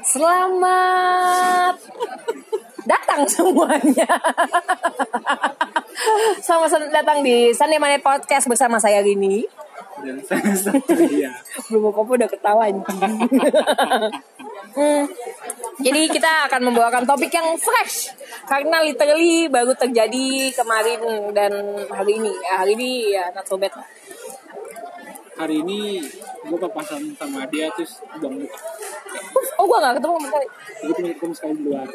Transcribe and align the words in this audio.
Selamat 0.00 1.76
datang 2.88 3.22
semuanya. 3.28 4.08
Selamat 6.40 6.90
datang 6.90 7.20
di 7.20 7.52
Sunday 7.52 7.78
Money 7.78 8.00
Podcast 8.00 8.48
bersama 8.48 8.80
saya 8.80 9.04
Rini. 9.04 9.44
dan 10.00 10.16
saya 10.24 10.50
Satria. 10.56 11.30
Belum 11.68 11.92
apa 11.92 12.00
udah 12.16 12.28
ketawa. 12.30 12.64
Hmm, 14.70 15.04
Jadi 15.82 16.02
kita 16.08 16.46
akan 16.46 16.70
membawakan 16.70 17.04
topik 17.04 17.28
yang 17.34 17.58
fresh 17.58 18.14
karena 18.46 18.80
literally 18.80 19.50
baru 19.50 19.74
terjadi 19.76 20.54
kemarin 20.56 21.34
dan 21.36 21.52
hari 21.90 22.16
ini. 22.22 22.32
Ya, 22.40 22.54
hari 22.64 22.72
ini 22.78 22.90
ya 23.12 23.28
not 23.34 23.44
so 23.44 23.60
bad. 23.60 23.74
lah. 23.76 23.84
Hari 25.40 25.56
ini 25.64 26.04
gue 26.44 26.58
papasan 26.60 27.16
sama 27.16 27.48
dia 27.48 27.72
terus 27.72 28.04
buang 28.20 28.44
muka. 28.44 28.58
Oh 29.56 29.64
gua 29.64 29.80
gak 29.80 29.96
ketemu 29.96 30.12
sama 30.20 30.26
sekali. 30.28 30.46
Gue 30.84 30.94
punya 31.00 31.12
ketemu 31.16 31.32
sekali 31.32 31.54
di 31.56 31.64
luar. 31.64 31.88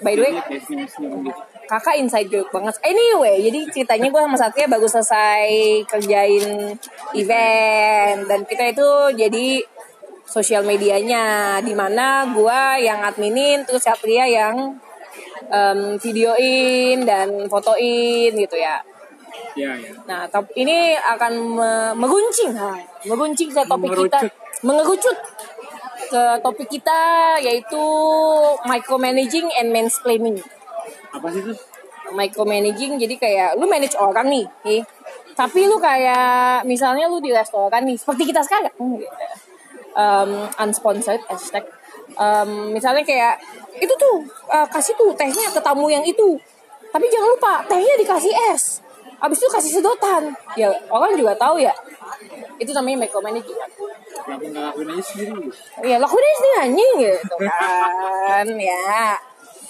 By 0.00 0.12
the 0.16 0.22
way, 0.26 0.32
gitu. 0.32 1.30
kakak 1.70 1.96
inside 2.00 2.28
joke 2.32 2.50
banget. 2.50 2.74
Anyway, 2.82 3.36
jadi 3.46 3.60
ceritanya 3.70 4.08
gue 4.10 4.22
sama 4.26 4.36
Satria 4.36 4.66
baru 4.66 4.88
selesai 4.88 5.48
kerjain 5.86 6.74
event 7.14 8.18
dan 8.26 8.40
kita 8.48 8.74
itu 8.74 8.90
jadi 9.14 9.48
sosial 10.24 10.62
medianya 10.64 11.58
di 11.62 11.74
mana 11.76 12.26
gue 12.32 12.60
yang 12.86 13.04
adminin 13.06 13.62
terus 13.68 13.84
Satria 13.84 14.24
yang 14.24 14.78
em, 15.52 16.00
videoin 16.00 17.04
dan 17.04 17.46
fotoin 17.46 18.32
gitu 18.34 18.56
ya. 18.56 18.80
Ya, 19.54 19.74
ya. 19.74 19.90
Nah, 20.06 20.26
top 20.30 20.46
ini 20.54 20.94
akan 20.94 21.32
me- 21.58 21.94
meruncing, 21.96 22.54
ha, 22.54 22.74
ke 23.50 23.62
topik 23.66 23.90
kita, 23.90 24.18
Mengerucut. 24.62 25.16
ke 26.10 26.22
topik 26.42 26.68
kita 26.68 27.00
yaitu 27.38 27.82
micromanaging 28.66 29.46
and 29.54 29.70
mansplaining 29.70 30.36
Apa 31.14 31.30
sih 31.30 31.38
itu? 31.40 31.54
micromanaging 32.10 32.98
jadi 32.98 33.14
kayak 33.14 33.50
lu 33.54 33.70
manage 33.70 33.94
orang 33.94 34.26
nih, 34.26 34.42
nih. 34.66 34.82
tapi 35.38 35.70
lu 35.70 35.78
kayak 35.78 36.66
misalnya 36.66 37.06
lu 37.06 37.22
di 37.22 37.30
restoran 37.30 37.86
nih 37.86 37.94
seperti 37.94 38.26
kita 38.26 38.42
sekarang 38.42 38.74
um, 39.94 40.30
unsponsored 40.58 41.22
hashtag 41.30 41.62
um, 42.18 42.74
misalnya 42.74 43.06
kayak 43.06 43.38
itu 43.78 43.94
tuh 43.94 44.26
uh, 44.50 44.66
kasih 44.66 44.98
tuh 44.98 45.14
tehnya 45.14 45.54
ke 45.54 45.60
tamu 45.62 45.86
yang 45.86 46.02
itu 46.02 46.34
tapi 46.90 47.06
jangan 47.06 47.28
lupa 47.38 47.52
tehnya 47.70 47.94
dikasih 48.02 48.32
es 48.50 48.82
abis 49.20 49.38
itu 49.38 49.48
kasih 49.48 49.72
sedotan 49.78 50.22
ya 50.56 50.68
orang 50.88 51.12
juga 51.14 51.36
tahu 51.36 51.60
ya 51.60 51.72
itu 52.56 52.70
namanya 52.72 53.04
micromanaging 53.04 53.56
Kenapa 54.20 54.44
nggak 54.46 54.64
lakuin 54.68 54.88
aja 54.92 55.04
sendiri 55.04 55.32
ya 55.80 55.96
lakuin 55.96 56.20
aja 56.22 56.36
sendiri 56.36 56.56
anjing 56.60 56.92
gitu 57.00 57.34
kan 57.40 58.46
ya 58.56 59.16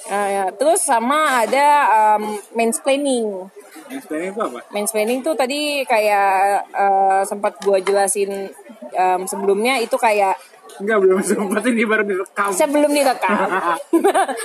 Nah, 0.00 0.26
ya. 0.26 0.44
terus 0.50 0.82
sama 0.82 1.46
ada 1.46 1.68
um, 2.16 2.34
mansplaining 2.58 3.46
sebenarnya 3.94 4.34
itu 4.34 4.40
apa? 4.42 4.58
mansplaining 4.74 5.22
tuh 5.22 5.38
tadi 5.38 5.86
kayak 5.86 6.66
uh, 6.72 7.22
sempat 7.22 7.54
gua 7.62 7.78
jelasin 7.78 8.50
um, 8.90 9.20
sebelumnya 9.28 9.78
itu 9.78 9.94
kayak 9.94 10.34
Enggak, 10.80 10.98
belum 11.04 11.20
sempat 11.22 11.62
ini 11.68 11.84
baru 11.86 12.02
direkam. 12.02 12.48
sebelum 12.50 12.90
direkam 12.90 13.38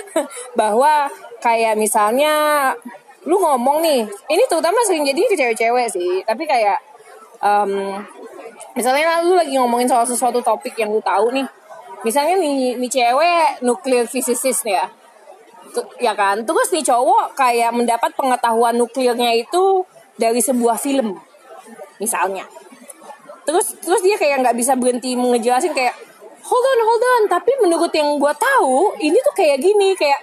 bahwa 0.60 1.10
kayak 1.40 1.74
misalnya 1.74 2.70
lu 3.26 3.36
ngomong 3.36 3.82
nih 3.82 4.06
ini 4.06 4.42
terutama 4.46 4.78
sering 4.86 5.02
jadi 5.02 5.20
ke 5.26 5.34
cewek-cewek 5.34 5.86
sih 5.90 6.22
tapi 6.22 6.46
kayak 6.46 6.78
um, 7.42 7.98
misalnya 8.78 9.20
lu 9.26 9.34
lagi 9.34 9.58
ngomongin 9.58 9.90
soal 9.90 10.06
sesuatu 10.06 10.38
topik 10.40 10.78
yang 10.78 10.94
lu 10.94 11.02
tahu 11.02 11.34
nih 11.34 11.46
misalnya 12.06 12.38
nih, 12.38 12.78
nih 12.78 12.90
cewek 12.90 13.66
nuklir 13.66 14.06
physicist 14.06 14.62
nih 14.62 14.78
ya 14.78 14.86
ya 16.00 16.12
kan? 16.16 16.40
Terus 16.44 16.72
nih 16.72 16.84
cowok 16.84 17.36
kayak 17.36 17.70
mendapat 17.74 18.12
pengetahuan 18.16 18.76
nuklirnya 18.76 19.34
itu 19.36 19.84
dari 20.16 20.40
sebuah 20.40 20.80
film 20.80 21.16
misalnya. 22.00 22.46
Terus 23.46 23.76
terus 23.78 24.00
dia 24.02 24.16
kayak 24.18 24.42
nggak 24.42 24.56
bisa 24.58 24.74
berhenti 24.74 25.14
ngejelasin 25.14 25.72
kayak 25.76 25.94
hold 26.46 26.66
on 26.66 26.80
hold 26.82 27.04
on 27.04 27.22
tapi 27.26 27.50
menurut 27.58 27.90
yang 27.90 28.18
gue 28.18 28.34
tahu 28.38 28.94
ini 29.02 29.18
tuh 29.18 29.34
kayak 29.34 29.58
gini 29.58 29.98
kayak 29.98 30.18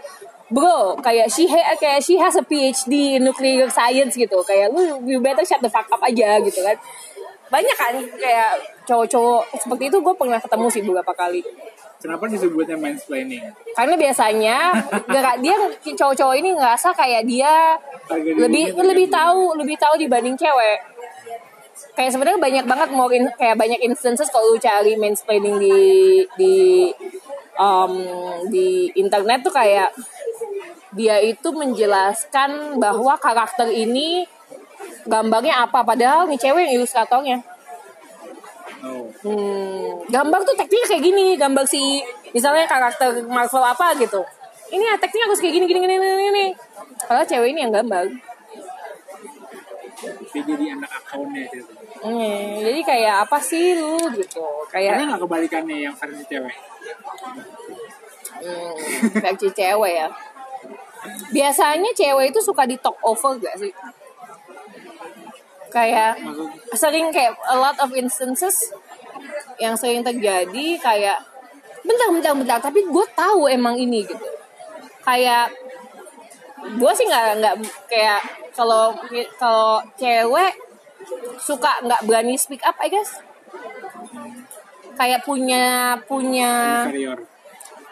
bro 0.54 0.94
kayak 1.02 1.28
she 1.34 1.50
ha- 1.50 1.74
kayak 1.74 2.06
she 2.06 2.22
has 2.22 2.38
a 2.38 2.46
PhD 2.46 3.18
in 3.18 3.26
nuclear 3.26 3.66
science 3.68 4.14
gitu. 4.14 4.38
Kayak 4.46 4.70
lu 4.70 5.02
you 5.04 5.18
better 5.18 5.42
shut 5.42 5.60
the 5.60 5.72
fuck 5.72 5.90
up 5.90 6.02
aja 6.06 6.38
gitu 6.40 6.62
kan. 6.62 6.78
Banyak 7.50 7.76
kan 7.76 7.94
kayak 8.18 8.62
cowok-cowok 8.86 9.42
seperti 9.58 9.90
itu 9.90 9.98
gue 9.98 10.14
pernah 10.14 10.38
ketemu 10.38 10.66
sih 10.70 10.82
beberapa 10.86 11.14
kali. 11.14 11.42
Kenapa 12.04 12.28
disebutnya 12.28 12.76
mansplaining? 12.76 13.40
karena 13.74 13.96
biasanya 13.96 14.58
gara 15.08 15.34
dia 15.40 15.56
cowok-cowok 15.82 16.36
ini 16.38 16.54
ngerasa 16.54 16.94
kayak 16.94 17.24
dia 17.26 17.80
Harga 18.06 18.30
lebih 18.38 18.76
lebih 18.76 19.08
tahu 19.10 19.56
lebih 19.58 19.80
tahu 19.80 19.96
dibanding 19.98 20.36
cewek. 20.36 20.78
Kayak 21.94 22.12
sebenarnya 22.14 22.42
banyak 22.42 22.66
banget 22.68 22.90
mau 22.94 23.08
in- 23.10 23.34
kayak 23.38 23.58
banyak 23.58 23.80
instances 23.82 24.30
kalau 24.30 24.54
lu 24.54 24.60
cari 24.62 24.94
mansplaining 25.00 25.58
di 25.58 25.78
di 26.38 26.56
um, 27.58 27.94
di 28.50 28.90
internet 28.98 29.46
tuh 29.46 29.54
kayak 29.54 29.90
dia 30.94 31.18
itu 31.22 31.50
menjelaskan 31.54 32.78
bahwa 32.78 33.18
karakter 33.18 33.70
ini 33.70 34.26
gambarnya 35.06 35.68
apa 35.68 35.84
padahal 35.84 36.26
nih 36.30 36.40
cewek 36.40 36.70
yang 36.70 36.74
ilustratornya 36.82 37.44
Oh, 38.84 39.08
Hmm, 39.24 40.04
gambar 40.12 40.44
tuh 40.44 40.60
tekniknya 40.60 40.88
kayak 40.92 41.04
gini, 41.08 41.26
gambar 41.40 41.64
si 41.64 42.04
misalnya 42.36 42.68
karakter 42.68 43.24
Marvel 43.32 43.64
apa 43.64 43.96
gitu. 43.96 44.20
Ini 44.76 44.84
ya 44.84 45.00
tekniknya 45.00 45.32
harus 45.32 45.40
kayak 45.40 45.56
gini 45.56 45.66
gini 45.72 45.80
gini 45.88 45.96
gini. 45.96 46.24
gini. 46.28 46.46
Kalau 47.00 47.24
cewek 47.24 47.56
ini 47.56 47.64
yang 47.64 47.72
gambar. 47.72 48.12
jadi 50.36 50.66
anak 50.76 50.92
akunnya 51.00 51.48
gitu. 51.48 51.72
Hmm, 52.04 52.60
jadi 52.60 52.80
kayak 52.84 53.16
apa 53.24 53.40
sih 53.40 53.80
lu 53.80 53.96
gitu. 54.20 54.44
Kayak 54.68 55.00
Karena 55.00 55.16
nggak 55.16 55.22
kebalikannya 55.24 55.78
yang 55.88 55.96
versi 55.96 56.24
cewek. 56.28 56.56
hmm, 58.44 58.76
versi 59.24 59.48
cewek 59.48 59.94
ya. 59.96 60.08
Biasanya 61.32 61.92
cewek 61.96 62.32
itu 62.32 62.40
suka 62.40 62.64
di 62.64 62.80
talk 62.80 62.96
over 63.04 63.36
gak 63.40 63.56
sih? 63.60 63.74
Kayak 65.74 66.22
sering 66.78 67.10
kayak 67.10 67.34
a 67.50 67.56
lot 67.58 67.78
of 67.82 67.92
instances 67.98 68.72
yang 69.58 69.74
sering 69.74 70.06
terjadi 70.06 70.78
kayak 70.78 71.18
bentar 71.84 72.08
bentar 72.14 72.34
bentar 72.38 72.60
tapi 72.64 72.86
gue 72.88 73.06
tahu 73.12 73.52
emang 73.52 73.76
ini 73.76 74.08
gitu 74.08 74.28
kayak 75.04 75.52
gue 76.80 76.92
sih 76.96 77.06
nggak 77.12 77.44
nggak 77.44 77.56
kayak 77.92 78.24
kalau 78.56 78.96
kalau 79.36 79.84
cewek 80.00 80.56
suka 81.44 81.84
nggak 81.84 82.02
berani 82.08 82.40
speak 82.40 82.64
up 82.64 82.80
I 82.80 82.88
guess 82.88 83.20
kayak 84.98 85.26
punya 85.26 85.98
punya. 86.06 86.86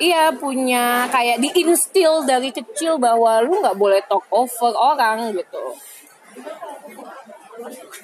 Iya 0.01 0.33
punya 0.33 1.05
kayak 1.13 1.37
diinstil 1.37 2.25
dari 2.25 2.49
kecil 2.49 2.97
bahwa 2.97 3.45
lu 3.45 3.61
nggak 3.61 3.77
boleh 3.77 4.01
talk 4.09 4.25
over 4.33 4.73
orang 4.73 5.37
gitu. 5.37 5.77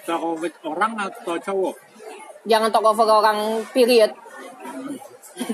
Kalau 0.05 0.37
COVID 0.37 0.53
orang 0.69 0.93
atau 1.01 1.33
cowok? 1.41 1.87
jangan 2.47 2.71
talk 2.71 2.87
over 2.87 3.11
orang 3.11 3.67
period. 3.75 4.15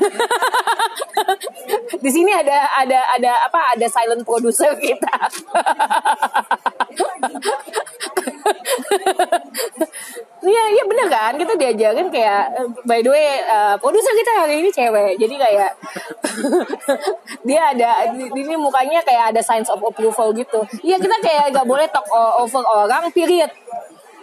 Di 2.03 2.11
sini 2.11 2.31
ada 2.31 2.67
ada 2.83 2.99
ada 3.15 3.31
apa 3.47 3.59
ada 3.75 3.87
silent 3.87 4.25
producer 4.27 4.75
kita 4.79 5.11
Iya 10.43 10.63
iya 10.75 10.83
bener 10.83 11.07
kan? 11.07 11.33
Kita 11.39 11.55
diajarin 11.55 12.11
kayak 12.11 12.51
by 12.83 12.99
the 12.99 13.09
way 13.09 13.39
eh, 13.39 13.75
produser 13.79 14.11
kita 14.11 14.31
hari 14.43 14.59
ini 14.59 14.69
cewek? 14.69 15.15
Jadi 15.15 15.35
kayak 15.39 15.71
dia 17.47 17.61
ada 17.71 17.89
ini 18.11 18.53
mukanya 18.59 18.99
kayak 19.07 19.31
ada 19.31 19.41
signs 19.41 19.71
of 19.71 19.79
approval 19.79 20.35
gitu. 20.35 20.59
Iya 20.83 20.99
kita 20.99 21.15
kayak 21.23 21.55
gak 21.55 21.63
boleh 21.63 21.87
talk 21.87 22.05
over 22.13 22.63
orang 22.67 23.07
period. 23.15 23.47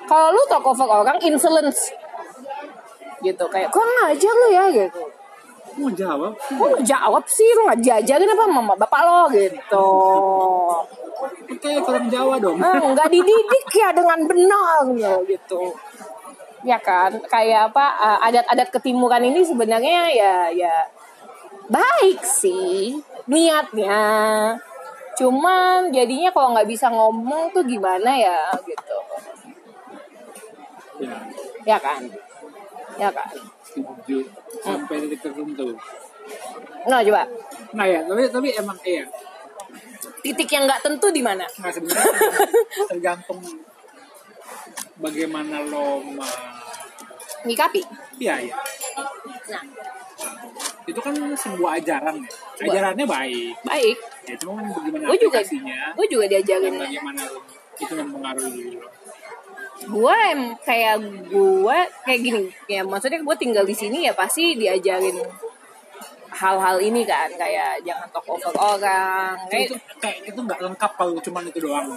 Kalau 0.04 0.34
lu 0.34 0.42
talk 0.50 0.66
over 0.66 0.86
orang 0.86 1.16
insolence 1.24 1.94
gitu 3.20 3.44
kayak 3.52 3.68
kurang 3.68 3.98
ajar 4.08 4.32
lu 4.32 4.48
ya 4.48 4.64
gitu 4.72 5.19
Mau 5.78 5.90
jawab? 5.94 6.32
Kok 6.34 6.66
nggak 6.74 6.84
jawab 6.86 7.24
sih 7.30 7.46
lu 7.54 7.60
nggak 7.70 7.80
diajarin 7.84 8.34
apa 8.34 8.44
mama 8.50 8.74
bapak 8.74 9.00
lo 9.06 9.22
gitu 9.30 9.88
Oke, 11.50 11.70
kurang 11.84 12.08
Jawa 12.08 12.40
dong. 12.40 12.56
Eh, 12.56 12.80
nggak 12.96 13.08
dididik 13.12 13.66
ya 13.76 13.92
dengan 13.92 14.24
benar 14.24 14.82
gitu 15.28 15.76
ya 16.60 16.76
kan 16.76 17.08
kayak 17.24 17.72
apa 17.72 17.86
eh, 17.96 18.18
adat-adat 18.28 18.68
ketimuran 18.68 19.24
ini 19.32 19.40
sebenarnya 19.44 20.12
ya 20.12 20.36
ya 20.52 20.76
baik 21.72 22.20
sih 22.20 23.00
niatnya 23.24 23.96
cuman 25.16 25.88
jadinya 25.92 26.28
kalau 26.32 26.52
nggak 26.52 26.68
bisa 26.68 26.92
ngomong 26.92 27.52
tuh 27.52 27.64
gimana 27.64 28.12
ya 28.16 28.40
gitu 28.64 28.98
Ya. 31.00 31.16
ya 31.64 31.78
kan 31.80 32.04
ya 33.00 33.08
kan 33.08 33.32
setuju 33.70 34.18
sampai 34.60 34.96
titik 35.06 35.20
tertentu 35.22 35.74
Nah 36.86 37.00
coba 37.02 37.22
nah 37.70 37.86
ya 37.86 38.00
tapi 38.02 38.22
tapi 38.28 38.48
emang 38.54 38.78
iya. 38.82 39.04
Titik 40.20 40.52
yang 40.52 40.68
nggak 40.68 40.84
tentu 40.84 41.08
di 41.08 41.24
mana? 41.24 41.48
nah 41.58 41.70
sebenarnya 41.72 42.12
tergantung 42.92 43.40
bagaimana 45.00 45.64
lo 45.64 46.04
ma- 46.12 46.60
Nyikapi. 47.40 47.80
iya 48.20 48.36
iya. 48.36 48.52
Nah. 49.48 49.64
Itu 50.84 51.00
kan 51.00 51.14
sebuah 51.16 51.80
ajaran 51.80 52.20
ya. 52.20 52.68
Ajarannya 52.68 53.06
baik. 53.08 53.54
Baik. 53.64 53.96
ya 54.28 54.34
cuma 54.36 54.60
kan 54.60 54.66
bagaimana 54.70 55.04
Gue 55.08 55.18
juga 55.18 55.40
gue 55.40 56.06
juga 56.06 56.24
diajarin. 56.28 56.72
bagaimana 56.76 57.22
itu 57.80 57.92
mempengaruhi 57.96 58.50
diri 58.52 58.70
lo 58.76 58.88
Gue 59.80 60.16
em- 60.30 60.56
kayak 60.60 60.96
gue 61.28 61.78
kayak 62.04 62.20
gini 62.20 62.42
ya 62.66 62.84
maksudnya 62.84 63.20
gue 63.20 63.36
tinggal 63.36 63.64
di 63.64 63.72
sini 63.72 64.04
ya 64.04 64.12
pasti 64.12 64.52
diajarin 64.54 65.16
hal-hal 66.30 66.76
ini 66.78 67.02
kan 67.02 67.26
kayak 67.34 67.80
jangan 67.82 68.08
talk 68.08 68.24
over 68.24 68.54
orang 68.56 69.34
itu 69.50 69.74
kayak 69.74 69.82
kayak 69.98 70.18
itu 70.24 70.38
nggak 70.38 70.60
lengkap 70.62 70.92
kalau 70.94 71.18
cuma 71.18 71.42
itu 71.42 71.58
doang 71.58 71.90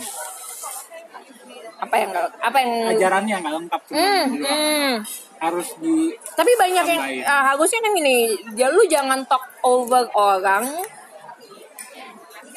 apa 1.78 1.96
yang 1.98 2.10
nggak- 2.10 2.34
apa 2.40 2.58
yang 2.58 2.72
ajarannya 2.90 3.36
nggak 3.40 3.54
lengkap 3.54 3.82
cuma 3.84 4.00
Hmm, 4.00 4.24
itu 4.26 4.36
doang 4.40 4.60
hmm. 4.64 4.94
harus 5.38 5.68
di 5.78 5.96
Tapi 6.34 6.52
banyak 6.56 6.86
yang 6.88 7.02
ah, 7.24 7.44
harusnya 7.52 7.80
kan 7.80 7.92
gini, 7.94 8.18
ya 8.56 8.72
lu 8.72 8.88
jangan 8.88 9.28
talk 9.28 9.44
over 9.62 10.08
orang. 10.16 10.64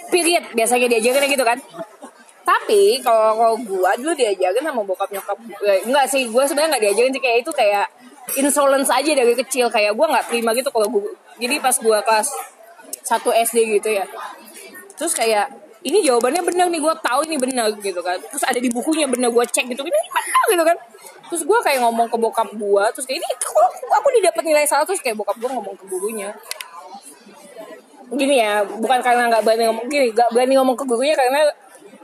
Period, 0.06 0.55
biasanya 0.55 0.87
diajarin 0.87 1.26
gitu 1.26 1.43
kan. 1.43 1.58
Tapi 2.47 3.03
kalau 3.03 3.35
kalau 3.35 3.57
gua 3.67 3.99
dulu 3.99 4.15
diajarin 4.15 4.63
sama 4.63 4.87
bokap 4.87 5.11
nyokap 5.11 5.35
gue. 5.35 5.75
Enggak 5.83 6.07
sih, 6.07 6.31
gua 6.31 6.47
sebenarnya 6.47 6.79
nggak 6.79 6.85
diajarin 6.87 7.11
sih. 7.11 7.23
Kayak 7.23 7.39
itu 7.43 7.51
kayak 7.51 7.87
insolence 8.39 8.91
aja 8.95 9.11
dari 9.11 9.35
kecil. 9.35 9.67
Kayak 9.67 9.99
gua 9.99 10.07
nggak 10.15 10.31
terima 10.31 10.55
gitu 10.55 10.71
kalau 10.71 10.87
gua 10.87 11.11
jadi 11.43 11.59
pas 11.59 11.75
gua 11.83 11.99
kelas 12.07 12.31
1 13.03 13.43
SD 13.51 13.59
gitu 13.83 13.91
ya. 13.91 14.07
Terus 14.95 15.13
kayak 15.15 15.51
ini 15.87 16.03
jawabannya 16.03 16.43
benar 16.43 16.67
nih 16.67 16.83
gue 16.83 16.95
tahu 16.99 17.21
ini 17.31 17.39
benar 17.39 17.71
gitu 17.79 18.03
kan. 18.03 18.19
Terus 18.19 18.43
ada 18.43 18.59
di 18.59 18.67
bukunya 18.67 19.07
benar 19.07 19.31
gue 19.31 19.45
cek 19.47 19.71
gitu 19.71 19.87
ini 19.87 20.01
benar 20.11 20.45
gitu 20.51 20.65
kan. 20.67 20.77
Terus 21.31 21.43
gue 21.47 21.59
kayak 21.63 21.79
ngomong 21.87 22.11
ke 22.11 22.19
bokap 22.19 22.51
gue 22.51 22.85
terus 22.91 23.07
kayak 23.07 23.23
ini 23.23 23.29
kok 23.39 23.71
aku 23.95 24.09
didapat 24.19 24.43
nilai 24.43 24.67
salah. 24.67 24.83
Terus 24.83 24.99
kayak 24.99 25.15
bokap 25.15 25.39
gue 25.39 25.47
ngomong 25.47 25.79
ke 25.79 25.87
gurunya. 25.87 26.35
Gini 28.11 28.43
ya 28.43 28.67
bukan 28.67 28.99
karena 28.99 29.31
nggak 29.31 29.43
berani 29.47 29.71
ngomong 29.71 29.87
gini 29.87 30.11
nggak 30.11 30.31
berani 30.35 30.55
ngomong 30.59 30.75
ke 30.75 30.85
gurunya 30.91 31.15
karena 31.15 31.47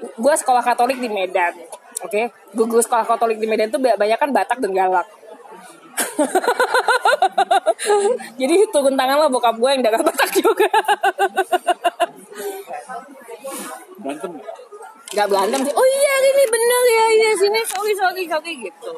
gue 0.03 0.35
sekolah 0.35 0.63
Katolik 0.63 0.99
di 0.99 1.09
Medan 1.09 1.55
oke? 2.03 2.23
Guru 2.55 2.83
sekolah 2.83 3.07
Katolik 3.07 3.39
di 3.39 3.47
Medan 3.47 3.71
tuh 3.71 3.81
banyak 3.81 4.19
kan 4.19 4.31
Batak 4.35 4.59
dan 4.59 4.75
galak. 4.75 5.07
Jadi 8.41 8.55
turun 8.73 8.97
tangan 8.99 9.21
lah 9.21 9.29
bokap 9.31 9.57
gue 9.57 9.71
yang 9.71 9.83
darah 9.85 10.03
Batak 10.03 10.31
juga. 10.35 10.69
Berantem 14.03 14.33
nggak 15.13 15.29
berantem 15.29 15.61
sih. 15.69 15.75
Oh 15.77 15.87
iya 15.87 16.15
ini 16.25 16.45
bener 16.49 16.83
ya 16.89 17.07
iya 17.13 17.31
sini. 17.37 17.61
Sorry 17.69 17.93
sorry 17.95 18.25
sorry 18.27 18.53
gitu. 18.65 18.93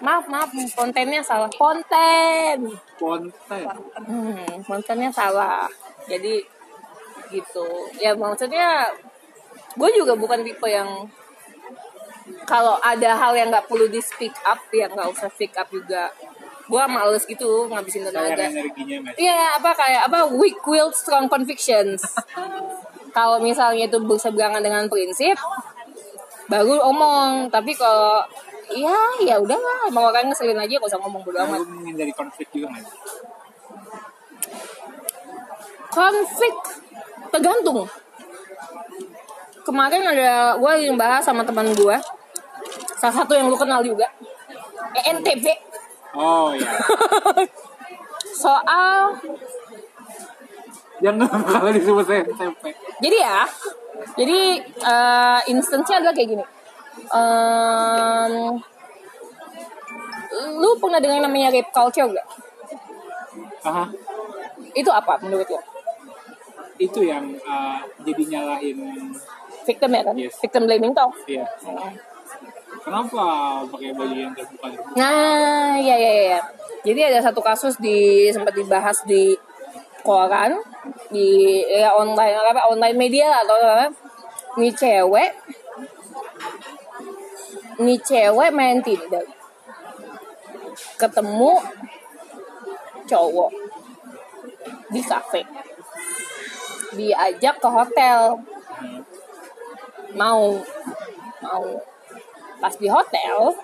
Maaf 0.00 0.24
maaf 0.30 0.50
kontennya 0.72 1.20
salah. 1.20 1.50
Konten. 1.52 2.72
Konten? 2.96 3.64
Hmm, 4.08 4.56
kontennya 4.64 5.10
salah. 5.12 5.68
Jadi 6.08 6.40
gitu. 7.28 7.68
Ya 8.00 8.16
maksudnya 8.16 8.88
gue 9.78 9.90
juga 9.94 10.12
bukan 10.18 10.42
tipe 10.42 10.66
yang 10.66 11.06
kalau 12.44 12.76
ada 12.82 13.14
hal 13.14 13.32
yang 13.38 13.48
nggak 13.48 13.70
perlu 13.70 13.86
di 13.86 14.02
speak 14.02 14.34
up 14.42 14.58
ya 14.74 14.90
nggak 14.90 15.08
usah 15.14 15.30
speak 15.30 15.54
up 15.54 15.70
juga 15.70 16.10
gue 16.68 16.82
males 16.84 17.24
gitu 17.24 17.64
ngabisin 17.72 18.04
tenaga 18.04 18.44
Iya 19.16 19.56
apa 19.56 19.70
kayak 19.72 20.02
apa 20.12 20.28
weak 20.36 20.60
will 20.68 20.92
strong 20.92 21.24
convictions. 21.26 22.04
kalau 23.16 23.40
misalnya 23.40 23.88
itu 23.88 23.98
berseberangan 24.04 24.60
dengan 24.60 24.84
prinsip, 24.86 25.34
baru 26.52 26.76
omong. 26.92 27.48
Tapi 27.48 27.72
kalau 27.72 28.20
iya 28.68 29.00
ya 29.24 29.40
udahlah, 29.40 29.88
emang 29.88 30.12
orang 30.12 30.28
ngeselin 30.28 30.60
aja 30.60 30.76
gak 30.76 30.92
usah 30.92 31.00
ngomong 31.00 31.24
bodo 31.24 31.40
amat. 31.40 31.64
Menghindari 31.64 32.12
konflik 32.12 32.52
juga 32.52 32.68
nggak? 32.76 32.84
Konflik 35.88 36.56
tergantung. 37.32 37.88
Kemarin 39.68 40.00
ada 40.00 40.56
gue 40.56 40.72
yang 40.80 40.96
bahas 40.96 41.20
sama 41.20 41.44
teman 41.44 41.68
gue, 41.68 41.96
salah 42.96 43.14
satu 43.20 43.36
yang 43.36 43.52
lu 43.52 43.56
kenal 43.60 43.84
juga, 43.84 44.08
ENTP. 44.96 45.44
oh 46.16 46.56
ya 46.56 46.64
Soal 48.42 49.12
jangan 51.04 51.28
kalau 51.44 51.68
disebut 51.68 52.00
saya 52.00 52.24
tempe 52.24 52.72
Jadi 52.98 53.16
ya, 53.20 53.44
jadi 54.16 54.40
eh 54.64 55.40
instance-nya 55.52 56.00
adalah 56.00 56.16
kayak 56.16 56.28
gini. 56.32 56.44
Em, 57.12 58.56
lu 60.56 60.70
pernah 60.80 60.98
dengar 60.98 61.20
namanya 61.20 61.52
rape 61.52 61.70
culture 61.70 62.08
gak? 62.08 62.26
Aha, 63.68 63.84
Itu 64.72 64.88
apa 64.88 65.20
menurut 65.20 65.44
lo? 65.44 65.60
itu 66.78 67.02
yang 67.02 67.34
uh, 67.42 67.82
jadi 68.06 68.22
nyalahin 68.38 69.10
Victim 69.68 69.90
ya 69.92 70.02
kan? 70.08 70.16
Yes. 70.16 70.40
Victim 70.40 70.64
blaming 70.64 70.96
tau. 70.96 71.12
ya 71.28 71.44
kenapa 72.88 73.24
pakai 73.68 73.92
baju 73.92 74.16
yang 74.16 74.32
terbuka 74.32 74.66
terbuka 74.72 74.96
Nah, 74.96 75.76
ya 75.76 75.96
ya 75.96 76.12
ya. 76.32 76.40
Jadi 76.86 77.00
ada 77.04 77.18
satu 77.20 77.44
kasus 77.44 77.76
di 77.76 78.30
sempat 78.32 78.56
dibahas 78.56 79.04
di 79.04 79.36
koran 80.00 80.56
di 81.12 81.60
ya 81.68 81.92
online 81.92 82.32
apa 82.40 82.64
online 82.72 82.96
media 82.96 83.28
lah, 83.28 83.44
atau 83.44 83.56
apa. 83.60 83.92
Nih 84.56 84.72
cewek 84.72 85.30
nih 87.78 87.98
cewek 88.00 88.50
main 88.56 88.80
Tinder. 88.80 89.26
Ketemu 90.96 91.52
cowok 93.06 93.52
di 94.90 95.00
kafe. 95.04 95.42
Diajak 96.96 97.60
ke 97.60 97.68
hotel. 97.68 98.40
Mau 100.18 100.58
mau 101.38 101.64
pas 102.58 102.74
di 102.74 102.90
hotel 102.90 103.54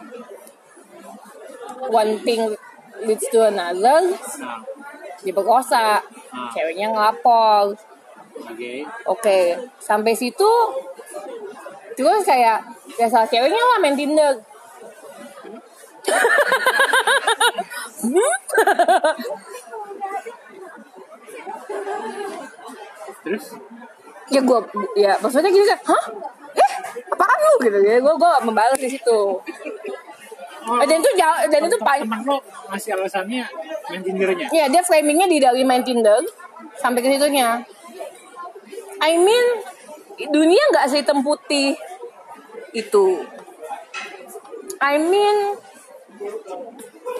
one 1.91 2.15
thing 2.23 2.55
leads 3.03 3.27
to 3.35 3.43
another 3.43 4.15
diperkosa 5.27 5.99
ceweknya 6.55 6.95
ngelapor. 6.95 7.75
Oke. 8.35 8.87
Oke 9.11 9.39
sampai 9.83 10.15
situ 10.15 10.53
terus 11.99 12.23
kayak 12.27 12.63
ya 12.99 13.07
salah 13.11 13.27
ceweknya 13.27 13.59
lah 13.59 13.79
main 13.83 13.99
Tinder. 13.99 14.35
Terus? 23.25 23.45
Ya 24.29 24.41
gue 24.45 24.59
ya 25.01 25.13
maksudnya 25.21 25.51
gini 25.53 25.65
kan 25.65 25.81
hah 25.89 26.05
eh 26.55 26.71
apaan 27.11 27.39
lu 27.39 27.55
gitu 27.67 27.79
ya 27.83 27.97
gue 27.99 28.15
gue 28.15 28.33
membalas 28.47 28.79
di 28.79 28.89
situ 28.89 29.19
oh, 30.65 30.85
dan 30.87 30.97
itu 30.97 31.11
jauh- 31.19 31.47
dan 31.51 31.61
itu 31.67 31.77
paling 31.79 32.09
lo 32.25 32.39
ngasih 32.71 32.91
alasannya 32.97 33.45
main 33.91 34.03
tindernya 34.03 34.47
Ya 34.49 34.65
dia 34.71 34.81
framingnya 34.81 35.27
di 35.29 35.39
dari 35.39 35.63
main 35.63 35.85
Tinder 35.85 36.25
sampai 36.81 37.05
ke 37.05 37.09
situnya. 37.13 37.61
I 38.99 39.13
mean 39.21 39.47
dunia 40.31 40.63
nggak 40.73 40.89
sehitam 40.89 41.21
putih 41.21 41.77
itu. 42.73 43.05
I 44.81 44.97
mean 44.97 45.61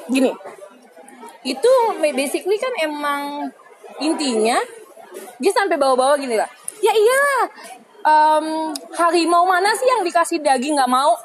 gini, 0.09 0.31
itu 1.45 1.73
basically 2.01 2.57
kan 2.57 2.73
emang 2.81 3.53
intinya 4.01 4.59
dia 5.39 5.53
sampai 5.53 5.77
bawa-bawa 5.77 6.17
gini 6.17 6.35
lah. 6.35 6.49
Ya 6.81 6.93
iya, 6.93 7.25
em, 8.05 8.47
harimau 8.95 9.45
mana 9.49 9.73
sih 9.73 9.89
yang 9.89 10.05
dikasih 10.05 10.39
daging 10.45 10.77
nggak 10.77 10.93
mau? 10.93 11.17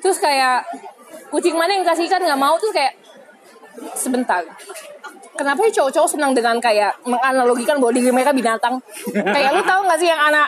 Terus 0.00 0.16
kayak 0.22 0.64
kucing 1.28 1.58
mana 1.58 1.76
yang 1.76 1.84
kasih 1.84 2.06
ikan 2.06 2.22
nggak 2.22 2.40
mau? 2.40 2.54
Terus 2.56 2.72
kayak 2.72 2.94
sebentar. 3.98 4.42
Kenapa 5.34 5.64
sih 5.66 5.72
cowok-cowok 5.72 6.10
senang 6.18 6.32
dengan 6.36 6.60
kayak 6.60 7.00
menganalogikan 7.08 7.80
bahwa 7.80 7.96
diri 7.96 8.12
mereka 8.12 8.32
binatang? 8.34 8.76
Kayak 9.12 9.50
lu 9.56 9.62
tahu 9.64 9.80
nggak 9.88 9.98
sih 9.98 10.08
yang 10.08 10.20
anak 10.20 10.46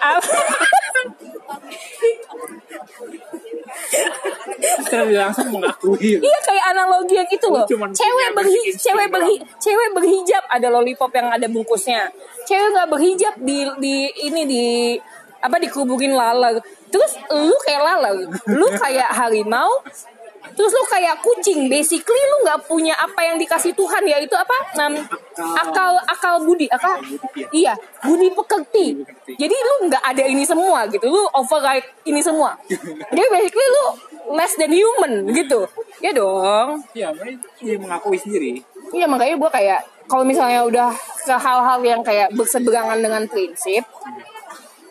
saya 4.86 5.08
langsung 5.28 5.48
mengakui. 5.48 6.20
Iya 6.20 6.38
kayak 6.44 6.64
analogi 6.76 7.14
yang 7.16 7.28
itu 7.28 7.46
loh. 7.48 7.64
cuman 7.64 7.90
cewek 7.92 8.30
berhi 8.36 8.60
cewek 8.76 9.08
insting 9.08 9.12
berhi 9.12 9.34
cewek 9.58 9.88
berhijab. 9.96 10.44
Ada 10.48 10.68
lollipop 10.68 11.10
yang 11.16 11.28
ada 11.32 11.46
bungkusnya. 11.48 12.12
Cewek 12.44 12.68
nggak 12.76 12.88
berhijab 12.92 13.34
di 13.40 13.58
di 13.80 13.96
ini 14.28 14.42
di 14.44 14.64
apa 15.42 15.56
dikuburin 15.58 16.14
lalat 16.14 16.62
terus 16.88 17.18
lu 17.34 17.56
kayak 17.66 17.82
lalat 17.82 18.30
lu 18.46 18.66
kayak 18.78 19.10
harimau 19.10 19.70
terus 20.52 20.72
lu 20.74 20.84
kayak 20.90 21.16
kucing. 21.22 21.70
Basically 21.70 22.18
lu 22.18 22.36
nggak 22.44 22.66
punya 22.66 22.92
apa 22.98 23.20
yang 23.24 23.36
dikasih 23.38 23.72
Tuhan 23.72 24.02
ya 24.04 24.18
itu 24.20 24.34
apa? 24.34 24.56
Nam, 24.76 25.00
akal 25.56 25.96
akal 26.08 26.44
budi 26.44 26.66
akal 26.68 27.00
iya 27.54 27.76
budi 28.04 28.28
pekerti. 28.32 29.00
Jadi 29.38 29.54
lu 29.54 29.88
nggak 29.88 30.02
ada 30.02 30.24
ini 30.26 30.44
semua 30.44 30.84
gitu. 30.90 31.08
Lu 31.08 31.22
override 31.32 31.86
ini 32.04 32.20
semua. 32.20 32.58
Jadi 33.12 33.28
basically 33.32 33.68
lu 33.70 33.84
less 34.36 34.54
than 34.58 34.72
human 34.72 35.30
gitu. 35.32 35.66
Ya 36.02 36.10
dong. 36.12 36.82
Iya, 36.92 37.14
dia 37.62 37.76
mengakui 37.78 38.18
sendiri. 38.18 38.60
Iya 38.92 39.06
makanya 39.08 39.38
gue 39.38 39.50
kayak 39.50 39.80
kalau 40.10 40.26
misalnya 40.26 40.66
udah 40.66 40.90
ke 41.22 41.32
hal-hal 41.32 41.80
yang 41.80 42.02
kayak 42.04 42.28
berseberangan 42.34 42.98
dengan 42.98 43.24
prinsip, 43.30 43.86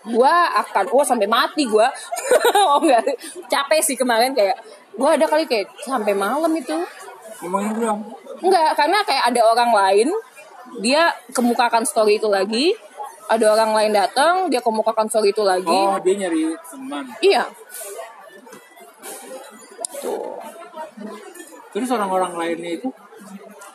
gue 0.01 0.33
akan 0.57 0.85
oh 0.89 1.05
sampai 1.05 1.25
mati 1.25 1.63
gue, 1.63 1.87
oh 2.57 2.81
enggak. 2.81 3.05
Capek 3.45 3.79
sih 3.79 3.93
kemarin 3.93 4.33
kayak 4.33 4.57
gue 4.91 5.09
ada 5.09 5.25
kali 5.25 5.45
kayak 5.45 5.69
sampai 5.79 6.11
malam 6.11 6.49
itu, 6.51 6.73
Ngomongin 7.41 7.73
dong. 7.75 7.99
enggak 8.41 8.73
karena 8.73 8.99
kayak 9.01 9.29
ada 9.29 9.41
orang 9.45 9.71
lain 9.71 10.09
dia 10.79 11.09
kemukakan 11.31 11.83
story 11.83 12.17
itu 12.17 12.25
lagi, 12.25 12.73
ada 13.27 13.45
orang 13.51 13.71
lain 13.71 13.91
datang 13.91 14.47
dia 14.47 14.59
kemukakan 14.59 15.05
story 15.05 15.29
itu 15.29 15.43
lagi, 15.43 15.69
Oh, 15.69 15.99
dia 15.99 16.13
nyari 16.17 16.53
teman. 16.65 17.05
iya. 17.21 17.45
Terus 21.71 21.87
orang-orang 21.87 22.33
lainnya 22.35 22.71
itu 22.75 22.89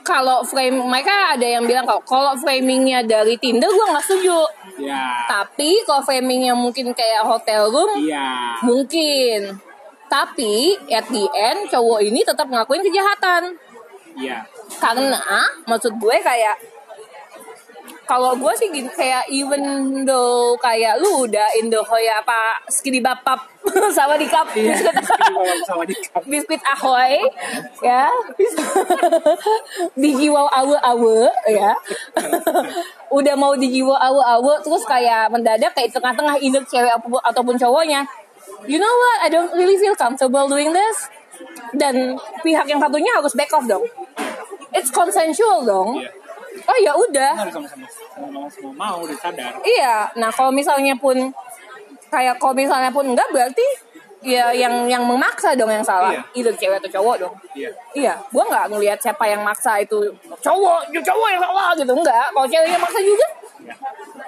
kalau 0.07 0.47
frame 0.47 0.79
mereka 0.87 1.35
ada 1.35 1.43
yang 1.43 1.67
bilang 1.67 1.83
kalau 1.83 1.99
kalau 2.07 2.33
framingnya 2.39 3.03
dari 3.03 3.35
Tinder 3.43 3.67
gue 3.67 3.87
nggak 3.91 4.07
setuju, 4.07 4.39
ya 4.79 5.27
tapi 5.27 5.83
kalau 5.83 6.07
framingnya 6.07 6.55
mungkin 6.55 6.95
kayak 6.95 7.27
hotel 7.27 7.69
room 7.75 7.99
iya. 7.99 8.55
Mungkin. 8.63 9.59
Tapi 10.07 10.79
at 10.87 11.11
the 11.11 11.27
end 11.35 11.67
cowok 11.67 11.99
ini 12.07 12.23
tetap 12.23 12.47
ngakuin 12.47 12.87
kejahatan. 12.87 13.59
Iya. 14.15 14.47
Karena 14.79 15.51
maksud 15.67 15.99
gue 15.99 16.17
kayak 16.23 16.57
kalau 18.07 18.39
gue 18.39 18.53
sih 18.55 18.71
gini, 18.71 18.87
kayak 18.87 19.27
even 19.29 19.63
though 20.07 20.55
kayak 20.63 20.97
lu 21.03 21.27
udah 21.27 21.47
in 21.59 21.67
the 21.67 21.83
hoya 21.83 22.23
apa 22.23 22.63
skidi 22.71 23.03
bapap 23.03 23.43
sama 23.97 24.15
di 24.15 24.31
cup. 24.31 24.47
Iya. 24.55 24.79
biskuit, 24.95 25.67
Sama 25.67 25.83
di 25.83 25.95
cup. 25.99 26.23
biskuit 26.23 26.63
ahoy 26.63 27.19
ya. 27.83 28.07
Dijiwa 30.01 30.47
awe 30.47 30.77
awe 30.87 31.19
ya. 31.51 31.75
Udah 33.11 33.35
mau 33.35 33.59
dijiwa 33.59 33.99
awe 33.99 34.23
awe 34.39 34.55
terus 34.63 34.87
kayak 34.87 35.35
mendadak 35.35 35.75
kayak 35.75 35.91
tengah-tengah 35.91 36.39
induk 36.39 36.63
cewek 36.71 36.95
ataupun, 36.95 37.21
ataupun 37.27 37.55
cowoknya. 37.59 38.07
You 38.71 38.79
know 38.79 38.95
what? 38.95 39.19
I 39.27 39.29
don't 39.29 39.51
really 39.59 39.77
feel 39.77 39.99
comfortable 39.99 40.47
doing 40.47 40.71
this. 40.71 41.11
Dan 41.75 42.17
pihak 42.41 42.71
yang 42.71 42.79
satunya 42.79 43.11
harus 43.19 43.35
back 43.35 43.51
off 43.53 43.67
dong. 43.67 43.83
It's 44.71 44.95
consensual 44.95 45.67
dong. 45.67 46.01
Iya. 46.01 46.26
Oh 46.65 46.79
ya 46.81 46.93
udah 46.97 47.33
sama-sama 47.37 47.67
sama-sama 47.69 48.71
mau 48.73 48.97
udah 49.05 49.17
sadar. 49.21 49.53
Iya, 49.61 50.09
nah 50.17 50.31
kalau 50.33 50.49
misalnya 50.49 50.97
pun 50.97 51.17
kayak 52.09 52.41
kalau 52.41 52.55
misalnya 52.57 52.89
pun 52.89 53.05
enggak 53.13 53.29
berarti 53.35 53.67
ya 54.25 54.51
yang 54.51 54.89
yang 54.89 55.05
memaksa 55.05 55.53
dong 55.55 55.71
yang 55.71 55.85
salah. 55.85 56.11
Iya. 56.11 56.23
Itu 56.33 56.51
cewek 56.57 56.81
atau 56.81 56.91
cowok 56.99 57.17
dong. 57.21 57.35
Iya. 57.53 57.71
Iya, 57.93 58.15
gua 58.33 58.45
nggak 58.49 58.67
ngelihat 58.73 58.99
siapa 58.99 59.25
yang 59.29 59.45
maksa 59.45 59.79
itu 59.79 60.11
cowok, 60.41 60.91
cowok 60.91 61.29
yang 61.31 61.43
salah 61.43 61.71
gitu 61.77 61.93
enggak. 61.93 62.27
Kalau 62.33 62.49
cewek 62.49 62.69
yang 62.73 62.83
maksa 62.83 63.01
juga 63.05 63.27
Iya. 63.67 63.75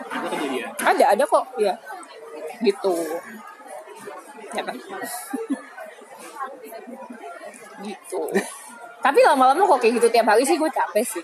Ada 0.09 0.27
kejadian. 0.33 0.69
ada 0.83 1.05
ada 1.15 1.25
kok, 1.25 1.45
ya. 1.61 1.75
Gitu. 2.65 2.95
Ya 4.57 4.63
kan? 4.65 4.77
gitu. 7.85 8.21
Tapi 8.99 9.21
lama-lama 9.23 9.63
kok 9.63 9.79
kayak 9.79 10.03
gitu 10.03 10.09
tiap 10.11 10.27
hari 10.27 10.43
sih 10.43 10.59
gue 10.59 10.71
capek 10.71 11.05
sih. 11.07 11.23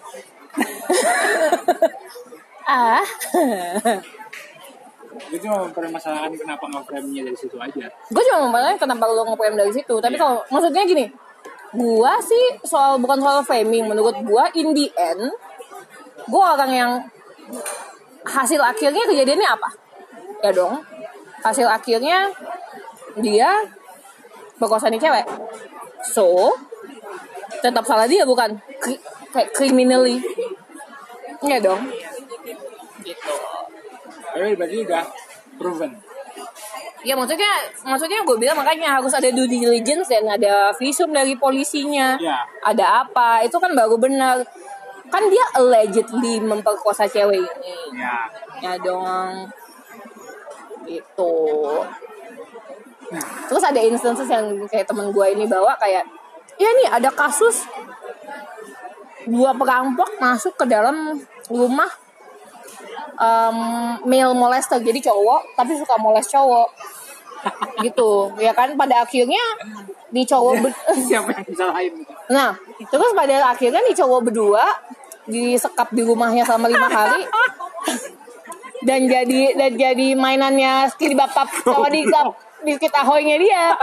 Ah. 2.69 3.05
Gue 5.15 5.39
cuma 5.39 5.67
mempermasalahkan 5.67 6.35
kenapa 6.35 6.65
nge-frame-nya 6.67 7.23
dari 7.31 7.39
situ 7.39 7.57
aja. 7.59 7.87
gue 7.87 8.23
cuma 8.27 8.39
mempertanyakan 8.51 8.81
kenapa 8.83 9.05
lo 9.11 9.23
nge 9.31 9.55
dari 9.55 9.73
situ 9.73 9.95
tapi 10.03 10.15
Iya. 10.19 10.23
kalau 10.23 10.39
maksudnya 10.51 10.83
gini 10.87 11.07
gua 11.75 12.23
sih 12.23 12.55
soal 12.63 13.03
bukan 13.03 13.19
soal 13.19 13.43
framing 13.43 13.91
menurut 13.91 14.15
gua 14.23 14.47
in 14.55 14.71
the 14.73 14.87
end 14.95 15.27
gua 16.31 16.55
orang 16.55 16.71
yang 16.71 16.91
hasil 18.25 18.63
akhirnya 18.63 19.03
kejadiannya 19.05 19.49
apa 19.51 19.69
ya 20.47 20.51
dong 20.55 20.81
hasil 21.43 21.67
akhirnya 21.67 22.31
dia 23.21 23.51
perkosa 24.57 24.89
nih 24.89 25.03
cewek 25.03 25.27
so 26.07 26.55
tetap 27.61 27.85
salah 27.85 28.07
dia 28.07 28.23
bukan 28.25 28.55
kayak 29.35 29.51
criminally 29.51 30.23
ya 31.43 31.59
dong 31.59 31.83
gitu 33.03 33.35
Tapi 34.35 34.55
berarti 34.59 34.77
udah 34.83 35.05
proven. 35.55 35.95
Ya 37.05 37.15
maksudnya 37.15 37.53
maksudnya 37.85 38.25
gue 38.25 38.37
bilang 38.41 38.57
makanya 38.57 38.99
harus 38.99 39.13
ada 39.13 39.29
due 39.29 39.47
diligence 39.47 40.09
dan 40.09 40.25
ada 40.25 40.73
visum 40.75 41.13
dari 41.13 41.37
polisinya. 41.37 42.17
Iya. 42.17 42.39
Ada 42.65 43.07
apa? 43.07 43.45
Itu 43.45 43.61
kan 43.61 43.77
baru 43.77 44.01
benar. 44.01 44.41
Kan 45.13 45.29
dia 45.29 45.45
allegedly 45.55 46.41
memperkosa 46.41 47.05
cewek 47.07 47.45
ini. 47.45 47.79
Ya. 47.95 48.27
Ya 48.59 48.73
dong. 48.81 49.53
Gitu. 50.89 51.35
Terus 53.53 53.63
ada 53.63 53.81
instances 53.85 54.27
yang 54.27 54.65
kayak 54.67 54.89
temen 54.89 55.13
gue 55.13 55.27
ini 55.31 55.45
bawa 55.45 55.77
kayak 55.77 56.03
ya 56.57 56.71
nih 56.73 56.89
ada 56.89 57.11
kasus 57.13 57.69
dua 59.29 59.57
perampok 59.57 60.21
masuk 60.21 60.55
ke 60.57 60.65
dalam 60.69 61.17
rumah 61.49 61.89
um, 63.19 63.59
male 64.05 64.35
molester 64.37 64.81
jadi 64.81 65.01
cowok 65.11 65.57
tapi 65.57 65.77
suka 65.79 65.95
molest 66.01 66.33
cowok 66.33 66.69
gitu 67.85 68.33
ya 68.41 68.57
kan 68.57 68.73
pada 68.73 69.05
akhirnya 69.05 69.41
di 70.09 70.25
cowok 70.25 70.65
Siapa 71.09 71.29
yang 71.29 71.45
disalahin? 71.45 71.93
nah 72.33 72.57
terus 72.89 73.11
pada 73.13 73.53
akhirnya 73.53 73.83
di 73.85 73.93
cowok 73.93 74.21
berdua 74.33 74.65
disekap 75.29 75.89
di 75.93 76.05
rumahnya 76.05 76.45
selama 76.45 76.69
lima 76.69 76.89
hari 76.89 77.23
dan 78.85 79.09
jadi 79.09 79.57
dan 79.57 79.73
jadi 79.77 80.09
mainannya 80.17 80.89
skiri 80.93 81.17
bapap 81.17 81.49
sama 81.65 81.89
di 81.89 82.05
klub 82.05 82.37
biskuit 82.65 82.93
ahoynya 82.93 83.37
dia 83.41 83.65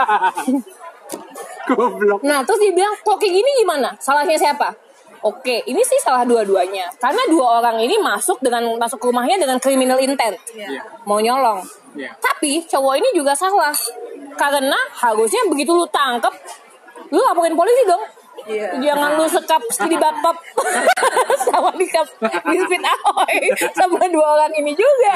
Goblok. 1.62 2.26
Nah, 2.26 2.42
terus 2.42 2.60
dia 2.64 2.74
bilang, 2.74 2.96
kok 3.00 3.18
kayak 3.22 3.34
gini 3.38 3.52
gimana? 3.64 3.94
Salahnya 4.02 4.36
siapa? 4.40 4.74
Oke, 5.22 5.62
ini 5.70 5.82
sih 5.86 6.02
salah 6.02 6.26
dua-duanya. 6.26 6.90
Karena 6.98 7.22
dua 7.30 7.62
orang 7.62 7.78
ini 7.78 7.94
masuk 8.02 8.42
dengan 8.42 8.66
masuk 8.82 8.98
ke 8.98 9.06
rumahnya 9.14 9.38
dengan 9.38 9.62
criminal 9.62 10.02
intent. 10.02 10.34
Iya. 10.58 10.82
Mau 11.06 11.22
nyolong. 11.22 11.62
Iya. 11.94 12.10
Tapi 12.18 12.66
cowok 12.66 12.98
ini 12.98 13.10
juga 13.14 13.38
salah. 13.38 13.74
Karena 14.34 14.78
harusnya 14.98 15.46
begitu 15.46 15.78
lu 15.78 15.86
tangkep, 15.94 16.34
lu 17.14 17.22
laporin 17.22 17.54
polisi 17.54 17.86
dong. 17.86 18.02
Jangan 18.82 19.22
lu 19.22 19.26
sekap 19.30 19.62
di 19.86 19.98
bapap 20.02 20.34
sama 21.46 21.70
di 21.78 21.86
kap 21.86 22.10
biskuit 22.50 22.82
ahoy 22.82 23.38
sama 23.78 24.02
dua 24.10 24.42
orang 24.42 24.54
ini 24.58 24.74
juga. 24.74 25.16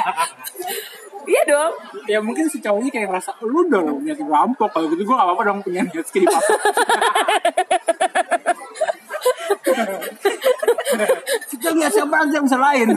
Iya 1.25 1.41
dong. 1.49 1.73
Ya 2.05 2.21
mungkin 2.21 2.45
si 2.45 2.61
cowoknya 2.61 2.93
kayak 2.93 3.09
ngerasa 3.09 3.33
lu 3.41 3.65
dong 3.65 4.05
niat 4.05 4.21
rampok 4.21 4.69
kalau 4.69 4.85
gitu 4.93 5.01
gue 5.01 5.15
gak 5.17 5.25
apa-apa 5.25 5.41
dong 5.49 5.59
punya 5.65 5.81
niat 5.81 6.05
skinny 6.05 6.29
papa. 6.29 6.53
Kita 11.49 11.67
lihat 11.73 11.91
siapa 11.91 12.15
aja 12.21 12.37
yang 12.37 12.45
lain. 12.45 12.87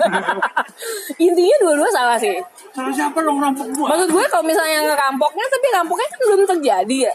Intinya 1.16 1.56
dua-dua 1.64 1.88
salah 1.88 2.18
sih. 2.20 2.36
Salah 2.76 2.92
siapa 2.92 3.18
dong 3.24 3.40
rampok 3.40 3.66
gua? 3.72 3.96
Maksud 3.96 4.08
gue 4.12 4.24
kalau 4.28 4.44
misalnya 4.44 4.84
ngerampoknya 4.84 5.46
tapi 5.48 5.66
rampoknya 5.72 6.08
kan 6.08 6.20
belum 6.28 6.40
terjadi 6.56 6.96
ya. 7.08 7.14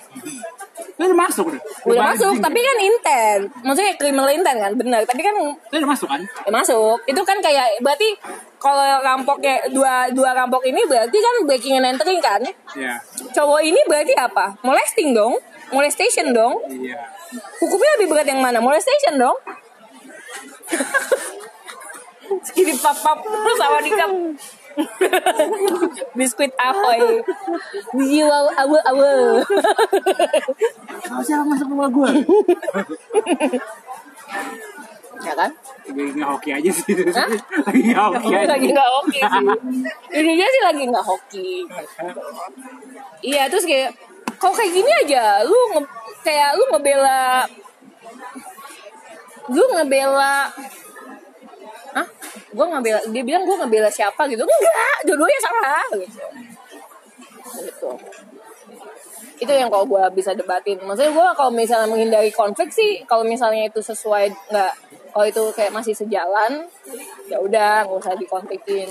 Dia 0.94 1.06
udah 1.10 1.20
masuk 1.26 1.46
udah. 1.54 1.62
Udah 1.90 2.04
masuk 2.14 2.34
tapi 2.42 2.60
kan 2.62 2.78
intent. 2.82 3.42
Maksudnya 3.62 3.94
criminal 3.98 4.30
intent 4.34 4.58
kan 4.58 4.74
benar. 4.74 5.02
Tapi 5.06 5.22
kan 5.22 5.34
Dia 5.70 5.78
udah 5.82 5.90
masuk 5.90 6.08
kan? 6.10 6.22
ya 6.22 6.52
masuk. 6.52 6.98
Itu 7.06 7.22
kan 7.22 7.38
kayak 7.42 7.82
berarti 7.82 8.18
kalau 8.58 8.82
rampoknya 9.04 9.68
dua 9.70 10.08
dua 10.16 10.32
rampok 10.32 10.64
ini 10.64 10.82
berarti 10.88 11.18
kan 11.18 11.36
breaking 11.46 11.78
and 11.82 11.88
entering 11.94 12.22
kan. 12.24 12.42
Iya. 12.74 12.98
Cowok 13.34 13.62
ini 13.62 13.80
berarti 13.86 14.14
apa? 14.18 14.58
Molesting 14.66 15.14
dong. 15.14 15.38
Molestation 15.72 16.36
dong. 16.36 16.60
Iya. 16.68 17.00
Hukumnya 17.62 17.92
lebih 18.00 18.08
berat 18.12 18.28
yang 18.28 18.42
mana? 18.44 18.60
Molestation 18.60 19.16
dong. 19.16 19.38
Skiri 22.44 22.76
papap 22.82 23.24
sama 23.56 23.80
di 23.86 23.92
cup. 23.94 24.12
Biskuit 26.18 26.54
ahoy. 26.58 27.22
Jiwa 27.94 28.38
awe 28.58 28.80
awe. 28.90 29.12
Salah 31.06 31.24
siapa 31.24 31.44
masuk 31.46 31.70
rumah 31.70 31.90
gue? 31.94 32.10
ya 35.24 35.34
kan? 35.40 35.52
Lagi 35.88 36.12
nggak 36.20 36.30
hoki 36.36 36.50
aja 36.52 36.70
sih. 36.74 36.94
Hah? 37.16 37.30
Lagi 37.70 37.82
nggak 37.96 38.08
hoki 38.12 38.34
aja. 38.36 38.48
lagi 38.50 38.68
nggak 38.74 38.90
hoki 38.92 39.20
sih. 39.22 39.48
Ininya 40.20 40.48
sih 40.50 40.62
lagi 40.66 40.84
nggak 40.90 41.06
hoki. 41.06 41.50
Iya 43.24 43.48
terus 43.48 43.64
kayak 43.64 43.96
kalau 44.44 44.56
kayak 44.60 44.76
gini 44.76 44.92
aja 45.08 45.40
lu 45.48 45.56
nge- 45.72 45.92
kayak 46.20 46.60
lu 46.60 46.64
ngebela 46.76 47.48
lu 49.56 49.64
ngebela 49.72 50.52
ah 51.96 52.08
gue 52.52 52.66
ngebela 52.68 53.00
dia 53.08 53.24
bilang 53.24 53.48
gue 53.48 53.56
ngebela 53.56 53.88
siapa 53.88 54.28
gitu. 54.28 54.44
Enggak 54.44 54.98
dua-duanya 55.08 55.40
salah 55.40 55.84
gitu. 55.96 56.20
Gitu. 57.64 57.90
Itu 59.40 59.52
yang 59.52 59.72
kalau 59.72 59.88
gue 59.88 60.04
bisa 60.12 60.36
debatin. 60.36 60.76
Maksudnya 60.84 61.16
gue 61.16 61.28
kalau 61.40 61.52
misalnya 61.56 61.88
menghindari 61.88 62.32
konflik 62.36 62.68
sih 62.68 63.00
kalau 63.08 63.24
misalnya 63.24 63.72
itu 63.72 63.80
sesuai 63.80 64.28
nggak 64.52 64.74
kalau 65.14 65.26
itu 65.30 65.44
kayak 65.54 65.72
masih 65.72 65.94
sejalan 65.94 66.66
ya 67.30 67.38
udah 67.38 67.86
nggak 67.86 68.00
usah 68.02 68.18
dikonflikin 68.18 68.90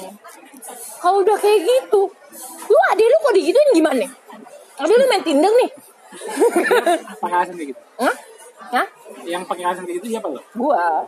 kalau 1.02 1.18
udah 1.26 1.34
kayak 1.34 1.66
gitu 1.66 2.06
lu 2.70 2.78
adek 2.94 3.06
lu 3.10 3.16
kok 3.18 3.34
digituin 3.34 3.70
gimana 3.74 4.06
adek 4.82 4.96
lu 4.98 5.06
main 5.06 5.22
tinder 5.22 5.52
nih. 5.54 5.70
Pakai 7.22 7.36
alasan 7.40 7.54
kayak 7.56 7.68
gitu? 7.72 7.80
Hah? 8.02 8.16
Hah? 8.72 8.88
yang 9.22 9.44
pakai 9.46 9.62
alasan 9.68 9.84
kayak 9.86 10.02
gitu 10.02 10.18
siapa 10.18 10.26
lo 10.32 10.40
Gua. 10.56 11.06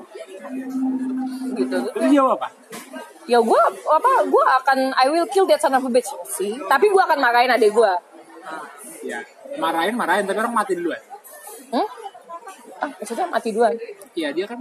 Gitu. 1.56 1.76
Terus 1.96 2.08
dia 2.12 2.22
apa? 2.22 2.48
Ya 3.24 3.38
gue 3.40 3.62
apa 3.88 4.10
gue 4.28 4.44
akan 4.60 4.78
I 4.92 5.06
will 5.08 5.24
kill 5.32 5.48
that 5.48 5.58
son 5.58 5.72
of 5.72 5.82
a 5.82 5.90
bitch. 5.90 6.12
Sih 6.28 6.54
tapi 6.68 6.92
gue 6.92 7.02
akan 7.02 7.18
marahin 7.18 7.50
adek 7.50 7.72
gue 7.72 7.92
ya 9.04 9.20
marahin 9.56 9.94
marahin. 9.96 10.24
Tapi 10.28 10.38
orang 10.38 10.54
mati 10.54 10.72
duluan. 10.76 11.00
Hmm? 11.72 11.88
ah 12.82 12.90
maksudnya 13.00 13.26
mati 13.32 13.48
duluan? 13.54 13.74
Iya 14.12 14.28
dia 14.34 14.44
kan 14.44 14.60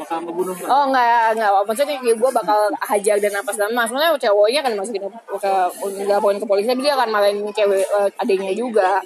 bakal 0.00 0.16
ngebunuh 0.24 0.56
lo. 0.56 0.66
oh 0.66 0.82
enggak 0.88 1.36
enggak 1.36 1.50
maksudnya 1.68 1.96
kayak 2.00 2.16
gue 2.16 2.30
bakal 2.32 2.60
hajar 2.80 3.16
dan 3.20 3.32
apa 3.36 3.50
segala 3.52 3.70
maksudnya 3.76 4.08
cowoknya 4.16 4.60
kan 4.64 4.72
masukin 4.74 5.02
ke 5.04 5.10
ke 5.38 5.52
laporin 6.08 6.40
ke 6.40 6.46
polisi 6.48 6.66
tapi 6.66 6.82
dia 6.82 6.96
akan 6.96 7.08
marahin 7.12 7.38
cewek 7.52 7.84
eh, 7.84 8.08
adiknya 8.20 8.52
juga. 8.56 9.00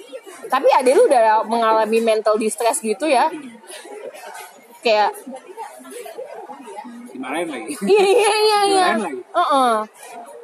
Tapi 0.45 0.67
adek 0.69 0.93
lu 0.95 1.03
udah 1.09 1.43
mengalami 1.45 1.99
mental 1.99 2.39
distress 2.39 2.79
gitu 2.79 3.05
ya? 3.09 3.27
Kayak 4.85 5.11
dimarahin 7.11 7.47
lagi? 7.49 7.73
Iya 7.91 8.05
iya 8.05 8.33
iya 8.35 8.59
iya. 8.69 8.87
Lagi? 8.99 9.15
Heeh. 9.21 9.73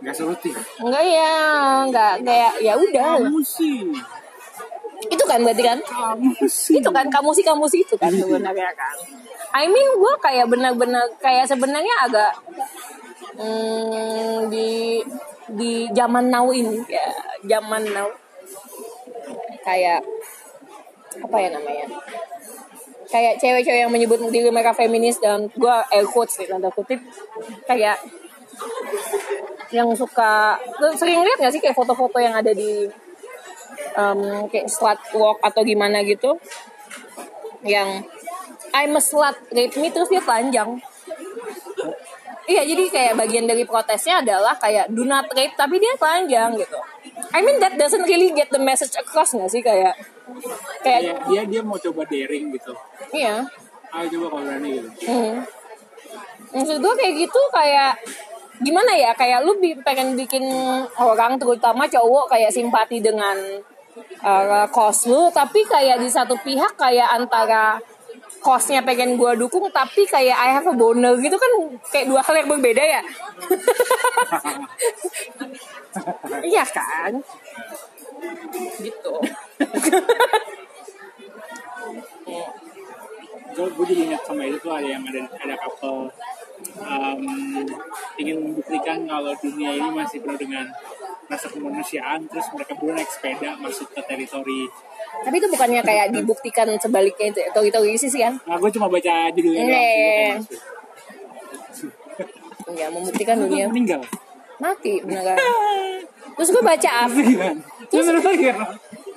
nggak 0.02 0.16
serutin? 0.18 0.56
Enggak 0.82 1.04
ya 1.06 1.34
enggak 1.86 2.14
kayak 2.26 2.54
ya 2.64 2.74
udah. 2.74 3.12
Kamu 3.22 3.42
sih 3.46 3.86
itu 5.12 5.24
kan 5.28 5.40
berarti 5.44 5.64
kan? 5.66 5.78
Kamu 5.82 6.32
sih 6.50 6.76
itu 6.82 6.90
kan 6.90 7.06
kamu 7.10 7.30
sih 7.38 7.44
kamu 7.46 7.66
sih 7.70 7.80
itu 7.86 7.96
kan 7.98 8.10
sebenarnya 8.10 8.72
kan 8.74 8.98
I 9.52 9.68
mean 9.68 9.90
gue 10.00 10.14
kayak 10.24 10.48
benar-benar 10.48 11.06
kayak 11.20 11.46
sebenarnya 11.48 11.96
agak 12.08 12.32
hmm, 13.36 14.48
di 14.48 15.04
di 15.52 15.92
zaman 15.92 16.32
now 16.32 16.48
ini 16.52 16.80
ya 16.88 17.08
zaman 17.44 17.84
now. 17.92 18.08
Kayak 19.62 20.02
apa 21.20 21.38
ya 21.38 21.50
namanya? 21.52 21.88
Kayak 23.12 23.44
cewek-cewek 23.44 23.82
yang 23.84 23.92
menyebut 23.92 24.24
diri 24.32 24.48
mereka 24.48 24.72
feminis 24.72 25.20
dan 25.20 25.52
gue 25.52 25.76
air 25.92 26.08
quotes 26.08 26.40
nih 26.40 26.48
tanda 26.48 26.72
kutip. 26.72 27.04
Kayak 27.68 28.00
yang 29.72 29.92
suka 29.96 30.60
sering 30.96 31.24
lihat 31.24 31.40
gak 31.40 31.52
sih 31.56 31.64
kayak 31.64 31.76
foto-foto 31.76 32.20
yang 32.20 32.36
ada 32.36 32.52
di 32.52 32.88
um, 34.00 34.48
kayak 34.48 34.68
slut 34.72 35.00
walk 35.16 35.44
atau 35.44 35.62
gimana 35.68 36.04
gitu? 36.08 36.40
Yang 37.68 38.08
I'm 38.72 38.96
a 38.96 39.02
slut. 39.04 39.36
Rape 39.52 39.76
me 39.80 39.92
terus 39.92 40.08
dia 40.08 40.24
telanjang 40.24 40.82
iya 42.52 42.68
jadi 42.68 42.84
kayak 42.92 43.14
bagian 43.16 43.46
dari 43.48 43.64
protesnya 43.64 44.20
adalah 44.20 44.58
kayak 44.60 44.92
do 44.92 45.08
not 45.08 45.30
rape 45.32 45.56
tapi 45.56 45.78
dia 45.78 45.96
telanjang 45.96 46.60
gitu. 46.60 46.80
I 47.32 47.40
mean 47.40 47.64
that 47.64 47.80
doesn't 47.80 48.04
really 48.04 48.36
get 48.36 48.52
the 48.52 48.60
message 48.60 48.92
across 49.00 49.32
gak 49.32 49.48
sih 49.48 49.64
kayak 49.64 49.96
kayak 50.84 51.00
Iya, 51.02 51.14
dia 51.30 51.42
dia 51.48 51.62
mau 51.64 51.80
coba 51.80 52.04
daring 52.10 52.52
gitu. 52.52 52.74
Iya. 53.16 53.48
Ayo 53.92 54.06
coba 54.18 54.26
kalau 54.36 54.44
berani 54.48 54.70
gitu. 54.80 54.90
Hmm. 55.08 55.36
Maksud 56.52 56.78
gue 56.84 56.94
kayak 57.00 57.14
gitu 57.24 57.42
kayak 57.56 57.94
gimana 58.60 58.92
ya? 59.00 59.12
Kayak 59.16 59.48
lu 59.48 59.56
pengen 59.86 60.20
bikin 60.20 60.44
orang 61.00 61.40
terutama 61.40 61.88
cowok 61.88 62.36
kayak 62.36 62.52
simpati 62.52 63.00
dengan 63.00 63.38
uh, 64.24 64.68
kos 64.72 65.08
lu 65.08 65.32
tapi 65.32 65.64
kayak 65.64 66.00
di 66.04 66.10
satu 66.12 66.36
pihak 66.40 66.76
kayak 66.76 67.08
antara 67.12 67.80
kosnya 68.42 68.82
pengen 68.82 69.16
gue 69.16 69.32
dukung 69.38 69.70
tapi 69.70 70.04
kayak 70.10 70.34
I 70.34 70.50
have 70.58 70.66
a 70.66 70.74
boner 70.74 71.14
gitu 71.22 71.38
kan 71.38 71.52
kayak 71.94 72.10
dua 72.10 72.22
hal 72.26 72.36
yang 72.42 72.50
berbeda 72.50 72.84
ya? 72.84 73.02
Iya 76.42 76.64
kan? 76.72 77.20
Gitu. 78.80 79.14
Gue 83.52 83.68
gue 83.68 83.86
jadi 83.92 84.02
ingat 84.08 84.22
sama 84.24 84.48
itu 84.48 84.58
tuh 84.64 84.72
ada 84.72 84.88
yang 84.88 85.04
ada 85.04 85.28
ada 85.28 85.56
couple 85.60 86.08
um, 86.82 87.22
ingin 88.18 88.38
membuktikan 88.42 89.06
kalau 89.08 89.34
dunia 89.40 89.72
ini 89.76 89.90
masih 89.92 90.22
penuh 90.22 90.38
dengan 90.40 90.66
rasa 91.32 91.48
kemanusiaan 91.48 92.28
terus 92.28 92.44
mereka 92.52 92.76
berdua 92.76 93.00
naik 93.00 93.10
sepeda 93.10 93.56
masuk 93.60 93.88
ke 93.96 94.02
teritori. 94.04 94.68
Tapi 95.22 95.36
itu 95.38 95.48
bukannya 95.48 95.82
kayak 95.84 96.12
dibuktikan 96.12 96.68
sebaliknya 96.76 97.32
itu 97.32 97.40
atau 97.52 97.64
itu 97.64 98.10
sih 98.10 98.20
kan? 98.20 98.36
Nah 98.44 98.58
gue 98.60 98.72
cuma 98.74 98.92
baca 98.92 99.32
judulnya 99.32 99.64
doang 99.64 100.44
sih, 100.44 100.60
ya 102.76 102.88
membuktikan 102.92 103.36
dunia. 103.40 103.68
Meninggal. 103.72 104.02
Mati 104.62 105.02
beneran 105.02 105.38
terus 106.36 106.50
gue 106.52 106.64
baca 106.64 106.90
apa? 107.06 107.22
Terus 107.92 108.08
kan? 108.08 108.58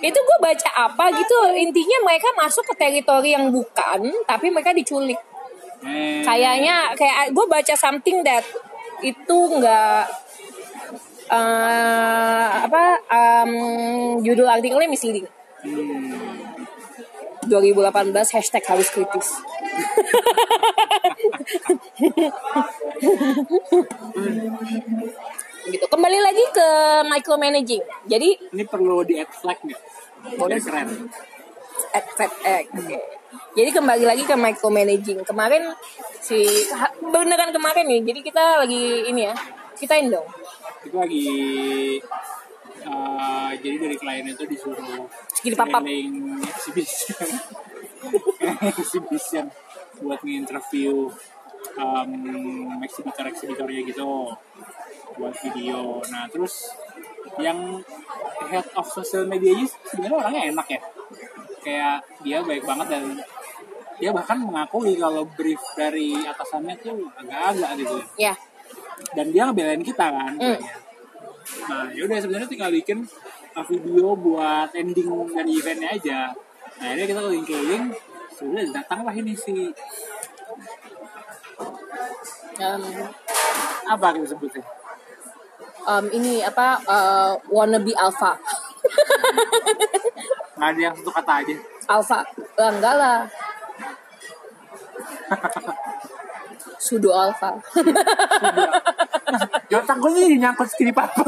itu 0.04 0.18
gue 0.18 0.38
baca 0.42 0.68
apa 0.76 1.04
gitu? 1.16 1.36
Intinya 1.56 1.98
mereka 2.04 2.28
masuk 2.36 2.64
ke 2.68 2.74
teritori 2.76 3.32
yang 3.32 3.48
bukan 3.48 4.00
tapi 4.28 4.52
mereka 4.52 4.76
diculik 4.76 5.18
Eh, 5.84 6.24
kayaknya 6.24 6.96
kayak 6.96 7.36
gue 7.36 7.46
baca 7.46 7.74
something 7.76 8.24
that 8.24 8.44
itu 9.04 9.38
nggak 9.60 10.08
eh, 11.28 12.48
apa 12.64 12.84
um, 13.12 13.52
judul 14.24 14.48
artikelnya 14.48 14.88
misleading 14.88 15.28
hmm, 15.60 16.56
2018 17.52 18.16
hashtag 18.16 18.64
harus 18.64 18.88
kritis 18.88 19.28
gitu 25.64 25.86
kembali 25.88 26.18
lagi 26.20 26.44
ke 26.52 26.68
micromanaging 27.12 27.84
jadi 28.08 28.40
ini 28.56 28.64
perlu 28.64 29.04
di 29.04 29.20
add 29.20 29.32
flag 29.32 29.60
nggak? 29.60 29.80
Boleh. 30.40 30.56
Biar 30.56 30.64
keren. 30.64 30.88
at 31.94 32.06
Fed 32.16 32.32
Egg. 32.46 32.66
Oke. 32.74 32.98
Jadi 33.54 33.70
kembali 33.70 34.04
lagi 34.04 34.22
ke 34.26 34.34
micromanaging. 34.34 35.22
Kemarin 35.22 35.70
si 36.18 36.42
beneran 36.98 37.54
kemarin 37.54 37.86
nih. 37.86 38.02
Jadi 38.02 38.20
kita 38.26 38.66
lagi 38.66 39.06
ini 39.06 39.30
ya. 39.30 39.34
Kita 39.78 39.94
dong. 40.10 40.26
Itu 40.82 40.96
lagi 40.98 41.28
uh, 42.82 43.50
jadi 43.54 43.76
dari 43.78 43.96
klien 43.96 44.26
itu 44.26 44.44
disuruh 44.50 45.06
Jadi 45.38 45.54
papap. 45.54 45.86
keliling 45.86 46.42
exhibition 46.42 47.30
exhibition 48.74 49.44
buat 50.02 50.20
nginterview 50.20 51.08
um, 51.78 52.12
eksibitor 52.82 53.24
eksibitornya 53.30 53.80
gitu 53.86 54.34
buat 55.14 55.34
video. 55.46 56.02
Nah 56.10 56.26
terus 56.26 56.74
yang 57.38 57.82
head 58.50 58.66
of 58.74 58.86
social 58.90 59.30
media 59.30 59.54
sebenarnya 59.62 60.18
orangnya 60.18 60.42
enak 60.50 60.66
ya 60.68 60.80
kayak 61.64 61.96
dia 62.20 62.38
baik 62.44 62.64
banget 62.68 62.86
dan 62.92 63.04
dia 63.96 64.10
bahkan 64.10 64.38
mengakui 64.42 64.98
kalau 64.98 65.22
brief 65.34 65.60
dari 65.74 66.18
atasannya 66.20 66.74
tuh 66.82 67.06
agak-agak 67.14 67.70
gitu 67.78 67.96
Ya. 68.18 68.34
dan 69.14 69.30
dia 69.30 69.42
ngebelain 69.46 69.82
kita 69.82 70.06
kan 70.10 70.32
Hmm. 70.34 70.58
nah 71.68 71.86
yaudah 71.92 72.18
sebenarnya 72.18 72.48
tinggal 72.48 72.70
bikin 72.72 73.04
uh, 73.54 73.64
video 73.64 74.16
buat 74.16 74.72
ending 74.72 75.08
dari 75.30 75.52
eventnya 75.54 75.88
aja 75.92 76.20
nah 76.80 76.88
ini 76.90 77.06
kita 77.06 77.20
keliling-keliling 77.20 77.84
sudah 78.34 78.64
datanglah 78.72 79.14
ini 79.14 79.32
si 79.34 79.70
Um, 82.54 82.82
apa 83.84 84.14
kita 84.14 84.30
sebutnya 84.30 84.62
um, 85.84 86.06
ini 86.08 86.38
apa 86.38 86.78
uh, 86.86 87.34
wannabe 87.50 87.90
alpha. 87.98 88.38
nggak 90.54 90.68
ada 90.70 90.80
yang 90.80 90.94
satu 90.94 91.10
kata 91.10 91.32
aja 91.42 91.54
Alpha. 91.84 92.22
Enggak 92.56 92.94
lah. 92.94 93.18
Sudo 96.78 97.10
alpha. 97.16 97.56
ya 99.72 99.80
otak 99.80 99.96
gue 99.98 100.10
sih 100.14 100.36
nyangkut 100.36 100.68
skinny 100.68 100.92
papa 100.92 101.24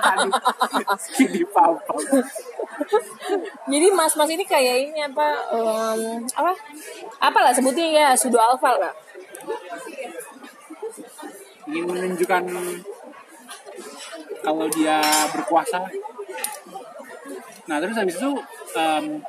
tadi 0.00 0.30
skinny 1.02 1.42
papa 1.50 1.94
Jadi 3.68 3.86
mas-mas 3.90 4.30
ini 4.30 4.46
kayak 4.46 4.76
ini 4.88 5.00
apa 5.02 5.28
um, 5.50 6.22
apa? 6.30 6.52
Apalah 7.18 7.52
sebutnya 7.52 7.86
ya 7.90 8.08
sudo 8.14 8.38
alpha 8.38 8.70
lah. 8.78 8.94
ingin 11.68 11.84
menunjukkan 11.84 12.48
kalau 14.40 14.66
dia 14.72 15.04
berkuasa. 15.36 15.84
Nah 17.68 17.76
terus 17.76 18.00
habis 18.00 18.16
itu 18.16 18.32
em, 18.72 19.20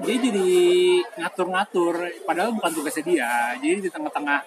dia 0.00 0.16
jadi 0.16 0.48
ngatur-ngatur 1.20 1.94
padahal 2.24 2.50
bukan 2.56 2.70
tugasnya 2.72 3.04
dia. 3.04 3.32
Jadi 3.60 3.88
di 3.88 3.90
tengah-tengah 3.90 4.40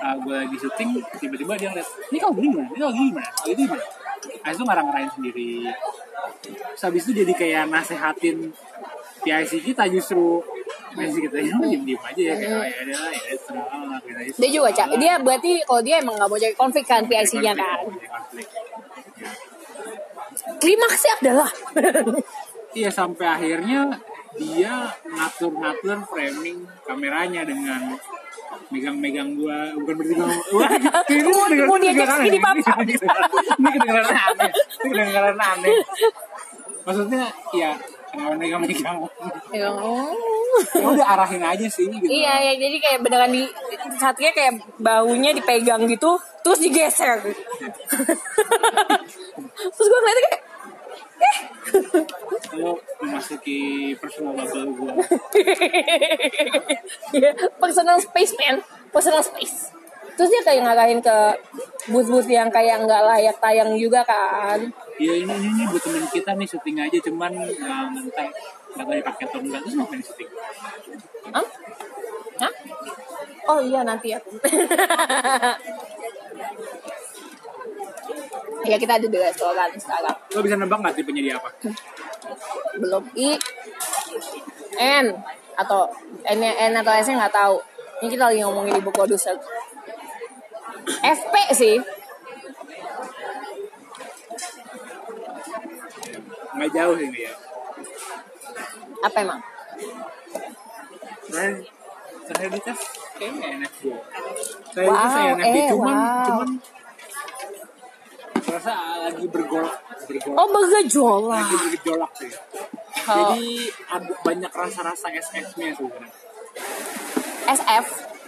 uh, 0.00 0.16
gue 0.22 0.36
lagi 0.46 0.56
syuting 0.56 0.90
tiba-tiba 1.20 1.52
dia 1.58 1.68
ngeliat 1.72 1.88
ini 2.10 2.16
kau 2.20 2.32
gini 2.32 2.46
gimana? 2.52 2.68
Ini 2.72 2.80
kau 2.80 2.92
gini 2.92 3.06
gimana? 3.12 3.30
Oh, 3.30 3.48
itu 3.50 3.60
gimana? 3.66 3.84
Habis 4.42 4.56
itu 4.56 4.64
ngarang-ngarain 4.64 5.10
sendiri. 5.14 5.52
Terus 6.42 6.82
habis 6.82 7.02
itu 7.06 7.12
jadi 7.24 7.32
kayak 7.34 7.64
nasehatin 7.70 8.36
PIC 9.22 9.52
kita 9.72 9.84
justru. 9.90 10.42
PIC 10.88 11.30
kita 11.30 11.36
ya 11.38 11.54
diem-diem 11.60 12.00
aja 12.00 12.22
ya 12.32 12.34
kayak 12.34 12.56
"Oh, 12.58 12.64
ya 12.64 12.82
lah, 12.88 13.12
ya 13.12 13.34
kita 14.02 14.20
aja. 14.24 14.32
Dia 14.40 14.50
juga, 14.50 14.68
Cak. 14.72 14.86
salah." 14.88 14.98
Dia 14.98 15.14
berarti 15.20 15.52
kalau 15.62 15.82
dia 15.84 15.96
emang 16.00 16.14
nggak 16.16 16.28
mau 16.32 16.38
cari 16.40 16.54
konflik 16.56 16.84
kan 16.88 17.02
PIC-nya 17.04 17.52
kan. 17.54 17.78
Ya. 19.20 19.30
Klimaksnya 20.58 21.12
adalah. 21.22 21.50
Iya 22.76 22.90
sampai 22.92 23.26
akhirnya 23.26 23.96
dia 24.38 24.74
ngatur-ngatur 25.04 25.98
framing 26.06 26.58
kameranya 26.82 27.42
dengan 27.42 27.98
megang-megang 28.68 29.34
gua 29.34 29.74
bukan 29.76 29.94
bertiga 29.94 30.24
wah 30.24 30.70
ini 31.12 31.20
Mau- 31.26 31.76
segini, 31.76 32.38
aneh. 32.38 32.40
Papa. 32.40 32.72
ini 33.58 33.68
kedengeran 33.68 34.08
aneh 34.08 34.50
ini 34.84 34.88
kedengeran 34.88 35.36
aneh 35.36 35.74
maksudnya 36.82 37.24
ya 37.52 37.70
kenapa 38.08 38.34
megang-megang 38.34 38.98
Ya, 39.48 39.68
oh. 39.72 40.12
udah 40.74 41.06
arahin 41.08 41.40
aja 41.40 41.64
sih 41.66 41.88
gitu 41.88 42.04
Iya, 42.04 42.34
ya, 42.42 42.52
jadi 42.56 42.76
kayak 42.78 43.00
beneran 43.00 43.32
di 43.32 43.44
satunya 43.96 44.28
kayak 44.30 44.60
bahunya 44.76 45.32
dipegang 45.32 45.88
gitu, 45.88 46.16
terus 46.42 46.60
digeser. 46.60 47.16
terus 49.72 49.86
gue 49.88 49.98
ngeliatnya 49.98 50.24
kayak, 50.24 50.40
kalau 52.44 52.74
memasuki 52.98 53.58
personal 53.96 54.34
bubble 54.34 54.66
gua 54.74 54.92
Iya, 57.14 57.30
personal 57.56 57.98
space 57.98 58.34
man, 58.36 58.56
personal 58.90 59.22
space. 59.22 59.70
Terus 60.18 60.34
dia 60.34 60.42
kayak 60.42 60.66
ngarahin 60.66 60.98
ke 60.98 61.16
bus-bus 61.88 62.26
yang 62.26 62.50
kayak 62.50 62.82
nggak 62.82 63.02
layak 63.06 63.36
tayang 63.38 63.70
juga 63.78 64.02
kan. 64.02 64.58
ya 64.98 65.14
ini 65.14 65.30
ini, 65.30 65.48
ini 65.54 65.62
buat 65.70 65.78
temen 65.78 66.02
kita 66.10 66.34
nih 66.34 66.42
syuting 66.42 66.74
aja 66.82 66.98
cuman 67.06 67.30
um, 67.38 67.94
ntar 68.10 68.26
nggak 68.74 68.82
tahu 68.82 68.98
dipakai 68.98 69.24
atau 69.30 69.38
enggak 69.38 69.60
terus 69.62 69.74
ngapain 69.78 70.02
syuting 70.02 70.26
Hah? 71.30 71.46
Hah? 72.42 72.52
Oh 73.46 73.62
iya 73.62 73.86
nanti 73.86 74.10
ya. 74.10 74.18
ya 78.66 78.76
kita 78.80 78.98
ada 78.98 79.06
di 79.06 79.18
restoran 79.18 79.70
sekarang. 79.78 80.16
lo 80.34 80.40
bisa 80.42 80.56
nebak 80.58 80.78
nggak 80.82 80.94
tipenya 80.98 81.22
dia 81.22 81.34
apa 81.38 81.50
Belum 82.78 83.02
I 83.14 83.38
N 84.78 85.06
atau 85.58 85.90
N 86.26 86.40
N 86.42 86.72
atau 86.78 86.92
S 86.94 87.06
nya 87.10 87.26
nggak 87.26 87.34
tahu. 87.34 87.56
Ini 87.98 88.08
kita 88.14 88.30
lagi 88.30 88.40
ngomongin 88.46 88.78
ibu 88.78 88.90
produser. 88.94 89.34
FP 91.02 91.34
sih. 91.54 91.76
nggak 96.58 96.74
jauh 96.74 96.94
sih 96.98 97.06
dia 97.14 97.30
Apa 98.98 99.16
emang? 99.22 99.40
Saya 101.30 102.46
di 102.50 102.60
tes 102.60 102.80
kayaknya 103.14 103.46
NFJ. 103.62 103.84
Saya 104.74 104.86
Wow, 104.90 104.94
itu 104.94 105.08
saya 105.14 105.28
NFJ 105.38 105.58
eh, 105.58 105.66
cuman 105.70 105.94
wow. 105.94 106.26
cuman 106.26 106.48
rasa 108.48 108.72
lagi 109.08 109.26
bergolak 109.28 109.76
bergolak. 110.08 110.38
Oh 110.38 110.46
bergejolak. 110.48 111.36
lagi 111.36 111.56
bergejolak 111.56 112.12
sih. 112.16 112.32
Oh. 113.08 113.14
Jadi 113.14 113.48
ada 113.88 114.12
banyak 114.24 114.52
rasa-rasa 114.52 115.06
SF-nya 115.12 115.76
sebenarnya. 115.76 116.12
SF 117.48 117.86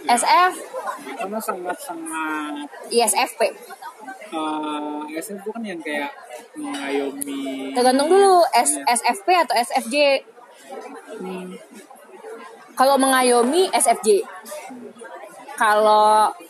SF 0.09 0.53
Karena 1.21 1.37
sangat-sangat 1.37 2.69
ISFP 2.89 3.41
uh, 4.33 5.05
SF 5.13 5.45
itu 5.45 5.51
kan 5.53 5.61
yang 5.61 5.81
kayak 5.85 6.09
mengayomi 6.57 7.77
tergantung 7.77 8.09
dulu 8.09 8.41
S 8.57 8.81
SFP 8.81 9.29
atau 9.45 9.55
SFJ 9.61 10.25
Hmm, 11.21 11.53
kalau 12.79 12.95
mengayomi 12.95 13.67
SFJ 13.75 14.23
kalau 15.59 16.31
nggak 16.31 16.39
ada 16.39 16.50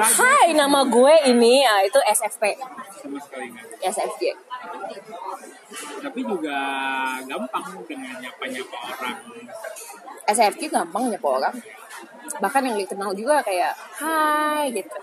Hai 0.00 0.56
nama 0.56 0.80
gue 0.88 1.14
ini 1.28 1.60
ya 1.60 1.84
itu 1.84 2.00
SFP 2.00 2.56
sama 2.56 3.18
sekali 3.20 3.52
nggak. 3.52 3.66
SFJ 3.84 4.22
Tapi 6.00 6.20
juga 6.24 6.58
gampang 7.28 7.66
dengan 7.84 8.16
nyapa-nyapa 8.16 8.76
orang. 8.80 9.16
SFJ 10.24 10.62
gampang 10.72 11.12
nyapa 11.12 11.28
orang 11.28 11.56
bahkan 12.40 12.62
yang 12.64 12.78
dikenal 12.78 13.12
juga 13.12 13.44
kayak 13.44 13.74
Hai 13.98 14.72
gitu 14.72 14.96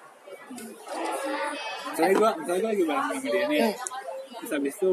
Misalnya 1.92 2.14
gue, 2.14 2.30
misalnya 2.40 2.60
gue 2.62 2.70
lagi 2.72 2.84
bareng 2.86 3.08
sama 3.10 3.28
dia 3.28 3.44
nih, 3.50 3.62
Hmm. 3.68 3.74
terus 4.38 4.52
habis 4.54 4.74
itu 4.78 4.92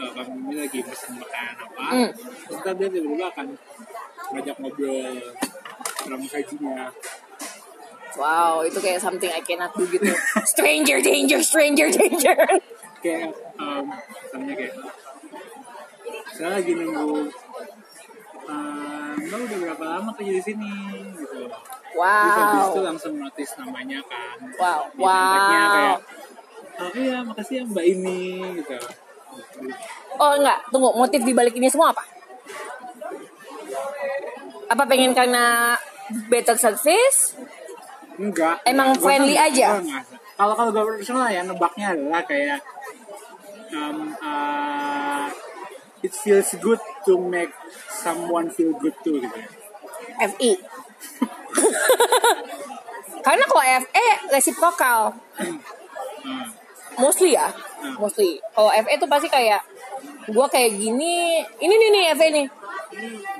uh, 0.00 0.10
kami 0.16 0.56
lagi 0.56 0.78
pesen 0.80 1.12
makanan 1.20 1.56
apa, 1.60 1.84
Hmm. 1.92 2.10
terus 2.48 2.60
dia 2.64 2.88
tiba-tiba 2.88 3.26
akan 3.28 3.46
ngajak 4.32 4.56
ngobrol 4.58 5.12
ramu 6.04 6.26
sajinya. 6.26 6.88
Wow 8.18 8.62
itu 8.62 8.78
kayak 8.78 9.02
something 9.02 9.30
I 9.30 9.42
cannot 9.42 9.74
do 9.74 9.84
gitu. 9.86 10.06
Stranger 10.46 10.98
danger 11.02 11.40
stranger 11.42 11.88
danger. 11.90 12.36
Kayak, 13.04 13.36
um, 13.60 13.84
misalnya 13.92 14.54
kayak, 14.56 14.74
saya 16.32 16.48
lagi 16.56 16.72
nunggu, 16.72 17.28
uh, 18.48 19.12
mbak 19.12 19.40
udah 19.44 19.58
berapa 19.60 19.84
lama 19.84 20.10
kerja 20.16 20.32
di 20.40 20.42
sini, 20.42 20.72
gitu. 21.20 21.52
Terus 21.52 22.36
habis 22.40 22.64
itu 22.64 22.80
wow. 22.80 22.88
langsung 22.88 23.14
notice 23.20 23.52
namanya 23.60 24.00
kan. 24.08 24.36
wow 24.56 24.80
Di 24.88 25.04
wow. 25.04 25.68
kayak, 25.76 25.98
oh 26.80 26.90
iya 26.96 27.18
makasih 27.22 27.54
ya 27.60 27.64
mbak 27.68 27.84
ini, 27.92 28.40
gitu. 28.64 28.76
oh 30.16 30.32
enggak. 30.40 30.58
Tunggu 30.72 30.88
motif 30.96 31.20
di 31.28 31.32
balik 31.36 31.54
ini 31.60 31.68
semua 31.68 31.92
apa? 31.92 32.08
Apa 34.72 34.82
pengen 34.88 35.12
karena 35.12 35.76
better 36.32 36.56
service 36.56 37.36
Enggak. 38.16 38.56
Emang 38.64 38.94
Gua 38.94 39.02
friendly 39.02 39.34
kan- 39.34 39.44
aja? 39.48 39.68
Kalau 40.34 40.52
kalau 40.52 40.70
gue 40.70 40.82
personal 40.98 41.28
ya 41.28 41.40
nebaknya 41.42 41.92
adalah 41.92 42.22
kayak 42.22 42.58
um, 43.70 44.12
uh, 44.16 45.26
it 46.00 46.12
feels 46.12 46.52
good 46.58 46.78
to 47.02 47.16
make 47.16 47.50
someone 47.88 48.48
feel 48.48 48.70
good 48.74 48.92
too 49.00 49.18
gitu. 49.18 49.38
FI 50.16 50.50
karena 53.24 53.44
kalau 53.44 53.62
FE 53.80 54.06
reciprocal 54.28 54.98
Hmm. 55.34 55.58
mostly 56.96 57.32
ya 57.32 57.46
mostly 57.94 58.40
kalau 58.50 58.68
FE 58.72 58.92
tuh 58.96 59.06
pasti 59.06 59.28
kayak 59.28 59.60
gue 60.24 60.46
kayak 60.48 60.72
gini 60.72 61.42
ini 61.58 61.74
nih 61.74 61.88
nih 61.90 62.02
FE 62.14 62.26
nih 62.32 62.46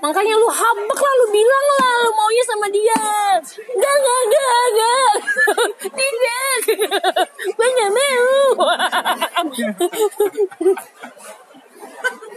makanya 0.03 0.35
lu 0.37 0.49
habek 0.51 1.01
lah 1.01 1.13
lu 1.23 1.27
bilang 1.33 1.67
lah 1.81 1.93
lu 2.05 2.11
maunya 2.13 2.45
sama 2.45 2.67
dia. 2.69 3.05
Enggak 3.75 3.95
enggak 3.95 4.21
enggak 4.25 4.63
enggak 4.69 5.13
tidak. 5.99 6.61
Gue 7.59 7.69
nggak 7.69 7.93
mau. 7.93 8.65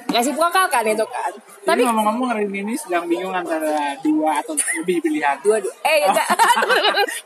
Reciprocal 0.08 0.66
kan 0.72 0.88
itu 0.88 1.04
kan? 1.04 1.34
Tapi 1.68 1.84
ngomong-ngomong 1.84 2.32
hari 2.32 2.48
ini 2.48 2.72
sedang 2.80 3.04
bingung 3.12 3.36
antara 3.36 3.92
dua 4.00 4.40
atau 4.40 4.56
lebih 4.56 5.04
pilihan. 5.04 5.36
dua 5.44 5.60
dua. 5.60 5.74
Eh 5.84 6.08
enggak. 6.08 6.28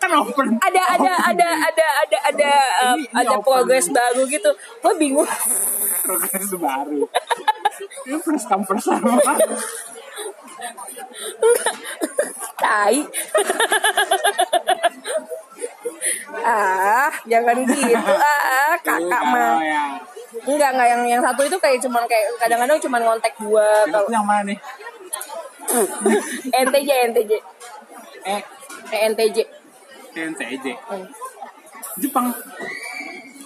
Kan 0.01 0.09
open. 0.17 0.57
ada 0.57 0.81
ada 0.97 1.13
ada 1.29 1.47
ada 1.69 1.87
ada 2.01 2.17
ada 2.33 2.51
ada 3.13 3.35
open. 3.37 3.45
progres 3.45 3.85
baru 3.93 4.25
gitu. 4.25 4.49
Gue 4.81 4.93
bingung. 4.97 5.29
Progres 6.01 6.49
baru. 6.57 7.05
Ini 8.07 8.17
first 8.21 8.45
come 8.47 8.63
first 8.65 8.85
serve. 8.87 9.01
tai 12.61 12.97
ah 16.45 17.11
jangan 17.25 17.57
gitu 17.65 17.97
ah 17.97 18.73
kakak 18.85 19.21
mah 19.25 19.57
enggak 20.45 20.69
enggak 20.73 20.87
yang 20.87 21.01
yang 21.17 21.21
satu 21.21 21.41
itu 21.43 21.57
kayak 21.57 21.81
cuman 21.81 22.05
kayak 22.05 22.29
kadang-kadang 22.37 22.77
cuman 22.77 23.01
ngontek 23.01 23.33
gua 23.41 23.83
kalau 23.89 24.07
yang 24.13 24.25
mana 24.25 24.45
nih? 24.45 24.57
NTJ 26.65 26.89
NTJ 27.11 27.31
Eh, 28.21 28.41
eh, 28.93 28.99
NTJ 29.09 29.37
NTJ. 30.13 30.65
Hmm. 30.85 31.05
Jepang. 31.97 32.27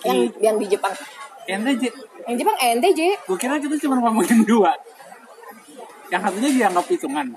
yang 0.05 0.19
yang 0.43 0.55
di 0.59 0.67
Jepang 0.69 0.93
NTJ. 1.47 1.83
Yang 2.25 2.35
Jepang 2.41 2.57
NTJ 2.57 3.01
Gue 3.29 3.37
kira 3.37 3.61
kita 3.61 3.75
cuma 3.85 4.01
ngomongin 4.01 4.41
dua. 4.45 4.73
Yang 6.09 6.21
satunya 6.29 6.49
dianggap 6.53 6.85
hitungan. 6.89 7.27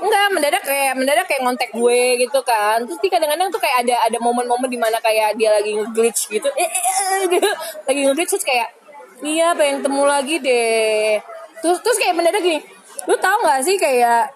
Enggak, 0.00 0.26
mendadak 0.32 0.62
kayak 0.64 0.92
mendadak 0.96 1.26
kayak 1.28 1.44
ngontek 1.44 1.70
gue 1.76 2.00
gitu 2.24 2.40
kan. 2.40 2.80
Terus 2.88 2.98
dia 3.04 3.10
kadang-kadang 3.12 3.52
tuh 3.52 3.60
kayak 3.60 3.84
ada 3.84 3.96
ada 4.08 4.18
momen-momen 4.20 4.68
di 4.72 4.80
mana 4.80 4.96
kayak 4.96 5.36
dia 5.36 5.52
lagi 5.52 5.76
nge-glitch 5.76 6.32
gitu. 6.32 6.48
Eh, 6.56 6.64
eh, 6.64 6.84
eh, 7.20 7.20
gitu. 7.28 7.50
lagi 7.84 8.00
nge-glitch 8.08 8.32
terus 8.32 8.46
kayak 8.48 8.72
iya 9.20 9.52
pengen 9.52 9.84
temu 9.84 10.08
lagi 10.08 10.40
deh. 10.40 11.20
Terus 11.60 11.84
terus 11.84 11.98
kayak 12.00 12.16
mendadak 12.16 12.40
gini. 12.40 12.60
lu 13.08 13.16
tau 13.16 13.40
gak 13.40 13.64
sih 13.64 13.80
kayak 13.80 14.28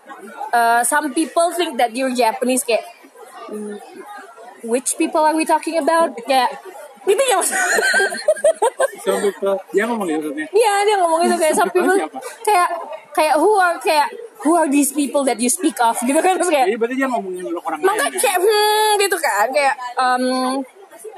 uh, 0.48 0.80
some 0.80 1.12
people 1.12 1.52
think 1.52 1.76
that 1.76 1.92
you're 1.92 2.12
Japanese 2.16 2.64
kayak 2.64 2.80
"Hmm, 3.44 3.76
which 4.64 4.96
people 4.96 5.20
are 5.20 5.36
we 5.36 5.44
talking 5.44 5.76
about 5.76 6.16
kayak 6.24 6.48
gitu 7.04 7.22
ya 7.22 7.36
mas 7.40 7.50
Some 9.04 9.20
people, 9.20 9.60
dia 9.68 9.84
ngomong 9.84 10.08
gitu 10.08 10.32
maksudnya. 10.32 10.46
Iya 10.48 10.74
dia 10.88 10.96
ngomong 10.96 11.20
itu 11.28 11.36
kayak 11.36 11.54
some 11.54 11.68
people 11.68 11.92
kayak 12.40 12.68
kayak 13.12 13.34
who 13.36 13.52
are 13.60 13.76
kayak 13.76 14.08
who 14.40 14.56
are 14.56 14.64
these 14.64 14.96
people 14.96 15.20
that 15.28 15.36
you 15.36 15.52
speak 15.52 15.76
of 15.84 15.92
gitu 16.00 16.16
kan 16.24 16.40
terus 16.40 16.48
kayak 16.48 16.72
Jadi 16.72 16.80
berarti 16.80 16.96
dia 16.96 17.08
ngomongin 17.12 17.44
orang 17.52 17.80
lain. 17.84 18.00
ya? 18.00 18.08
kayak 18.16 18.38
hmm, 18.40 18.90
gitu 19.04 19.16
kan 19.20 19.46
kayak 19.52 19.74
um, 20.00 20.24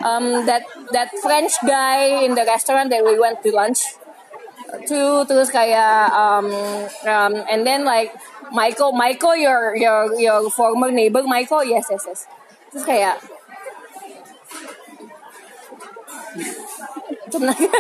um, 0.03 0.27
that 0.51 0.67
that 0.91 1.15
French 1.23 1.55
guy 1.63 2.27
in 2.27 2.35
the 2.35 2.43
restaurant 2.43 2.91
that 2.91 3.07
we 3.07 3.15
went 3.15 3.39
to 3.47 3.55
lunch 3.55 3.95
to 4.91 5.23
terus 5.31 5.55
kayak 5.55 6.11
um, 6.11 6.51
um, 7.07 7.35
and 7.47 7.63
then 7.63 7.87
like 7.87 8.11
Michael 8.51 8.91
Michael 8.99 9.39
your 9.39 9.79
your 9.79 10.11
your 10.19 10.51
former 10.51 10.91
neighbor 10.91 11.23
Michael 11.23 11.63
yes 11.63 11.87
yes 11.87 12.03
yes 12.03 12.21
terus 12.75 12.83
kayak 12.83 13.23
kenapa 17.33 17.79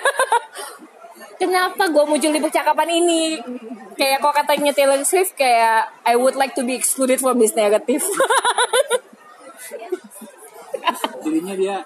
kenapa 1.36 1.82
gue 1.88 2.04
muncul 2.06 2.32
di 2.32 2.40
percakapan 2.40 2.88
ini? 3.02 3.40
Kayak 3.96 4.20
kok 4.20 4.34
katanya 4.44 4.72
Taylor 4.76 5.00
Swift 5.04 5.34
kayak 5.36 5.88
I 6.04 6.14
would 6.20 6.36
like 6.36 6.52
to 6.56 6.64
be 6.64 6.76
excluded 6.76 7.20
from 7.20 7.40
this 7.40 7.56
narrative 7.56 8.04
Jadinya 11.24 11.54
dia. 11.58 11.76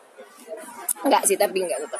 Enggak 1.00 1.22
sih 1.24 1.36
tapi 1.38 1.64
enggak 1.64 1.80
gitu 1.86 1.98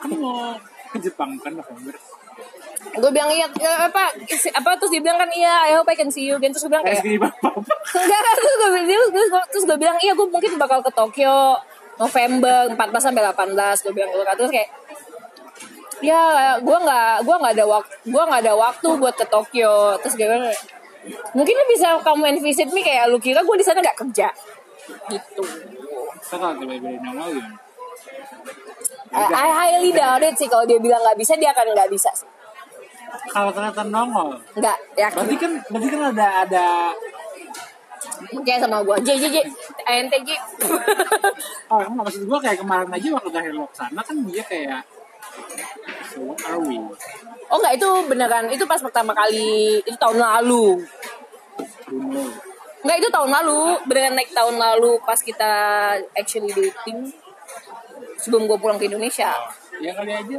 kan 0.00 0.10
mau 0.16 0.56
ke 0.92 0.98
Jepang 1.00 1.36
kan 1.40 1.52
November. 1.52 1.92
gue 2.82 3.10
bilang 3.14 3.30
iya 3.30 3.46
eh, 3.46 3.78
apa 3.88 4.10
apa? 4.58 4.70
Terus 4.80 4.90
dia 4.90 5.02
bilang 5.04 5.20
kan 5.20 5.30
iya 5.32 5.70
I 5.70 5.78
hope 5.78 5.88
I 5.88 5.96
can 5.96 6.10
see 6.10 6.26
you 6.26 6.36
again. 6.36 6.52
Terus 6.52 6.66
gue 6.66 6.72
bilang 6.72 6.84
Kayak 6.84 7.04
enggak 8.02 8.20
terus 8.36 8.54
gue 8.58 8.70
terus, 8.84 9.08
terus 9.52 9.64
gue 9.68 9.78
bilang 9.78 9.96
iya 10.02 10.12
gue 10.12 10.26
mungkin 10.28 10.56
bakal 10.58 10.80
ke 10.84 10.90
Tokyo 10.92 11.56
November 12.00 12.58
14 12.72 12.78
sampai 13.00 13.22
18 13.24 13.84
gue 13.84 13.92
bilang 13.92 14.10
gitu 14.12 14.24
kan. 14.24 14.34
Terus 14.38 14.52
kayak 14.52 14.70
ya 16.02 16.22
gue 16.58 16.78
nggak 16.82 17.14
gue 17.22 17.36
nggak 17.38 17.52
ada 17.54 17.66
waktu 17.68 17.92
gue 18.10 18.22
nggak 18.26 18.40
ada 18.42 18.54
waktu 18.56 18.88
buat 18.98 19.14
ke 19.16 19.26
Tokyo. 19.28 19.96
Terus 20.00 20.14
gue 20.16 20.26
bilang 20.26 20.48
mungkin 21.34 21.54
lu 21.58 21.64
bisa 21.70 21.98
kamu 22.00 22.22
and 22.30 22.40
visit 22.40 22.68
me 22.70 22.80
kayak 22.80 23.10
lu 23.10 23.18
kira 23.18 23.42
gue 23.42 23.56
di 23.58 23.64
sana 23.66 23.82
nggak 23.82 23.98
kerja. 23.98 24.28
Gitu. 25.10 25.42
Kita 26.22 26.36
kalau 26.38 26.54
tiba-tiba 26.56 26.88
nongol 27.02 27.28
gimana? 27.36 27.58
I, 29.12 29.48
highly 29.52 29.92
doubt 29.92 30.24
it 30.24 30.34
sih 30.40 30.48
kalau 30.48 30.64
dia 30.64 30.80
bilang 30.80 31.04
nggak 31.04 31.18
bisa 31.20 31.36
dia 31.36 31.52
akan 31.52 31.76
nggak 31.76 31.90
bisa 31.92 32.08
sih. 32.16 32.28
Kalau 33.28 33.52
ternyata 33.52 33.84
nongol, 33.84 34.40
nggak 34.56 34.76
yakin. 34.96 35.16
Berarti 35.20 35.36
kan 35.36 35.52
berarti 35.68 35.88
kan 35.92 36.02
ada 36.16 36.28
ada 36.48 36.66
kayak 38.44 38.60
sama 38.62 38.78
gue 38.84 38.96
J 39.02 39.08
J 39.18 39.24
J 39.32 39.36
ANTJ 39.86 40.30
oh 41.72 41.78
emang 41.82 42.04
maksud 42.06 42.22
gue 42.26 42.38
kayak 42.38 42.58
kemarin 42.60 42.88
aja 42.90 43.08
waktu 43.16 43.28
lo 43.52 43.64
ke 43.68 43.76
sana 43.76 44.00
kan 44.02 44.16
dia 44.26 44.42
kayak 44.44 44.82
so 46.12 46.20
what 46.28 46.38
are 46.44 46.60
we? 46.60 46.76
oh 47.48 47.58
nggak 47.60 47.74
itu 47.80 47.88
beneran 48.08 48.46
itu 48.52 48.64
pas 48.68 48.80
pertama 48.80 49.12
kali 49.16 49.80
itu 49.82 49.96
tahun 49.96 50.18
lalu 50.20 50.84
Who 51.88 51.96
knows? 52.08 52.32
nggak 52.82 52.96
itu 52.98 53.08
tahun 53.14 53.30
lalu 53.30 53.60
beneran 53.86 54.14
naik 54.18 54.34
tahun 54.34 54.58
lalu 54.58 54.98
pas 55.06 55.20
kita 55.22 55.52
actually 56.18 56.50
dating 56.50 57.08
sebelum 58.18 58.46
gue 58.50 58.58
pulang 58.58 58.78
ke 58.78 58.86
Indonesia 58.86 59.32
Ya 59.82 59.90
kali 59.98 60.14
aja. 60.14 60.38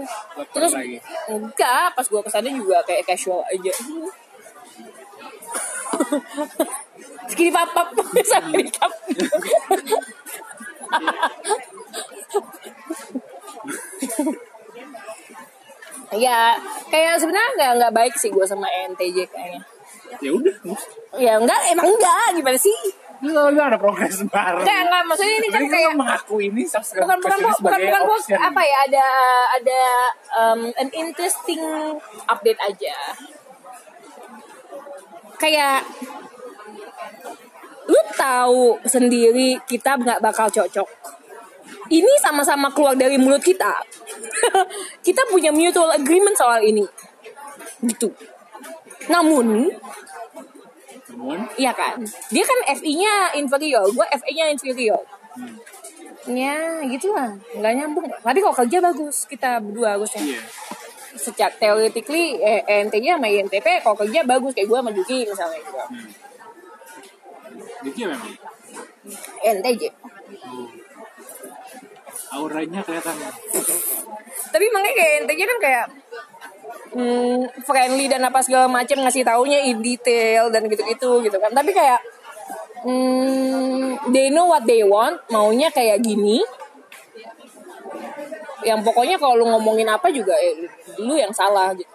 Terus 0.55 0.71
lagi. 0.71 1.03
enggak 1.27 1.91
pas 1.99 2.05
gue 2.07 2.21
ke 2.23 2.29
sana 2.31 2.47
juga 2.47 2.79
kayak 2.87 3.03
casual 3.03 3.43
aja 3.43 3.73
segini 7.33 7.49
papap. 7.49 7.87
Sampai 8.31 8.69
ya 16.13 16.53
kayak 16.93 17.17
sebenarnya 17.17 17.49
nggak 17.57 17.71
nggak 17.81 17.93
baik 17.93 18.13
sih 18.21 18.29
gue 18.29 18.45
sama 18.45 18.69
ENTJ 18.69 19.17
kayaknya. 19.33 19.61
Ya 20.21 20.29
udah. 20.29 20.55
ya 21.17 21.33
enggak 21.41 21.61
emang 21.73 21.89
enggak. 21.89 22.37
Gimana 22.37 22.57
sih? 22.57 22.77
Lu 23.23 23.49
lu 23.49 23.61
ada 23.61 23.81
progres 23.81 24.21
bareng. 24.29 24.61
enggak 24.61 24.79
enggak. 24.85 25.01
Maksudnya 25.09 25.35
ini 25.41 25.49
kan 25.49 25.63
kayak 25.65 25.91
mengaku 25.97 26.35
ini 26.37 26.61
subscribe 26.69 27.09
bukan 27.09 27.17
bukan 27.17 27.37
bukan 27.41 27.53
bukan, 27.65 27.79
bukan, 27.81 28.01
bukan. 28.05 28.17
option. 28.21 28.39
apa 28.39 28.61
ya 28.61 28.77
ada 28.85 29.07
ada 29.57 29.81
um, 30.37 30.61
an 30.77 30.89
interesting 30.93 31.63
update 32.29 32.61
aja. 32.61 32.95
Kayak 35.41 35.81
lu 37.83 38.01
tahu 38.15 38.79
sendiri 38.87 39.59
kita 39.67 39.99
nggak 39.99 40.23
bakal 40.23 40.47
cocok 40.47 40.87
ini 41.91 42.13
sama-sama 42.23 42.71
keluar 42.71 42.95
dari 42.95 43.19
mulut 43.19 43.43
kita 43.43 43.71
kita 45.07 45.21
punya 45.27 45.51
mutual 45.51 45.91
agreement 45.91 46.35
soal 46.37 46.63
ini 46.63 46.85
gitu 47.83 48.11
namun 49.11 49.67
Namun, 51.13 51.45
Iya 51.55 51.71
kan? 51.77 52.01
Dia 52.33 52.43
kan 52.43 52.59
FI-nya 52.73 53.37
inferior, 53.37 53.85
gue 53.85 54.05
FA-nya 54.17 54.49
inferior. 54.49 54.99
Ya, 56.25 56.81
gitu 56.87 57.11
lah. 57.13 57.35
Nggak 57.53 57.73
nyambung. 57.79 58.07
Tapi 58.09 58.39
kalau 58.41 58.55
kerja 58.55 58.77
bagus, 58.81 59.27
kita 59.29 59.61
berdua 59.61 59.95
bagusnya. 59.95 60.23
iya. 60.23 60.41
Sejak 61.13 61.61
theoretically, 61.61 62.41
eh, 62.41 62.65
ENTJ 62.65 63.19
sama 63.19 63.29
INTP, 63.29 63.67
kalau 63.85 63.93
kerja 63.93 64.25
bagus. 64.25 64.57
Kayak 64.57 64.67
gue 64.73 64.77
sama 64.81 64.91
Juki 64.91 65.19
misalnya. 65.29 65.59
Gitu. 65.61 65.79
Jadi 67.83 67.99
ya 67.99 68.07
memang 68.15 68.31
ENTJ. 69.43 69.83
auranya 72.33 72.81
kelihatan. 72.81 73.13
Tapi 74.49 74.65
makanya 74.73 74.95
kayak 74.97 75.11
ENTJ 75.21 75.41
kan 75.45 75.59
kayak 75.61 75.85
hmm, 76.95 77.41
friendly 77.67 78.05
dan 78.09 78.25
apa 78.25 78.41
segala 78.41 78.65
macam 78.65 79.05
ngasih 79.05 79.21
taunya 79.21 79.59
in 79.69 79.83
detail 79.83 80.49
dan 80.49 80.65
gitu-gitu 80.65 81.21
gitu 81.21 81.37
kan. 81.37 81.51
Tapi 81.53 81.75
kayak 81.75 81.99
hmm, 82.87 84.09
they 84.15 84.31
know 84.33 84.49
what 84.49 84.65
they 84.65 84.81
want, 84.81 85.21
maunya 85.29 85.69
kayak 85.69 86.01
gini. 86.01 86.41
Yang 88.63 88.79
pokoknya 88.87 89.19
kalau 89.19 89.43
lu 89.43 89.45
ngomongin 89.51 89.91
apa 89.91 90.07
juga 90.09 90.33
eh, 90.39 90.65
lu 91.03 91.19
yang 91.19 91.35
salah 91.35 91.75
gitu. 91.75 91.91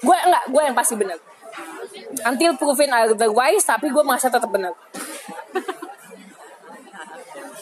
Gue 0.00 0.16
enggak, 0.16 0.44
gue 0.48 0.62
yang 0.62 0.76
pasti 0.78 0.94
benar. 0.94 1.18
Until 2.22 2.52
proven 2.56 2.90
otherwise, 2.92 3.64
tapi 3.64 3.88
gue 3.90 4.02
merasa 4.04 4.28
tetap 4.28 4.48
benar. 4.48 4.72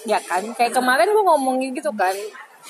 ya 0.08 0.18
kan, 0.24 0.42
kayak 0.56 0.72
kemarin 0.72 1.12
gue 1.12 1.24
ngomongin 1.24 1.70
gitu 1.76 1.92
kan, 1.92 2.16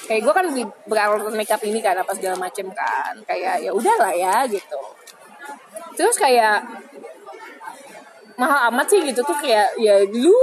kayak 0.04 0.20
gue 0.26 0.32
kan 0.34 0.46
di- 0.50 0.76
beralat 0.84 1.30
makeup 1.32 1.62
ini 1.62 1.78
kan 1.78 1.94
apa 1.96 2.12
segala 2.12 2.36
macem 2.36 2.66
kan, 2.74 3.14
kayak 3.24 3.62
ya 3.64 3.70
udahlah 3.70 4.12
ya 4.12 4.44
gitu. 4.50 4.78
Terus 5.94 6.16
kayak 6.18 6.64
mahal 8.40 8.72
amat 8.72 8.86
sih 8.88 9.00
gitu. 9.04 9.20
Tuh 9.20 9.36
kayak 9.36 9.76
ya 9.76 10.00
lu 10.10 10.36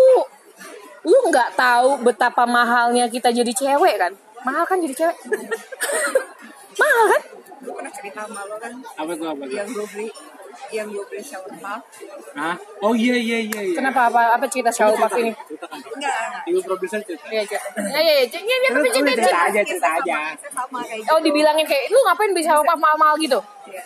lu 1.08 1.18
nggak 1.32 1.56
tahu 1.56 2.04
betapa 2.04 2.44
mahalnya 2.46 3.08
kita 3.08 3.32
jadi 3.32 3.52
cewek 3.52 3.96
kan? 3.98 4.14
Mahal 4.46 4.64
kan 4.68 4.78
jadi 4.80 4.94
cewek? 4.96 5.18
Mahal 6.82 7.06
kan? 7.10 7.22
Gue 7.58 7.74
pernah 7.74 7.92
cerita 7.92 8.20
sama 8.30 8.42
lo 8.46 8.56
kan? 8.62 8.74
Apa 8.96 9.12
tuh 9.18 9.28
apa 9.34 9.44
yang 9.50 9.68
gue 9.72 9.86
beli 9.92 10.08
yang 10.68 10.88
gue 10.88 11.04
beli 11.06 11.22
shower 11.22 11.48
puff 11.50 11.82
Hah? 12.34 12.56
Oh 12.80 12.92
iya 12.92 13.16
iya 13.16 13.38
iya. 13.42 13.60
iya. 13.64 13.74
kenapa 13.74 14.08
apa 14.08 14.36
apa 14.36 14.46
cerita 14.46 14.70
shower 14.70 14.94
puff 14.94 15.16
ini 15.16 15.32
Ceritakan. 15.34 15.80
enggak 15.80 16.44
Ibu 16.46 16.60
produser 16.62 17.00
cerita. 17.02 17.26
Iya, 17.28 17.44
cerita. 17.44 17.70
Ya, 17.76 18.00
ya, 18.00 18.14
ya, 18.18 18.40
ya, 18.40 18.56
ya, 18.58 18.70
tapi 18.72 18.88
cerita, 18.90 19.12
cerita 19.18 19.40
aja, 19.44 19.62
cerita 19.62 19.90
aja. 19.96 20.18
Sama 20.48 20.80
kayak 20.82 21.08
Oh, 21.08 21.18
gitu. 21.18 21.26
dibilangin 21.28 21.66
kayak, 21.66 21.84
lu 21.88 22.00
ngapain 22.02 22.32
beli 22.32 22.44
shower 22.44 22.64
puff 22.64 22.80
mahal-mahal 22.80 23.16
gitu? 23.18 23.40
Iya. 23.68 23.82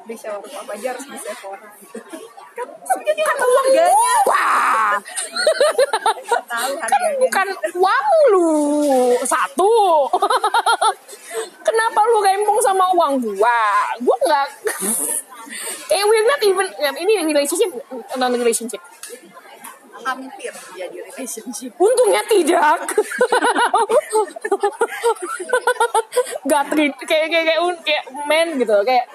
beli 0.00 0.16
shower 0.16 0.38
puff 0.38 0.68
aja 0.68 0.86
harus 0.90 1.04
beli 1.04 1.18
Sephora 1.18 1.68
kan 2.54 3.36
uang 3.42 3.66
gua. 3.74 4.46
tahu 6.44 6.72
kan 6.78 7.02
bukan 7.18 7.48
uang 7.74 8.06
lu 8.30 8.50
satu. 9.26 10.06
Kenapa 11.66 12.00
lu 12.06 12.18
gembong 12.22 12.60
sama 12.62 12.86
uang 12.94 13.18
gua? 13.18 13.60
Gua 13.98 14.16
nggak. 14.22 14.48
Kayak 15.90 16.06
we're 16.08 16.26
not 16.26 16.40
even 16.46 16.66
ini 16.94 17.26
relationship 17.26 17.70
non 18.16 18.32
relationship. 18.32 18.80
hampir 20.04 20.52
jadi 20.76 21.00
relationship 21.00 21.72
Untungnya 21.80 22.20
tidak. 22.28 22.76
Gak 26.44 26.64
treat 26.68 26.92
kayak 27.08 27.26
kayak 27.32 27.44
kayak, 27.48 27.60
kayak 27.88 28.04
men 28.28 28.60
gitu 28.60 28.76
kayak 28.84 29.08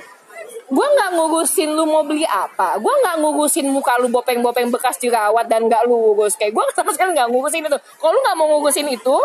gue 0.69 0.87
nggak 0.95 1.09
ngurusin 1.17 1.73
lu 1.73 1.83
mau 1.89 2.05
beli 2.05 2.23
apa. 2.25 2.77
Gue 2.77 2.93
nggak 2.93 3.15
ngurusin 3.25 3.65
muka 3.73 3.97
lu 3.97 4.07
bopeng-bopeng 4.13 4.69
bekas 4.69 5.01
dirawat 5.01 5.49
dan 5.49 5.65
nggak 5.65 5.89
lu 5.89 6.13
ngurus 6.13 6.37
kayak 6.37 6.53
gue 6.53 6.63
sama 6.77 6.93
sekali 6.93 7.17
nggak 7.17 7.29
ngurusin 7.33 7.65
itu. 7.65 7.79
Kalau 7.97 8.11
lu 8.13 8.19
nggak 8.21 8.37
mau 8.37 8.47
ngurusin 8.53 8.87
itu 8.93 9.17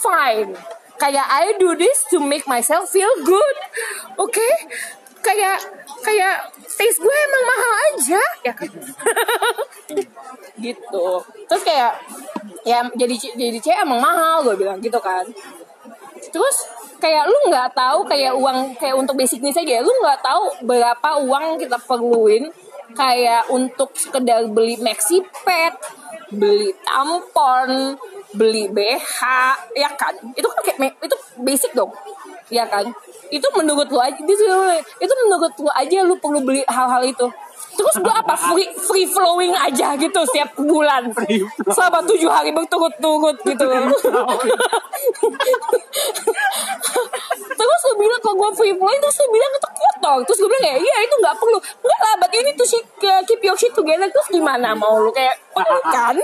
fine. 0.00 0.56
Kayak 0.96 1.26
I 1.28 1.54
do 1.60 1.76
this 1.76 2.08
to 2.08 2.22
make 2.24 2.48
myself 2.48 2.88
feel 2.88 3.12
good. 3.20 3.56
Oke? 4.16 4.48
Kayak 5.22 5.60
kayak 6.02 6.50
taste 6.66 6.98
gue 6.98 7.16
emang 7.28 7.44
mahal 7.46 7.72
aja. 7.92 8.22
Ya 8.42 8.52
kan? 8.56 8.70
Gitu. 10.62 11.08
Terus 11.48 11.62
kayak 11.66 12.00
ya 12.62 12.86
jadi 12.94 13.14
jadi 13.34 13.58
cewek 13.58 13.78
emang 13.82 13.98
mahal 13.98 14.46
gue 14.46 14.54
bilang 14.54 14.78
gitu 14.78 14.98
kan 15.02 15.26
terus 16.32 16.56
kayak 16.98 17.28
lu 17.28 17.38
nggak 17.52 17.76
tahu 17.76 18.02
kayak 18.08 18.32
uang 18.34 18.74
kayak 18.80 18.96
untuk 18.96 19.14
basic 19.14 19.44
needs 19.44 19.58
aja 19.58 19.84
lu 19.84 19.92
nggak 20.02 20.20
tahu 20.24 20.66
berapa 20.66 21.08
uang 21.22 21.60
kita 21.60 21.76
perluin 21.84 22.48
kayak 22.92 23.48
untuk 23.48 23.92
sekedar 23.96 24.48
beli 24.48 24.80
maxi 24.80 25.20
pad 25.44 25.76
beli 26.32 26.72
tampon 26.84 27.96
beli 28.32 28.68
BH 28.72 29.20
ya 29.76 29.90
kan? 29.92 30.16
Itu 30.32 30.48
kan 30.48 30.60
kayak 30.64 30.96
itu 31.00 31.16
basic 31.40 31.72
dong 31.76 31.92
ya 32.48 32.64
kan? 32.68 32.88
Itu 33.28 33.48
menurut 33.56 33.88
lu 33.88 34.00
aja 34.00 34.16
itu 34.16 35.14
menurut 35.28 35.52
lu 35.60 35.70
aja 35.72 35.98
lu 36.04 36.16
perlu 36.16 36.40
beli 36.44 36.64
hal-hal 36.68 37.04
itu 37.04 37.26
terus 37.72 37.94
gua 38.02 38.14
apa? 38.20 38.34
Free 38.36 38.70
free 38.74 39.06
flowing 39.08 39.54
aja 39.54 39.94
gitu 39.96 40.20
setiap 40.28 40.54
bulan. 40.58 41.12
Selama 41.70 42.04
tujuh 42.04 42.30
hari 42.30 42.50
berturut-turut 42.54 43.36
gitu 43.42 43.64
terus 47.52 47.80
lu 47.86 47.94
bilang 47.98 48.20
kalau 48.22 48.36
gue 48.38 48.50
free 48.58 48.74
flowing 48.74 49.00
terus 49.02 49.16
lu 49.22 49.28
bilang 49.34 49.50
itu 49.54 49.68
kotor 49.70 50.18
terus 50.26 50.38
gue 50.42 50.50
bilang 50.50 50.66
ya 50.66 50.76
iya 50.78 50.96
itu 51.06 51.14
nggak 51.20 51.36
perlu. 51.38 51.58
Nggak 51.58 52.00
lah 52.02 52.14
but 52.18 52.30
you 52.34 52.42
need 52.42 52.58
to 52.58 52.66
shit, 52.66 52.86
uh, 53.06 53.22
keep 53.26 53.42
your 53.42 53.56
shit 53.58 53.74
together. 53.74 54.08
Terus 54.10 54.28
gimana 54.30 54.74
mau 54.74 54.98
lu 54.98 55.10
kayak 55.14 55.38
oh, 55.58 55.82
kan? 55.90 56.16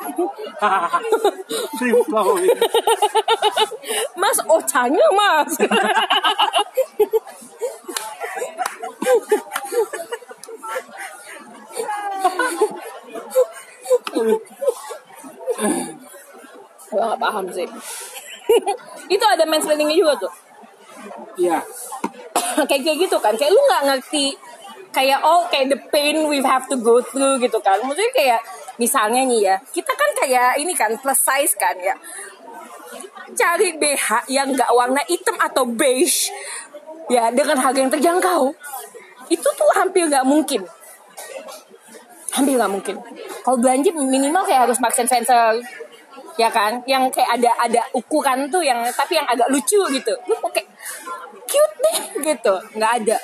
Free 1.78 1.94
flowing. 2.08 2.56
mas 4.20 4.38
ocanya 4.46 5.06
mas 5.12 5.50
gue 16.90 16.98
gak 17.00 17.20
paham 17.22 17.44
sih. 17.54 17.66
Itu 19.14 19.24
ada 19.24 19.44
mansplainingnya 19.46 19.96
juga 19.96 20.14
tuh. 20.26 20.32
Iya. 21.38 21.62
kayak 22.66 22.82
kayak 22.82 22.98
gitu 23.06 23.16
kan. 23.22 23.34
Kayak 23.38 23.52
lu 23.54 23.60
nggak 23.62 23.84
ngerti. 23.88 24.26
Kayak 24.90 25.22
oh 25.22 25.46
kayak 25.46 25.70
the 25.70 25.78
pain 25.94 26.26
we 26.26 26.42
have 26.42 26.66
to 26.66 26.74
go 26.82 26.98
through 26.98 27.38
gitu 27.38 27.62
kan. 27.62 27.78
Maksudnya 27.86 28.10
kayak 28.10 28.40
misalnya 28.80 29.22
nih 29.22 29.40
ya 29.52 29.56
kita 29.70 29.92
kan 29.94 30.10
kayak 30.18 30.58
ini 30.58 30.74
kan 30.74 30.90
plus 30.98 31.20
size 31.22 31.54
kan 31.54 31.78
ya. 31.78 31.94
Cari 33.30 33.78
BH 33.78 34.26
yang 34.26 34.50
nggak 34.50 34.70
warna 34.74 34.98
hitam 35.06 35.38
atau 35.38 35.62
beige 35.62 36.34
ya 37.06 37.30
dengan 37.30 37.62
harga 37.62 37.78
yang 37.78 37.92
terjangkau. 37.94 38.50
Itu 39.30 39.46
tuh 39.54 39.70
hampir 39.78 40.10
nggak 40.10 40.26
mungkin 40.26 40.66
hampir 42.30 42.54
nggak 42.54 42.72
mungkin. 42.72 42.96
Kalau 43.42 43.56
belanja 43.58 43.90
minimal 43.94 44.42
kayak 44.46 44.70
harus 44.70 44.78
Marks 44.78 45.00
and 45.02 45.10
Spencer 45.10 45.58
ya 46.38 46.48
kan? 46.48 46.82
Yang 46.86 47.20
kayak 47.20 47.30
ada 47.40 47.50
ada 47.58 47.82
ukuran 47.94 48.48
tuh 48.48 48.62
yang 48.62 48.80
tapi 48.94 49.18
yang 49.18 49.26
agak 49.26 49.50
lucu 49.50 49.80
gitu. 49.90 50.12
Lu 50.30 50.34
mau 50.38 50.50
kayak 50.50 50.68
cute 51.50 51.76
deh 51.82 51.98
gitu. 52.30 52.54
Nggak 52.78 52.92
ada. 53.04 53.18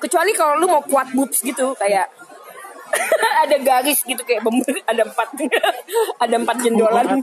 Kecuali 0.00 0.30
kalau 0.34 0.58
lu 0.58 0.66
mau 0.66 0.82
kuat 0.82 1.12
boobs 1.14 1.44
gitu 1.44 1.72
kayak 1.78 2.08
ada 3.46 3.56
garis 3.62 4.02
gitu 4.02 4.18
kayak 4.26 4.42
bember 4.42 4.74
ada 4.82 5.06
empat 5.06 5.28
ada 6.24 6.34
empat 6.34 6.56
jendolan. 6.58 7.08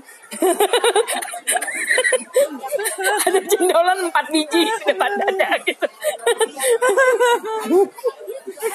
Ada 3.28 3.40
jendolan 3.46 4.10
empat 4.10 4.26
biji 4.30 4.66
depan 4.86 5.12
dada 5.18 5.50
gitu 5.66 5.88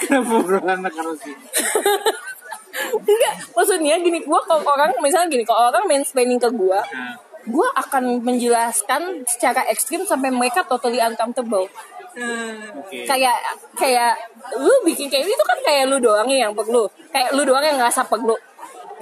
Kenapa 0.07 0.33
obrolan 0.39 0.79
sih? 1.19 1.35
enggak 2.73 3.35
maksudnya 3.53 4.01
gini 4.01 4.25
gua 4.25 4.41
kalau 4.49 4.65
orang 4.65 4.91
misalnya 5.05 5.29
gini 5.29 5.45
kalau 5.45 5.69
orang 5.69 5.85
mansplaining 5.89 6.41
ke 6.41 6.49
gua 6.53 6.81
Nah, 6.83 7.51
gua 7.51 7.69
akan 7.75 8.23
menjelaskan 8.23 9.27
secara 9.27 9.67
ekstrim 9.67 10.07
sampai 10.07 10.31
mereka 10.31 10.63
totally 10.63 11.03
uncomfortable 11.03 11.67
oke. 11.67 12.97
kayak 13.03 13.37
kayak 13.75 14.15
lu 14.55 14.71
bikin 14.87 15.11
kayak 15.11 15.27
itu 15.27 15.45
kan 15.45 15.59
kayak 15.67 15.91
lu 15.91 15.99
doang 15.99 16.31
yang 16.31 16.55
perlu 16.55 16.87
kayak 17.11 17.35
lu 17.35 17.43
doang 17.43 17.65
yang 17.67 17.83
ngerasa 17.83 18.07
perlu 18.07 18.39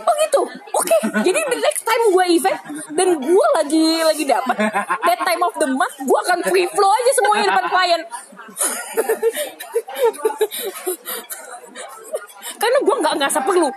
oh 0.05 0.15
gitu? 0.25 0.43
Oke 0.77 0.97
jadi 1.25 1.41
the 1.49 1.59
next 1.59 1.83
time 1.85 2.03
gue 2.13 2.25
event 2.37 2.61
dan 2.95 3.09
gue 3.19 3.47
lagi 3.57 3.87
lagi 4.05 4.25
dapat 4.25 4.57
that 5.05 5.21
time 5.27 5.43
of 5.45 5.55
the 5.59 5.69
month 5.69 5.97
gue 6.01 6.19
akan 6.29 6.39
free 6.47 6.69
flow 6.71 6.91
aja 6.91 7.13
semuanya 7.17 7.45
depan 7.53 7.67
klien. 7.69 8.03
Karena 12.61 12.79
gue 12.85 12.97
nggak 13.01 13.15
ngerasa 13.21 13.41
perlu. 13.45 13.69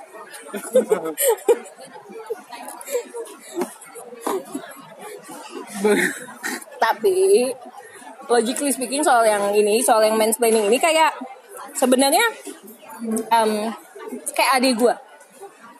Tapi 6.79 7.17
logically 8.27 8.71
speaking 8.71 9.03
soal 9.03 9.23
yang 9.27 9.51
ini 9.51 9.83
soal 9.83 9.99
yang 10.03 10.15
mansplaining 10.15 10.67
ini 10.71 10.79
kayak 10.79 11.11
sebenarnya 11.75 12.23
em, 13.27 13.71
kayak 14.31 14.51
adik 14.59 14.79
gue 14.79 14.95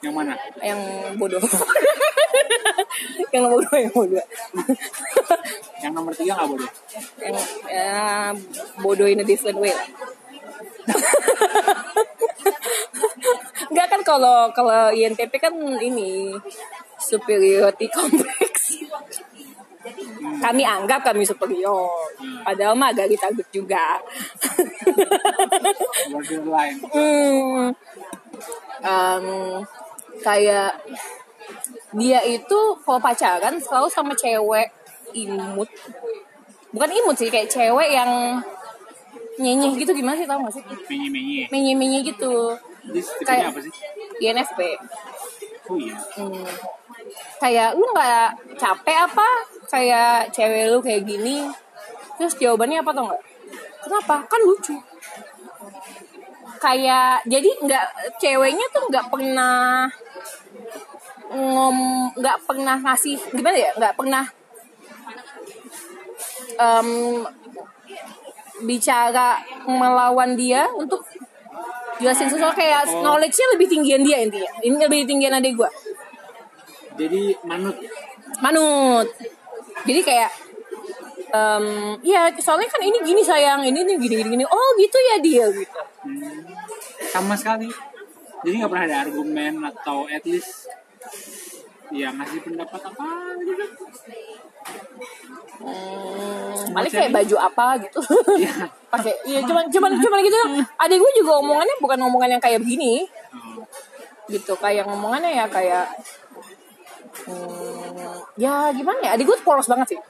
Yang 0.04 0.14
mana? 0.14 0.34
yang 0.60 0.80
bodoh 1.16 1.40
yang 3.34 3.42
nomor 3.48 3.60
dua 3.64 3.78
yang 3.80 3.94
bodoh 3.96 4.26
Yang 5.80 5.92
nomor 5.96 6.12
tiga 6.12 6.34
nggak 6.36 6.50
boleh. 6.52 6.72
yang 7.24 7.36
ya, 7.72 8.36
bodoh 8.84 9.08
in 9.08 9.24
a 9.24 9.26
different 9.26 9.60
way 9.60 9.72
lah. 9.78 9.88
Enggak 13.72 13.88
kan 13.88 14.02
kalau 14.04 14.52
kalau 14.52 14.92
INTP 14.92 15.34
kan 15.40 15.56
ini 15.80 16.36
superiority 17.00 17.88
complex. 17.88 18.84
Kami 20.44 20.64
anggap 20.64 21.04
kami 21.04 21.24
superior. 21.24 21.88
Padahal 22.44 22.76
mah 22.76 22.92
agak 22.92 23.12
ditakut 23.12 23.48
juga. 23.52 24.00
Borderline. 26.12 26.80
hmm, 26.96 27.72
Em, 28.84 29.26
kayak 30.24 30.72
dia 31.94 32.20
itu 32.26 32.60
kalau 32.82 32.98
pacaran 32.98 33.60
selalu 33.62 33.88
sama 33.92 34.14
cewek 34.18 34.72
imut. 35.14 35.70
Bukan 36.74 36.90
imut 36.90 37.16
sih, 37.20 37.30
kayak 37.30 37.52
cewek 37.52 37.94
yang 37.94 38.42
nyenyeh 39.38 39.74
gitu 39.78 39.94
gimana 39.94 40.18
sih 40.18 40.26
tau 40.30 40.42
gak 40.42 40.54
sih? 40.58 40.64
Menye-menye. 40.90 41.50
Menye-menye 41.54 42.00
gitu. 42.06 42.54
Kayak- 43.26 43.54
apa 43.54 43.60
sih? 43.62 43.74
INFP. 44.22 44.60
Oh 45.70 45.78
iya. 45.78 45.96
Hmm. 46.18 46.48
Kayak 47.40 47.76
lu 47.76 47.86
nggak 47.94 48.58
capek 48.58 48.98
apa? 49.10 49.30
Kayak 49.70 50.32
cewek 50.34 50.72
lu 50.72 50.80
kayak 50.82 51.04
gini. 51.08 51.50
Terus 52.18 52.34
jawabannya 52.38 52.82
apa 52.84 52.92
tau 52.94 53.06
nggak? 53.10 53.24
Kenapa? 53.84 54.16
Kan 54.28 54.42
lucu. 54.48 54.76
Kayak 56.60 57.28
jadi 57.28 57.50
nggak 57.64 57.88
ceweknya 58.24 58.66
tuh 58.72 58.84
nggak 58.88 59.08
pernah 59.12 59.92
ngom 61.34 61.78
nggak 62.18 62.38
pernah 62.46 62.78
ngasih 62.78 63.18
gimana 63.34 63.58
ya 63.58 63.72
nggak 63.76 63.96
pernah 63.98 64.26
em, 66.54 66.90
bicara 68.64 69.42
melawan 69.66 70.38
dia 70.38 70.70
untuk 70.72 71.02
jelasin 71.98 72.30
sesuatu. 72.30 72.56
Kayak 72.58 72.86
Oh. 72.90 73.02
knowledge-nya 73.02 73.48
lebih 73.58 73.68
tinggian 73.70 74.02
dia 74.06 74.18
intinya. 74.22 74.52
Ini 74.62 74.76
lebih 74.78 75.10
tinggian 75.10 75.34
adik 75.34 75.58
gue 75.58 75.70
Jadi 76.94 77.34
manut. 77.44 77.74
manut. 78.38 79.08
Jadi 79.84 80.02
kayak 80.06 80.32
em 81.34 81.98
ya 82.06 82.30
soalnya 82.38 82.70
kan 82.70 82.86
ini 82.86 83.02
gini 83.02 83.26
sayang 83.26 83.66
ini 83.66 83.82
nih 83.82 83.98
gini 83.98 84.14
gini 84.22 84.30
gini. 84.38 84.46
Oh 84.46 84.70
gitu 84.78 84.98
ya 85.02 85.16
dia 85.18 85.46
gitu. 85.50 85.80
Hmm, 86.06 86.46
sama 87.10 87.34
sekali. 87.34 87.66
Jadi 88.46 88.62
nggak 88.62 88.70
pernah 88.70 88.86
ada 88.86 88.98
argumen 89.02 89.54
atau 89.66 90.06
at 90.06 90.22
least 90.30 90.70
ya 91.94 92.10
ngasih 92.10 92.40
pendapat 92.42 92.82
apa 92.90 93.08
gitu. 93.46 93.66
hmm, 95.62 96.74
paling 96.74 96.92
kayak 96.92 97.12
baju 97.14 97.36
apa 97.38 97.66
gitu. 97.86 98.00
Iya. 98.42 98.54
pakai 98.94 99.14
iya 99.30 99.40
cuman 99.46 99.70
cuman 99.70 99.92
cuman 100.02 100.20
gitu. 100.26 100.38
Adik 100.82 100.98
gue 100.98 101.12
juga 101.22 101.38
omongannya 101.38 101.76
bukan 101.78 102.00
omongan 102.02 102.30
yang 102.38 102.44
kayak 102.44 102.66
begini. 102.66 103.06
Oh, 103.34 103.66
gitu 104.26 104.58
kayak 104.58 104.90
ngomongannya 104.90 105.38
ya 105.38 105.46
kayak 105.46 105.86
hmm, 107.30 108.42
ya 108.42 108.74
gimana 108.74 109.00
ya 109.06 109.10
adik 109.14 109.30
gue 109.30 109.38
polos 109.46 109.70
banget 109.70 109.94
sih. 109.94 110.02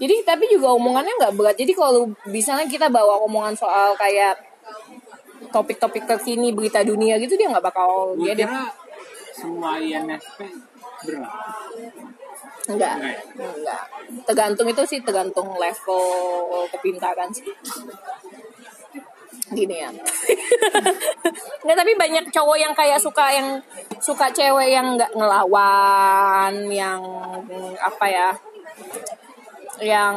Jadi 0.00 0.24
tapi 0.24 0.48
juga 0.48 0.72
omongannya 0.72 1.12
nggak 1.18 1.34
berat. 1.34 1.56
Jadi 1.58 1.72
kalau 1.74 2.08
misalnya 2.30 2.64
kita 2.70 2.88
bawa 2.88 3.20
omongan 3.26 3.58
soal 3.58 3.98
kayak 3.98 4.38
topik-topik 5.50 6.06
terkini 6.06 6.54
berita 6.54 6.86
dunia 6.86 7.18
gitu 7.18 7.34
dia 7.34 7.50
nggak 7.50 7.64
bakal 7.64 8.14
Gue 8.14 8.32
dia 8.32 8.46
kira 8.46 8.70
semua 9.40 9.80
INFP 9.80 10.38
berat. 11.08 11.32
enggak. 12.68 12.94
Enggak 13.00 13.54
enggak. 13.56 13.84
Tergantung 14.28 14.68
itu 14.68 14.82
sih 14.84 15.00
tergantung 15.00 15.48
level 15.56 16.04
kepintaran 16.68 17.32
sih. 17.32 17.48
Gini 19.50 19.80
ya. 19.80 19.90
Nggak 21.64 21.78
tapi 21.80 21.92
banyak 21.96 22.24
cowok 22.28 22.56
yang 22.60 22.76
kayak 22.76 23.00
suka 23.00 23.32
yang 23.32 23.58
suka 23.98 24.28
cewek 24.30 24.70
yang 24.70 24.94
nggak 24.94 25.10
ngelawan 25.16 26.70
yang 26.70 27.00
apa 27.80 28.06
ya 28.06 28.30
yang 29.80 30.14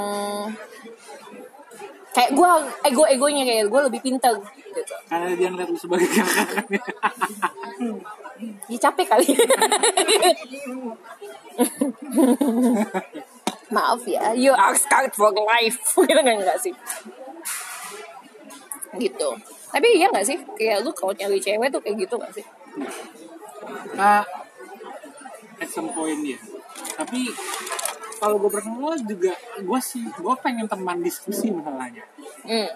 kayak 2.13 2.31
gue 2.35 2.51
ego 2.85 3.03
egonya 3.09 3.43
kayak 3.47 3.65
gue 3.71 3.81
lebih 3.89 4.01
pinter 4.05 4.35
gitu. 4.73 4.93
Karena 5.09 5.33
dia 5.33 5.49
ngeliat 5.49 5.69
lu 5.71 5.79
sebagai 5.79 6.09
kakaknya. 6.09 6.81
ya 8.71 8.77
capek 8.79 9.07
kali. 9.07 9.27
Maaf 13.73 14.05
ya. 14.05 14.33
You 14.37 14.53
are 14.53 14.77
scarred 14.77 15.13
for 15.17 15.33
life. 15.33 15.81
Gitu 15.97 16.13
kan 16.13 16.27
enggak 16.27 16.59
sih? 16.61 16.73
Gitu. 18.97 19.29
Tapi 19.73 19.87
iya 19.97 20.07
nggak 20.13 20.25
sih? 20.25 20.37
Kayak 20.53 20.85
lu 20.85 20.93
kalau 20.93 21.17
nyari 21.17 21.41
cewek 21.41 21.73
tuh 21.73 21.81
kayak 21.81 22.05
gitu 22.05 22.13
nggak 22.21 22.33
sih? 22.37 22.45
Nah, 23.97 24.21
at 25.57 25.69
some 25.69 25.89
point 25.89 26.21
ya. 26.21 26.37
Tapi 26.93 27.33
kalau 28.21 28.37
gue 28.37 28.49
pernah 28.53 28.95
juga, 29.01 29.33
gue 29.59 29.79
sih, 29.81 30.05
gue 30.05 30.33
pengen 30.39 30.69
teman 30.69 31.01
diskusi 31.01 31.49
masalahnya. 31.49 32.05
hmm. 32.45 32.69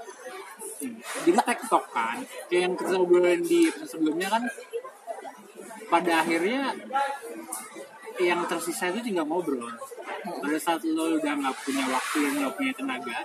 Jadi 1.26 1.34
tektok 1.34 1.90
kan, 1.90 2.22
kayak 2.52 2.62
yang 2.70 2.74
kita 2.78 3.02
obrolin 3.02 3.42
di 3.42 3.66
episode 3.66 3.98
sebelumnya 3.98 4.30
kan, 4.30 4.44
pada 5.88 6.12
akhirnya 6.22 6.76
yang 8.18 8.42
tersisa 8.50 8.90
itu 8.90 9.00
tinggal 9.04 9.26
ngobrol. 9.30 9.70
Pada 10.28 10.58
saat 10.58 10.82
lo 10.84 11.16
udah 11.16 11.34
nggak 11.38 11.56
punya 11.64 11.84
waktu 11.88 12.18
dan 12.20 12.34
nggak 12.42 12.54
punya 12.58 12.72
tenaga, 12.74 13.18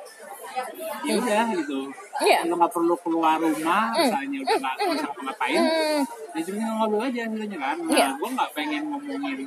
ya 1.02 1.12
udah 1.18 1.44
gitu. 1.56 1.80
Iya. 2.22 2.38
Lo 2.46 2.54
nggak 2.60 2.72
perlu 2.72 2.94
keluar 3.00 3.40
rumah, 3.40 3.90
misalnya 3.90 4.38
udah 4.44 4.56
nggak 4.60 4.74
bisa 4.92 5.08
ngapain, 5.16 5.60
Hmm. 5.62 6.00
ya 6.36 6.40
cuma 6.46 6.70
ngobrol 6.78 7.02
aja 7.02 7.20
sebenarnya 7.26 7.58
kan. 7.58 7.76
Nah, 7.80 7.90
Iya. 7.96 8.08
gue 8.14 8.28
nggak 8.36 8.50
pengen 8.54 8.82
ngomongin 8.92 9.38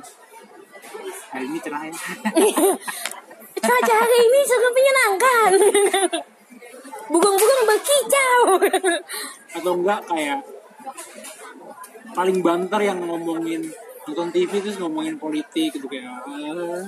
hari 1.32 1.46
ini 1.46 1.58
cerahin. 1.62 1.94
Cuaca 3.66 3.94
hari 3.96 4.18
ini 4.20 4.40
sangat 4.44 4.72
menyenangkan. 4.74 5.50
Bugong-bugong 7.10 7.62
berkicau. 7.64 8.40
atau 9.56 9.72
enggak 9.72 10.00
kayak 10.04 10.38
paling 12.16 12.40
banter 12.40 12.80
yang 12.80 12.98
ngomongin 13.04 13.60
nonton 14.06 14.30
TV 14.30 14.62
terus 14.62 14.78
ngomongin 14.78 15.18
politik 15.18 15.74
gitu 15.74 15.84
kayak 15.90 16.06
eh, 16.30 16.86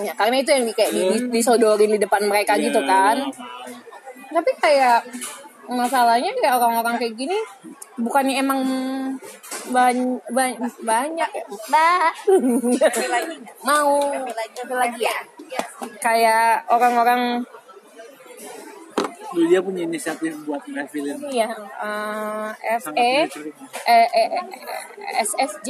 ya, 0.00 0.12
karena 0.16 0.40
itu 0.40 0.50
yang 0.50 0.64
di, 0.64 0.72
kayak 0.72 0.90
di- 0.96 1.08
di- 1.12 1.30
disodorin 1.30 1.92
di 1.94 2.00
depan 2.00 2.24
mereka 2.24 2.56
ya, 2.56 2.66
gitu 2.66 2.80
kan. 2.82 3.20
mau. 3.20 4.34
Tapi 4.34 4.50
kayak 4.58 5.04
masalahnya 5.68 6.32
kayak 6.34 6.56
orang-orang 6.58 6.96
kayak 6.98 7.14
gini 7.14 7.36
bukannya 8.00 8.40
emang 8.40 8.60
ban- 9.70 10.20
ban- 10.32 10.58
banyak 10.82 11.30
ya? 11.30 11.44
Ba- 11.68 12.16
mau 13.68 13.92
lagi 14.74 15.00
ya 15.04 15.16
kayak 16.00 16.64
orang-orang 16.72 17.44
Dulu 19.34 19.46
dia 19.46 19.60
punya 19.60 19.82
inisiatif 19.82 20.32
buat 20.42 20.62
ngefilin 20.62 21.18
ini 21.20 21.42
ya 21.42 21.50
eh, 21.50 22.48
sangat 22.78 22.94
FE 22.94 23.10
menarik. 23.26 23.54
eh, 23.84 24.06
eh, 24.08 24.28
eh, 24.30 24.44
SFJ 25.20 25.68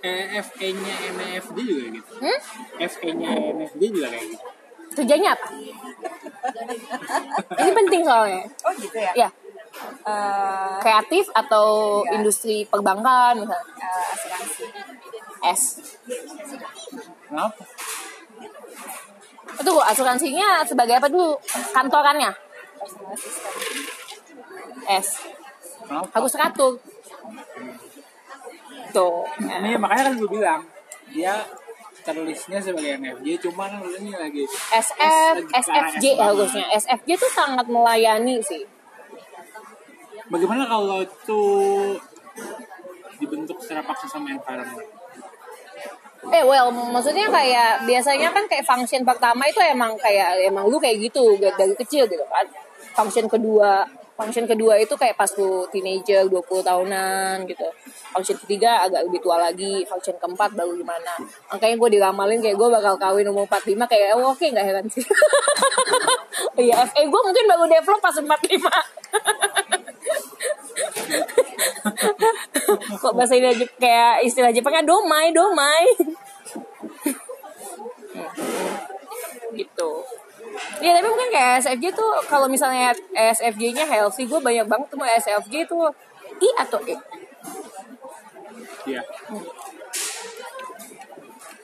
eh, 0.00 0.24
FE-nya 0.40 0.94
MFD 1.12 1.58
juga 1.60 1.84
gitu 1.92 2.10
hmm? 2.18 2.38
FE-nya 2.80 3.28
MFD 3.52 3.82
juga 3.90 4.08
kayak 4.08 4.26
gitu 4.26 4.44
kerjanya 4.88 5.36
apa? 5.36 5.48
Ini 7.52 7.70
penting 7.74 8.00
soalnya. 8.00 8.42
Oh 8.62 8.72
gitu 8.74 8.96
ya? 8.96 9.12
Ya, 9.14 9.28
Eh, 10.06 10.76
kreatif 10.80 11.28
atau 11.34 12.00
Ya. 12.00 12.16
industri 12.16 12.64
perbankan 12.64 13.36
misalnya. 13.36 13.76
eh, 13.76 14.04
asuransi. 14.16 14.64
S. 15.44 15.62
kenapa? 17.28 17.60
Itu 19.56 19.72
asuransinya 19.80 20.62
sebagai 20.64 21.00
apa 21.00 21.08
dulu? 21.08 21.36
Kantorannya. 21.72 22.32
S. 24.86 25.26
Harus 25.88 26.32
teratur. 26.32 26.78
Tuh. 28.94 29.24
Ini 29.40 29.76
makanya 29.76 30.12
kan 30.12 30.14
gue 30.18 30.30
bilang 30.30 30.62
dia 31.10 31.44
terlisnya 32.06 32.62
sebagai 32.62 33.02
MFD 33.02 33.50
cuman 33.50 33.82
ini 33.82 34.14
lagi 34.14 34.46
SF, 34.70 35.50
SFJ 35.50 36.04
harusnya. 36.14 36.66
SFJ 36.78 37.10
tuh 37.18 37.32
sangat 37.34 37.66
melayani 37.66 38.38
sih. 38.38 38.62
Bagaimana 40.30 40.70
kalau 40.70 41.02
itu 41.02 41.42
dibentuk 43.18 43.58
secara 43.58 43.82
paksa 43.82 44.06
sama 44.06 44.30
environment? 44.30 44.86
Eh 46.26 46.44
well, 46.44 46.68
maksudnya 46.70 47.30
kayak 47.30 47.86
biasanya 47.86 48.28
kan 48.34 48.44
kayak 48.50 48.66
function 48.66 49.06
pertama 49.06 49.46
itu 49.46 49.60
emang 49.62 49.94
kayak 49.98 50.42
emang 50.42 50.66
lu 50.66 50.78
kayak 50.82 50.98
gitu 50.98 51.38
dari 51.38 51.74
kecil 51.78 52.10
gitu 52.10 52.24
kan. 52.26 52.46
Function 52.96 53.28
kedua, 53.28 53.84
function 54.16 54.48
kedua 54.48 54.80
itu 54.80 54.96
kayak 54.96 55.14
pas 55.14 55.28
lu 55.36 55.68
teenager 55.68 56.24
20 56.26 56.64
tahunan 56.64 57.44
gitu. 57.46 57.68
Function 58.10 58.36
ketiga 58.42 58.88
agak 58.88 59.04
lebih 59.06 59.20
tua 59.20 59.36
lagi, 59.38 59.84
function 59.84 60.16
keempat 60.16 60.56
baru 60.56 60.72
gimana. 60.74 61.14
Makanya 61.52 61.76
gue 61.76 61.88
diramalin 62.00 62.40
kayak 62.40 62.56
gue 62.56 62.68
bakal 62.72 62.96
kawin 62.96 63.28
umur 63.28 63.44
45 63.46 63.86
kayak 63.86 64.16
oh, 64.16 64.32
oke 64.32 64.46
nggak 64.48 64.66
heran 64.66 64.86
sih. 64.88 65.04
Iya, 66.56 66.88
FA 66.88 67.04
gue 67.04 67.20
mungkin 67.20 67.44
baru 67.52 67.68
develop 67.68 68.00
pas 68.00 68.16
45. 68.16 68.64
Kok 73.02 73.14
bahasa 73.14 73.34
ini 73.38 73.52
aja 73.52 73.66
kayak 73.78 74.24
istilah 74.26 74.50
Jepangnya 74.52 74.84
domai, 74.86 75.30
domai. 75.30 75.84
gitu. 79.56 79.90
Iya 80.80 81.00
tapi 81.00 81.06
mungkin 81.08 81.30
kayak 81.32 81.64
SFJ 81.64 81.96
tuh 81.96 82.12
kalau 82.28 82.46
misalnya 82.48 82.92
SFJ-nya 83.12 83.88
healthy 83.88 84.28
gue 84.28 84.40
banyak 84.40 84.68
banget 84.68 84.88
tuh 84.92 85.00
SFJ 85.00 85.54
tuh 85.64 85.88
I 86.36 86.48
atau 86.60 86.80
E. 86.84 86.96
Iya. 88.86 89.02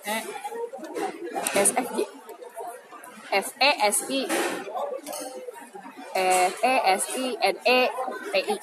Eh, 0.02 0.22
SFJ. 1.52 2.22
F 3.32 3.48
E 3.56 3.70
S 3.80 3.98
I 4.12 4.28
F 6.12 6.54
E 6.60 6.74
S 6.84 7.04
I 7.16 7.26
N 7.40 7.56
E 7.64 7.80
T 8.28 8.34
I. 8.44 8.56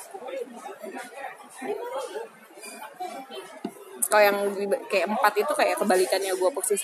Kalau 4.10 4.24
yang 4.26 4.38
kayak 4.90 5.08
empat 5.12 5.34
itu 5.38 5.54
kayak 5.54 5.76
kebalikannya 5.78 6.34
gue 6.34 6.50
persis. 6.50 6.82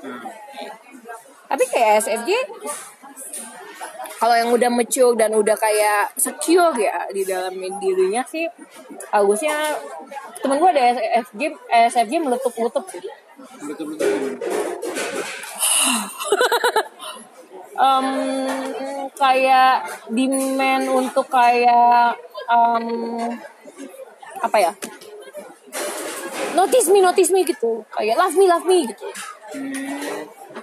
Nah, 0.00 0.24
Tapi 1.50 1.64
kayak 1.68 2.00
SFJ 2.06 2.30
kalau 4.24 4.40
yang 4.40 4.50
udah 4.56 4.70
mature 4.72 5.12
dan 5.20 5.36
udah 5.36 5.52
kayak 5.52 6.16
secure 6.16 6.72
ya 6.80 7.04
di 7.12 7.28
dalam 7.28 7.52
dirinya 7.76 8.24
sih 8.24 8.48
harusnya 9.12 9.76
temen 10.40 10.56
gue 10.56 10.70
ada 10.72 10.96
SFJ 11.20 11.42
SFJ 11.92 12.24
meletup-letup 12.24 12.88
sih. 12.88 13.04
betul-betul 13.60 14.06
gimana? 14.14 14.38
Em, 17.74 18.06
kayak 19.18 19.74
demand 20.08 20.86
untuk 20.88 21.26
kayak 21.26 22.14
em, 22.46 22.86
apa 24.44 24.58
ya 24.60 24.72
notice 26.52 26.92
me 26.92 27.00
notice 27.00 27.32
me 27.32 27.40
gitu 27.42 27.80
kayak 27.88 28.20
love 28.20 28.36
me 28.36 28.44
love 28.44 28.66
me 28.68 28.84
gitu 28.84 29.08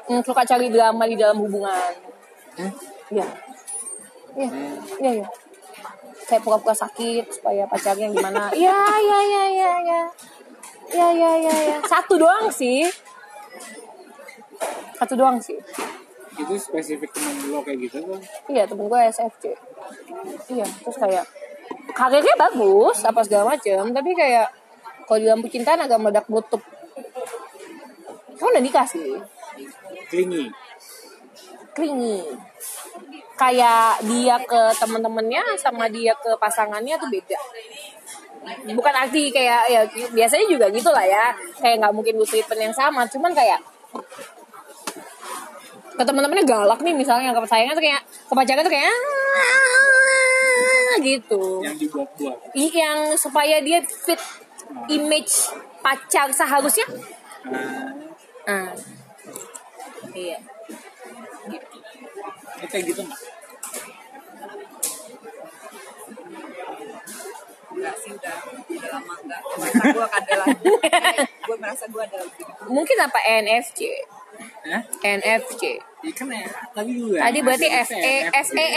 Hmm, 0.01 0.19
suka 0.27 0.43
cari 0.43 0.67
drama 0.67 1.07
di 1.07 1.15
dalam 1.15 1.39
hubungan 1.39 2.11
Hmm? 2.51 2.71
Iya. 3.11 3.27
Iya. 4.35 4.49
Iya, 4.99 5.11
iya. 5.23 5.27
Kayak 6.27 6.43
pura-pura 6.43 6.75
sakit 6.75 7.25
supaya 7.31 7.63
pacarnya 7.67 8.11
gimana. 8.11 8.51
Iya, 8.55 8.75
iya, 8.99 9.19
iya, 9.23 9.43
iya, 9.47 9.71
iya. 9.79 10.01
Iya, 10.91 11.07
iya, 11.15 11.31
iya, 11.39 11.53
iya. 11.55 11.77
Satu 11.87 12.19
doang 12.19 12.51
sih. 12.51 12.87
Satu 14.99 15.13
doang 15.15 15.39
sih. 15.39 15.55
itu 16.31 16.55
spesifik 16.55 17.11
teman 17.11 17.51
lo 17.51 17.59
kayak 17.59 17.91
gitu 17.91 18.03
kan? 18.07 18.19
Iya, 18.47 18.63
temen 18.63 18.87
gue 18.87 18.99
SFC. 19.11 19.51
Iya, 20.47 20.63
terus 20.83 20.97
kayak 20.99 21.23
karirnya 21.93 22.35
bagus, 22.39 23.03
apa 23.05 23.21
segala 23.23 23.55
macem, 23.55 23.91
tapi 23.91 24.11
kayak 24.15 24.47
kalau 25.05 25.19
di 25.19 25.25
dalam 25.27 25.41
percintaan 25.43 25.83
agak 25.85 25.99
meledak 25.99 26.25
meletup. 26.31 26.61
Kan 28.39 28.47
udah 28.51 28.63
nikah 28.63 28.87
sih. 28.87 29.19
Clingy. 30.11 30.51
clingy 31.71 32.19
kayak 33.39 34.03
dia 34.05 34.35
ke 34.43 34.61
teman-temannya 34.77 35.55
sama 35.57 35.87
dia 35.87 36.13
ke 36.19 36.35
pasangannya 36.37 36.99
tuh 36.99 37.09
beda 37.09 37.39
bukan 38.75 38.93
arti 38.93 39.31
kayak 39.33 39.71
ya 39.71 39.81
biasanya 40.13 40.45
juga 40.51 40.65
gitu 40.69 40.91
lah 40.91 41.05
ya 41.07 41.31
kayak 41.57 41.79
nggak 41.81 41.93
mungkin 41.95 42.19
gue 42.21 42.27
treatment 42.27 42.69
yang 42.69 42.75
sama 42.75 43.07
cuman 43.09 43.31
kayak 43.33 43.57
ke 45.95 46.03
teman-temannya 46.03 46.45
galak 46.45 46.79
nih 46.83 46.93
misalnya 46.93 47.33
ke 47.33 47.41
pasangannya 47.41 47.73
tuh 47.73 47.85
kayak 47.87 48.01
ke 48.03 48.33
pacarnya 48.35 48.63
tuh 48.65 48.73
kayak 48.73 48.89
"Ah, 48.91 50.20
gitu. 50.99 51.63
Yang 51.63 51.75
dibuat-buat. 51.87 52.37
Yang 52.57 52.99
supaya 53.21 53.63
dia 53.63 53.79
fit 53.85 54.19
image 54.91 55.51
pacar 55.79 56.31
seharusnya. 56.35 56.85
Ah, 58.45 58.71
Ah. 58.71 58.73
Iya. 60.11 60.37
itu 62.61 62.65
kayak 62.69 62.85
gitu 62.93 63.01
nggak? 63.01 63.21
Enggak 67.71 67.95
sih 67.97 68.11
udah 68.13 68.35
udah 68.69 68.89
lama 68.93 69.13
enggak. 69.25 69.41
Merasa 69.41 69.83
gue 69.89 70.07
adalah 70.11 70.47
gue 71.41 71.57
merasa 71.57 71.85
gue 71.89 72.01
adalah 72.03 72.27
gitu. 72.29 72.51
Mungkin 72.69 72.97
apa 73.01 73.19
NFC? 73.41 73.79
Hah? 74.67 74.81
NFC. 75.01 75.61
Ya 76.01 76.11
kan 76.13 76.27
ya, 76.29 76.49
tadi 76.73 76.91
juga. 76.97 77.17
Tadi 77.25 77.39
berarti 77.41 77.67
masih 77.69 77.85
F 78.33 78.49
E 78.53 78.73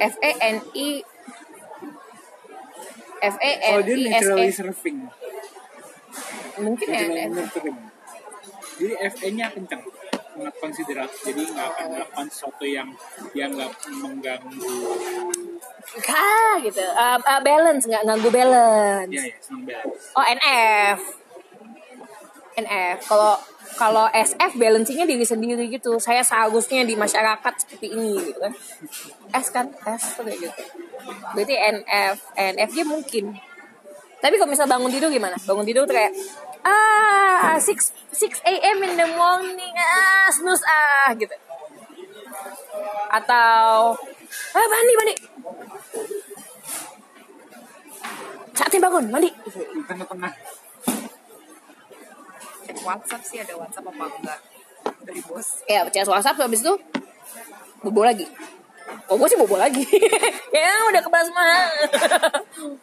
F 0.00 0.14
E 0.18 0.32
N 0.40 0.56
I. 0.72 0.88
F 3.20 3.36
E 3.36 3.52
N 3.52 3.58
I 3.58 3.68
F 3.68 3.68
E 3.68 3.74
Oh 3.74 3.80
dia 3.82 3.96
S 3.96 4.04
naturally 4.08 4.48
E 4.48 4.52
surfing. 4.52 4.98
mungkin 6.58 6.86
ya 6.86 7.00
Naturally 7.00 7.20
NF. 7.22 7.36
nurturing. 7.36 7.78
Jadi 8.80 8.94
FE-nya 9.12 9.46
kencang. 9.52 9.82
Sangat 10.30 10.54
konsiderat. 10.56 11.10
Jadi 11.20 11.42
nggak 11.46 11.66
akan 11.68 11.86
melakukan 11.92 12.26
sesuatu 12.26 12.64
yang 12.64 12.88
yang 13.32 13.52
nggak 13.52 13.68
mengganggu. 13.92 14.72
Kah 16.00 16.56
gitu. 16.58 16.80
Uh, 16.80 17.18
uh, 17.18 17.40
balance 17.40 17.84
nggak 17.84 18.04
ganggu 18.04 18.30
balance. 18.32 19.12
Ya 19.12 19.22
ya, 19.22 19.36
senang 19.38 19.64
balance. 19.68 20.04
Oh 20.16 20.24
NF. 20.24 20.98
NF. 22.58 23.06
Kalau 23.06 23.38
kalau 23.78 24.10
SF 24.10 24.58
balancingnya 24.58 25.06
diri 25.06 25.22
sendiri 25.22 25.70
gitu. 25.70 25.96
Saya 26.02 26.26
seharusnya 26.26 26.82
di 26.82 26.98
masyarakat 26.98 27.54
seperti 27.54 27.94
ini 27.94 28.18
gitu 28.18 28.38
kan. 28.42 28.52
S 29.30 29.46
kan 29.54 29.66
S 29.86 30.18
kayak 30.18 30.38
gitu. 30.38 30.62
Berarti 31.36 31.54
NF, 31.54 32.16
NFJ 32.34 32.78
mungkin. 32.86 33.38
Tapi 34.20 34.34
kalau 34.36 34.52
misal 34.52 34.68
bangun 34.68 34.92
tidur 34.92 35.08
gimana? 35.08 35.36
Bangun 35.48 35.64
tidur 35.64 35.88
tuh 35.88 35.96
kayak 35.96 36.12
ah 36.60 37.56
6 37.56 38.12
6 38.12 38.44
a.m. 38.44 38.78
in 38.84 38.92
the 39.00 39.08
morning 39.16 39.74
ah 39.80 40.28
snooze 40.28 40.60
ah 40.68 41.08
gitu. 41.16 41.32
Atau 43.08 43.96
ah 44.52 44.66
mandi 44.68 44.92
mandi. 44.98 45.14
Saatnya 48.52 48.80
bangun 48.84 49.04
mandi. 49.08 49.30
Di 49.32 49.82
tengah-tengah. 49.88 50.59
Cek 52.70 52.86
WhatsApp 52.86 53.22
sih 53.26 53.38
ada 53.38 53.54
WhatsApp 53.58 53.90
apa 53.90 54.04
enggak 54.14 54.38
dari 55.02 55.20
bos. 55.26 55.66
ya 55.66 55.82
percaya 55.82 56.06
WhatsApp 56.06 56.38
habis 56.38 56.62
itu 56.62 56.72
bobo 57.82 58.02
lagi 58.02 58.22
oh 59.10 59.18
gue 59.18 59.26
sih 59.26 59.34
bobo 59.34 59.56
lagi 59.56 59.82
ya 60.54 60.70
udah 60.86 61.02
kebal 61.02 61.22
semua 61.26 61.44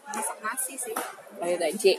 Masak 0.08 0.38
nasi 0.44 0.76
sih. 0.76 0.92
ayo 1.40 1.56
aja 1.56 1.94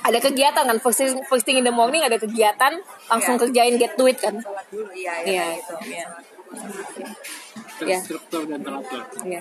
ada 0.00 0.16
kegiatan 0.16 0.64
kan 0.64 0.78
first 0.80 0.96
thing, 0.96 1.12
first 1.26 1.44
thing 1.44 1.58
in 1.58 1.66
the 1.66 1.74
morning 1.74 2.00
ada 2.00 2.16
kegiatan 2.16 2.80
langsung 3.06 3.36
Iya. 3.36 3.42
kerjain 3.44 3.74
get 3.76 3.92
to 3.94 4.08
it 4.08 4.16
kan 4.16 4.32
Sholat 4.38 4.64
dulu 4.72 4.88
iya 4.94 5.12
Iya, 5.20 5.26
iya 5.26 5.44
gitu. 5.60 5.74
iya. 5.84 6.06
Terstruktur 7.76 8.42
Ya. 8.44 8.56
dan 8.56 8.60
teratur. 8.62 9.02
Iya. 9.24 9.40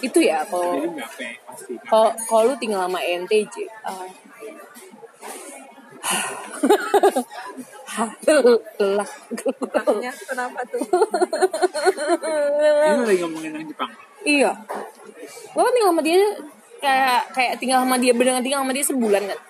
itu 0.00 0.18
ya 0.20 0.40
kalau 0.44 0.84
kalau 1.86 2.10
kalau 2.24 2.42
lu 2.48 2.54
tinggal 2.56 2.84
sama 2.84 3.00
NTJ 3.00 3.54
ah. 3.84 4.04
Lelah 8.80 9.10
Makanya 9.62 10.12
kenapa 10.26 10.60
tuh? 10.66 10.82
Ini 12.24 13.04
lagi 13.06 13.20
ngomongin 13.22 13.52
yang 13.54 13.66
Jepang. 13.70 13.90
Iya. 14.24 14.52
Gue 15.54 15.62
kan 15.62 15.72
tinggal 15.72 15.92
sama 15.94 16.02
dia 16.02 16.18
kayak 16.82 17.20
kayak 17.32 17.54
tinggal 17.62 17.78
sama 17.86 17.96
dia 17.96 18.12
beneran 18.12 18.44
tinggal 18.44 18.66
sama 18.66 18.74
dia 18.74 18.86
sebulan 18.86 19.22
kan. 19.30 19.40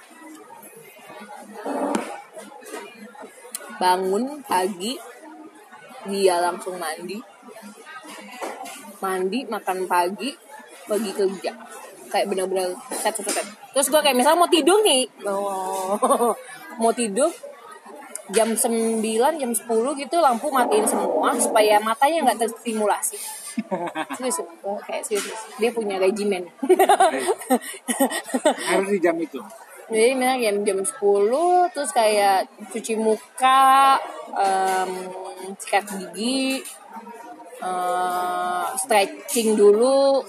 Bangun 3.80 4.24
pagi 4.44 4.94
dia 6.04 6.36
langsung 6.42 6.76
mandi. 6.76 7.18
Mandi, 9.00 9.44
makan 9.44 9.84
pagi, 9.84 10.32
pergi 10.88 11.10
kerja. 11.12 11.52
Kayak 12.14 12.30
bener-bener 12.30 12.78
set 12.94 13.18
set 13.18 13.26
set. 13.26 13.46
Terus 13.74 13.90
gue 13.90 13.98
kayak 13.98 14.14
misalnya 14.14 14.38
mau 14.38 14.50
tidur 14.50 14.78
nih. 14.86 15.02
Oh, 15.26 15.98
mau 16.82 16.94
tidur 16.94 17.34
jam 18.32 18.56
9, 18.56 19.04
jam 19.36 19.52
10 19.52 20.00
gitu 20.00 20.16
lampu 20.22 20.48
matiin 20.48 20.88
semua 20.88 21.36
supaya 21.36 21.76
matanya 21.76 22.24
nggak 22.24 22.48
terstimulasi 22.48 23.20
serius 24.16 24.40
oh, 24.64 24.80
kayak 24.80 25.04
serius 25.04 25.40
dia 25.60 25.68
punya 25.68 26.00
regimen 26.00 26.48
Harus 28.64 28.88
di 28.88 28.98
jam 28.98 29.14
itu. 29.20 29.36
jadi 29.92 30.16
misalnya 30.16 30.40
jam 30.48 30.56
jam 30.64 30.78
10 30.80 31.74
terus 31.76 31.90
kayak 31.92 32.48
cuci 32.72 32.96
muka 32.96 34.00
em, 34.32 34.90
sikat 35.60 35.84
gigi 35.92 36.64
eh, 37.60 38.66
stretching 38.80 39.52
dulu 39.52 40.24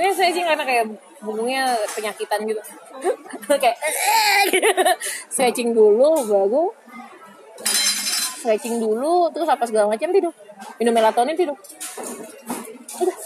ini 0.00 0.10
stretching 0.16 0.48
karena 0.48 0.64
kayak 0.64 0.86
punggungnya 1.24 1.74
penyakitan 1.96 2.44
gitu. 2.44 2.60
Kayak 3.62 3.76
stretching 5.32 5.72
dulu 5.72 6.22
baru 6.28 6.64
stretching 8.44 8.76
dulu 8.76 9.32
terus 9.32 9.48
apa 9.48 9.64
segala 9.64 9.88
macam 9.88 10.12
tidur. 10.12 10.36
Minum 10.76 10.92
melatonin 10.92 11.32
tidur. 11.32 11.56
Udah. 13.00 13.18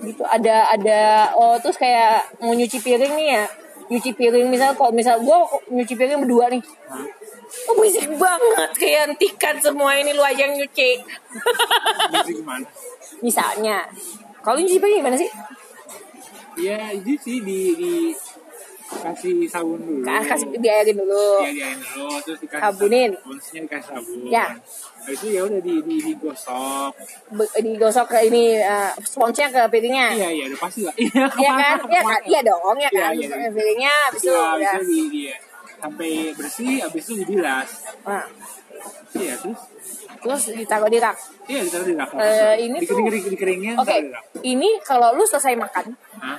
Gitu 0.00 0.22
ada 0.24 0.72
ada 0.72 1.00
oh 1.36 1.60
terus 1.60 1.76
kayak 1.76 2.40
mau 2.40 2.56
nyuci 2.56 2.80
piring 2.80 3.12
nih 3.12 3.28
ya. 3.36 3.44
Nyuci 3.92 4.16
piring 4.16 4.48
misal 4.48 4.72
kok 4.72 4.96
misal 4.96 5.20
gua 5.20 5.44
nyuci 5.68 5.92
piring 5.92 6.24
berdua 6.24 6.48
nih. 6.48 6.64
Oh 7.68 7.74
berisik 7.76 8.08
banget 8.16 8.70
kayak 8.80 9.00
hentikan 9.12 9.60
semua 9.60 9.92
ini 10.00 10.16
lu 10.16 10.24
aja 10.24 10.48
yang 10.48 10.56
nyuci. 10.56 11.04
Misalnya 13.20 13.84
kalau 14.46 14.56
nyuci 14.56 14.78
piring 14.78 15.02
gimana 15.02 15.18
sih 15.18 15.30
Ya 16.56 16.88
itu 16.88 17.12
sih 17.18 17.42
di 17.42 17.74
di 17.74 17.92
kasih 18.96 19.44
sabun 19.44 19.76
dulu. 19.76 20.00
Ka- 20.00 20.24
kasih 20.24 20.48
diairin 20.56 20.96
dulu 20.96 21.42
Iya 21.42 21.50
diain 21.52 21.78
dulu 21.84 22.16
terus 22.22 22.38
dikasih 22.38 22.62
Sabunin. 22.64 23.10
sabun, 23.12 23.28
terusnya 23.28 23.60
dikasih 23.66 23.88
sabun. 23.92 24.18
Ya. 24.26 24.46
Habis 24.96 25.18
itu 25.20 25.28
ya 25.28 25.40
udah 25.44 25.60
di, 25.60 25.74
di 25.82 25.96
digosok. 26.02 26.90
Be- 27.28 27.52
digosok 27.60 28.06
ke 28.08 28.18
ini 28.24 28.56
uh, 28.56 28.94
sponsnya 29.04 29.46
ke 29.50 29.60
piringnya 29.68 30.06
Iya 30.14 30.28
iya 30.32 30.44
udah 30.48 30.60
pasti 30.62 30.80
lah. 30.82 30.94
Iya 30.96 31.24
Iya 31.28 31.50
kan? 31.60 31.76
Iya 31.84 32.02
kan? 32.02 32.20
Iya 32.24 32.40
dong, 32.46 32.62
ya 32.76 32.88
Iya, 32.88 33.00
kan? 33.04 33.12
iya, 33.12 33.26
iya. 33.28 33.48
Piringnya 33.52 33.92
habis 34.08 34.20
itu 34.22 34.30
Iya, 34.30 34.40
habis 34.48 34.64
ya. 34.64 34.72
itu 34.72 34.86
di, 34.86 35.00
di 35.12 35.22
sampai 35.76 36.10
bersih, 36.32 36.74
habis 36.80 37.02
itu 37.04 37.12
dibilas. 37.20 37.68
Nah, 38.00 38.24
Iya 39.12 39.34
terus 39.36 39.60
terus 40.22 40.42
ditaruh 40.50 40.86
di 40.86 40.98
rak. 40.98 41.16
iya 41.46 41.60
ditaruh 41.62 41.86
di 41.86 41.94
rak. 41.94 42.08
Eh, 42.14 42.54
ini 42.66 42.76
tuh- 42.82 42.98
dikering, 42.98 43.24
dikering, 43.24 43.24
dikeringin 43.30 43.74
Oke, 43.78 43.96
rak. 44.10 44.24
ini 44.42 44.78
kalau 44.82 45.14
lu 45.14 45.22
selesai 45.22 45.54
makan, 45.54 45.94
Hah? 46.18 46.38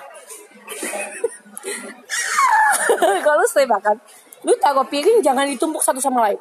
kalau 3.24 3.38
lu 3.40 3.48
selesai 3.48 3.70
makan, 3.70 3.96
lu 4.44 4.54
taruh 4.58 4.86
piring 4.86 5.20
jangan 5.20 5.46
ditumpuk 5.46 5.82
satu 5.82 6.00
sama 6.00 6.30
lain. 6.30 6.40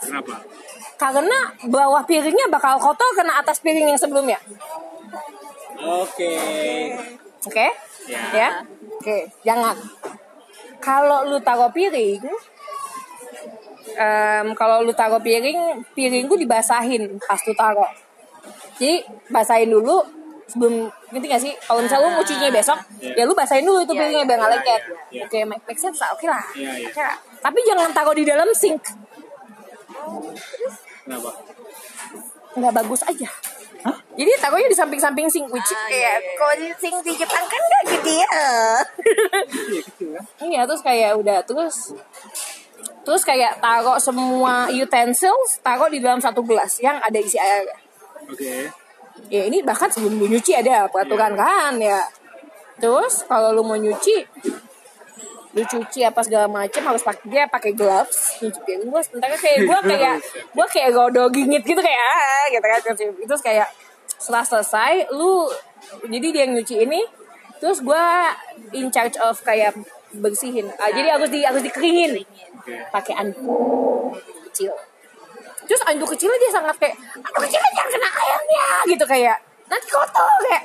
Kenapa? 0.00 0.34
Karena 0.96 1.38
bawah 1.64 2.04
piringnya 2.04 2.48
bakal 2.48 2.76
kotor 2.76 3.08
kena 3.16 3.40
atas 3.40 3.60
piring 3.60 3.88
yang 3.88 4.00
sebelumnya. 4.00 4.36
Oke. 5.80 6.32
Oke? 7.40 7.66
Ya. 8.04 8.20
Ya? 8.36 8.50
Oke, 9.00 9.32
jangan. 9.40 9.76
Kalau 10.80 11.24
lu 11.24 11.40
taruh 11.40 11.72
piring, 11.72 12.20
em, 13.94 14.46
kalau 14.54 14.82
lu 14.82 14.92
taruh 14.92 15.18
piring, 15.18 15.82
piringku 15.90 16.34
dibasahin 16.34 17.18
pas 17.18 17.40
lu 17.40 17.52
taruh. 17.52 17.90
Jadi 18.76 19.02
basahin 19.28 19.68
dulu 19.68 20.00
sebelum 20.46 20.88
ngerti 21.10 21.26
gak 21.28 21.42
sih? 21.42 21.52
Kalau 21.60 21.78
misalnya 21.78 22.06
lu 22.06 22.14
mau 22.14 22.24
cucinya 22.24 22.50
besok, 22.50 22.78
Iya. 22.98 23.22
ya 23.22 23.24
lu 23.24 23.34
basahin 23.34 23.62
dulu 23.62 23.78
itu 23.78 23.92
Iya, 23.92 23.98
piringnya 24.00 24.18
iya, 24.18 24.28
biar 24.28 24.38
nggak 24.38 24.50
iya, 24.50 24.56
lengket. 24.58 24.82
iya. 25.10 25.22
Oke, 25.24 25.38
make, 25.46 25.64
make 25.64 25.78
sense 25.78 25.98
lah. 25.98 26.10
Oke 26.10 26.26
lah. 26.26 26.42
Iya, 26.52 26.70
iya. 26.74 26.88
Oke 26.90 27.00
lah. 27.00 27.16
Tapi 27.38 27.58
jangan 27.62 27.88
taruh 27.90 28.12
di 28.12 28.24
dalam 28.24 28.48
sink. 28.50 28.82
Kenapa? 31.04 31.30
Nggak 32.56 32.72
bagus 32.74 33.02
aja. 33.04 33.30
Jadi 34.10 34.30
taruhnya 34.36 34.68
di 34.68 34.76
samping-samping 34.76 35.24
sink, 35.30 35.48
which 35.48 35.64
Ah, 35.70 35.88
ya, 35.88 35.96
iya, 35.96 36.12
iya. 36.18 36.32
kalau 36.36 36.54
di 36.54 36.68
sink 36.76 36.96
di 37.00 37.12
Jepang 37.14 37.40
kan 37.42 37.60
nggak 37.62 37.84
gede 37.88 38.14
ya. 38.20 38.28
Iya 39.48 39.80
kecil 39.86 40.08
kan? 40.12 40.24
Iya 40.44 40.60
terus 40.68 40.82
kayak 40.82 41.12
udah 41.16 41.38
terus 41.40 41.96
terus 43.02 43.22
kayak 43.24 43.58
taruh 43.58 43.96
semua 43.96 44.68
utensils 44.68 45.60
taruh 45.64 45.88
di 45.88 45.98
dalam 45.98 46.20
satu 46.20 46.44
gelas 46.44 46.80
yang 46.80 47.00
ada 47.00 47.18
isi 47.18 47.40
air. 47.40 47.66
Oke. 48.28 48.70
Ya 49.28 49.46
ini 49.46 49.62
bahkan 49.62 49.88
sebelum 49.92 50.18
lu 50.18 50.26
nyuci 50.26 50.56
ada 50.56 50.88
peraturan 50.88 51.36
kan 51.36 51.76
ya. 51.80 52.02
Terus 52.80 53.28
kalau 53.28 53.52
lu 53.52 53.62
mau 53.62 53.76
nyuci 53.76 54.24
lu 55.50 55.66
cuci 55.66 56.06
apa 56.06 56.22
segala 56.22 56.46
macem 56.46 56.78
harus 56.86 57.02
pakai 57.02 57.26
dia 57.26 57.42
pakai 57.50 57.74
gloves 57.74 58.38
nyuci 58.38 58.60
piring 58.62 58.86
gue 58.86 59.02
sementara 59.02 59.34
kayak 59.34 59.66
gue 59.66 59.78
kayak 59.90 60.16
gue 60.54 60.66
kayak 60.70 60.90
godo 60.94 61.26
gingit 61.34 61.62
gitu 61.66 61.80
kayak 61.82 61.98
ah, 62.06 62.44
gitu 62.54 62.66
kan 62.70 62.80
itu 63.18 63.34
kayak 63.42 63.68
setelah 64.14 64.46
selesai 64.46 65.10
lu 65.10 65.50
jadi 66.06 66.26
dia 66.30 66.42
yang 66.46 66.54
nyuci 66.54 66.86
ini 66.86 67.02
terus 67.58 67.82
gue 67.82 68.04
in 68.78 68.94
charge 68.94 69.18
of 69.18 69.42
kayak 69.42 69.74
bersihin 70.18 70.66
Ah, 70.78 70.90
jadi 70.90 71.14
harus 71.14 71.30
di 71.30 71.46
harus 71.46 71.62
dikeringin 71.62 72.18
Oke. 72.18 72.74
pakai 72.90 73.14
anduk 73.14 74.18
kecil 74.50 74.74
terus 75.66 75.82
anduk 75.86 76.10
kecilnya 76.10 76.38
dia 76.40 76.50
sangat 76.50 76.76
kayak 76.82 76.96
anduk 77.22 77.42
kecilnya 77.46 77.70
jangan 77.76 77.90
kena 77.94 78.08
airnya 78.10 78.66
gitu 78.90 79.04
kayak 79.06 79.36
nanti 79.70 79.86
kotor 79.86 80.30
kayak 80.46 80.64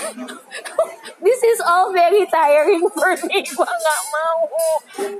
This 1.20 1.40
is 1.44 1.60
all 1.60 1.92
very 1.92 2.24
tiring 2.24 2.80
for 2.88 3.12
me. 3.28 3.44
Gue 3.44 3.68
nggak 3.68 4.00
mau. 4.08 4.40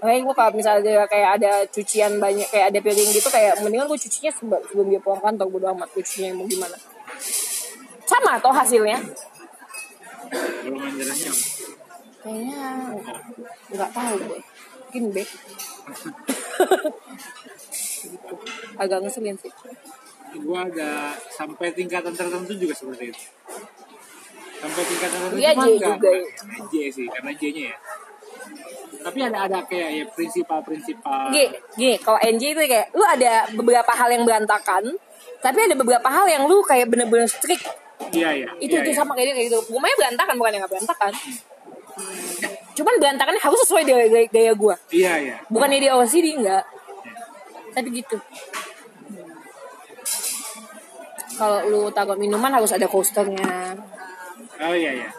Makanya 0.01 0.21
gue 0.25 0.35
kalau 0.35 0.53
misalnya 0.57 1.05
kayak 1.05 1.31
ada 1.37 1.53
cucian 1.69 2.17
banyak, 2.17 2.49
kayak 2.49 2.73
ada 2.73 2.79
piring 2.81 3.11
gitu, 3.13 3.29
kayak 3.29 3.61
mendingan 3.61 3.85
gue 3.85 4.01
cucinya 4.01 4.33
sebelum, 4.33 4.65
sebelum 4.65 4.87
dia 4.89 5.01
pulang 5.05 5.21
kantor. 5.21 5.47
Bodo 5.53 5.67
amat 5.77 5.93
gue 5.93 6.01
cucinya 6.01 6.41
mau 6.41 6.49
gimana. 6.49 6.77
Sama 8.09 8.41
toh 8.41 8.49
hasilnya. 8.57 8.97
Golongan 10.31 10.93
darahnya. 10.97 11.33
Kayaknya 12.21 12.63
nggak 13.71 13.91
tahu 13.91 14.15
gue. 14.21 14.41
Mungkin 14.91 15.05
B. 15.11 15.17
gitu. 15.23 15.37
Agak 18.81 18.99
ngeselin 19.01 19.37
sih. 19.37 19.53
Gue 20.33 20.59
ada 20.59 20.91
sampai 21.29 21.71
tingkatan 21.71 22.15
tertentu 22.15 22.53
juga 22.55 22.75
seperti 22.75 23.11
itu. 23.11 23.23
Sampai 24.57 24.83
tingkatan 24.85 25.19
tertentu 25.21 25.39
Iya, 25.39 25.51
cuma 25.53 25.65
J 25.65 25.71
nggak- 25.71 25.91
juga 25.97 26.11
ya. 26.11 26.23
J 26.67 26.75
sih, 26.91 27.07
karena 27.09 27.33
J-nya 27.33 27.65
ya. 27.67 27.77
Tapi 29.01 29.19
ada 29.23 29.39
ada 29.49 29.59
kayak 29.65 29.91
ya 29.91 30.05
prinsipal-prinsipal. 30.07 31.33
G, 31.33 31.37
G, 31.73 31.83
kalau 31.99 32.21
NJ 32.21 32.53
itu 32.53 32.61
kayak 32.61 32.93
lu 32.93 33.01
ada 33.01 33.49
beberapa 33.49 33.89
hal 33.91 34.13
yang 34.13 34.29
berantakan, 34.29 34.93
tapi 35.41 35.59
ada 35.65 35.73
beberapa 35.73 36.05
hal 36.05 36.29
yang 36.29 36.45
lu 36.45 36.61
kayak 36.61 36.85
bener-bener 36.85 37.25
strict. 37.25 37.65
Iya 38.09 38.31
iya. 38.33 38.49
Itu 38.57 38.75
iya, 38.75 38.83
itu 38.83 38.91
iya. 38.93 38.99
sama 38.99 39.13
kayak 39.13 39.27
dia 39.31 39.35
kayak 39.37 39.47
gitu. 39.53 39.59
Pokoknya 39.69 39.97
berantakan 40.01 40.35
bukan 40.41 40.51
yang 40.57 40.63
nggak 40.65 40.73
berantakan. 40.73 41.13
Cuman 42.73 42.95
berantakannya 42.97 43.43
harus 43.45 43.59
sesuai 43.69 43.83
gaya, 43.85 44.07
gaya, 44.09 44.27
gaya 44.33 44.53
gue. 44.57 44.75
Iya 44.97 45.13
iya. 45.21 45.37
Bukannya 45.53 45.79
dia 45.79 45.93
OCD 46.01 46.27
enggak. 46.41 46.65
Tapi 47.77 47.89
gitu. 47.93 48.17
Kalau 51.37 51.59
lu 51.69 51.81
taruh 51.93 52.17
minuman 52.17 52.53
harus 52.53 52.73
ada 52.73 52.89
coasternya. 52.89 53.77
Oh 54.61 54.77
iya 54.77 54.93
iya. 54.97 55.11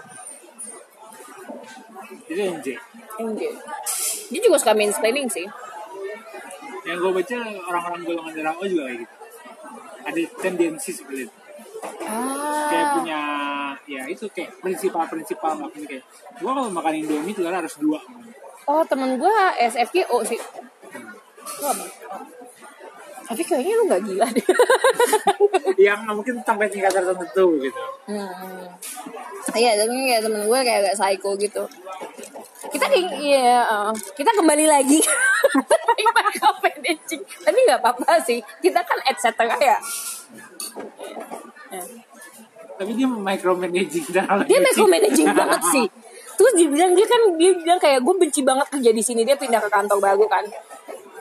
Itu 2.29 2.41
yang 2.41 2.59
J. 2.61 2.77
NJ. 3.19 3.41
Dia 4.31 4.39
juga 4.39 4.57
suka 4.61 4.73
mansplaining 4.77 5.27
sih. 5.27 5.45
Yang 6.87 6.97
gue 6.97 7.11
baca 7.21 7.37
orang-orang 7.69 8.01
golongan 8.07 8.33
darah 8.37 8.55
O 8.57 8.63
juga 8.65 8.89
kayak 8.89 8.99
gitu. 9.05 9.15
Ada 10.01 10.21
tendensi 10.41 10.89
seperti 10.95 11.21
itu. 11.29 11.35
Kayak 12.71 12.85
Ah. 12.87 12.93
punya 12.95 13.21
ya 13.83 14.01
itu 14.07 14.25
kayak 14.31 14.51
prinsipal-prinsipal 14.63 15.51
maksudnya 15.59 15.87
kayak 15.99 16.03
gue 16.39 16.51
kalau 16.55 16.69
makan 16.71 16.93
Indomie 16.95 17.35
telur 17.35 17.51
harus 17.51 17.75
dua. 17.75 17.99
Oh 18.69 18.83
temen 18.87 19.19
gue 19.19 19.35
SFGO 19.59 20.23
sih. 20.23 20.39
Wah, 21.61 21.75
tapi 23.31 23.47
kayaknya 23.47 23.73
lu 23.79 23.83
gak 23.87 24.03
gila 24.03 24.27
deh. 24.27 24.47
yang 25.87 26.03
mungkin 26.03 26.35
sampai 26.43 26.67
tingkat 26.67 26.91
tertentu 26.91 27.45
gitu. 27.63 27.81
Hmm. 28.11 28.67
Iya, 29.55 29.79
tapi 29.79 29.95
kayak 30.11 30.23
temen 30.27 30.43
gue 30.45 30.59
kayak 30.61 30.79
agak 30.83 30.95
psycho 30.99 31.31
gitu. 31.39 31.63
Kita 32.71 32.85
iya, 33.19 33.63
uh, 33.67 33.91
kita 34.15 34.31
kembali 34.35 34.67
lagi. 34.67 34.99
Tapi 37.41 37.59
nggak 37.67 37.79
apa-apa 37.83 38.19
sih. 38.23 38.39
Kita 38.63 38.79
kan 38.83 38.99
et 39.07 39.17
cetera 39.19 39.55
ya. 39.59 39.77
Ya. 41.71 41.83
Tapi 42.81 42.97
dia 42.97 43.05
micromanaging 43.05 44.05
dan 44.09 44.25
Dia 44.49 44.57
micromanaging 44.57 45.29
banget 45.39 45.61
sih. 45.69 45.85
Terus 46.33 46.53
dia 46.57 46.67
bilang 46.73 46.97
dia 46.97 47.05
kan 47.05 47.21
dia 47.37 47.53
bilang 47.53 47.77
kayak 47.77 48.01
gue 48.01 48.15
benci 48.17 48.41
banget 48.41 48.67
kerja 48.73 48.89
di 48.89 49.03
sini. 49.05 49.21
Dia 49.21 49.37
pindah 49.37 49.61
ke 49.61 49.69
kantor 49.69 50.01
baru 50.01 50.25
kan. 50.25 50.41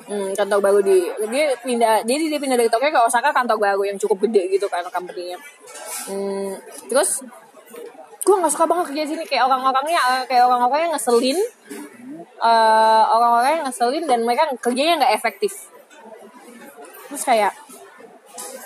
Hmm, 0.08 0.32
kantor 0.32 0.58
baru 0.64 0.78
di 0.80 1.04
dia 1.28 1.52
pindah 1.60 2.02
jadi 2.02 2.24
dia 2.32 2.40
pindah 2.40 2.56
dari 2.56 2.72
Tokyo 2.72 2.88
ke 2.88 3.00
Osaka 3.04 3.30
kantor 3.30 3.60
baru 3.60 3.82
yang 3.84 4.00
cukup 4.00 4.24
gede 4.26 4.56
gitu 4.56 4.66
kan 4.72 4.82
company-nya. 4.88 5.36
Hmm, 6.08 6.56
terus 6.88 7.20
gue 8.24 8.34
nggak 8.40 8.52
suka 8.52 8.64
banget 8.64 8.84
kerja 8.90 9.02
di 9.04 9.10
sini 9.16 9.24
kayak 9.28 9.44
orang-orangnya 9.48 10.00
eh, 10.00 10.24
kayak 10.28 10.44
orang-orangnya 10.48 10.96
ngeselin 10.96 11.38
eh 12.40 13.04
orang-orangnya 13.04 13.68
ngeselin 13.68 14.04
dan 14.08 14.18
mereka 14.24 14.48
kerjanya 14.60 15.04
nggak 15.04 15.12
efektif 15.12 15.52
terus 17.08 17.22
kayak 17.24 17.52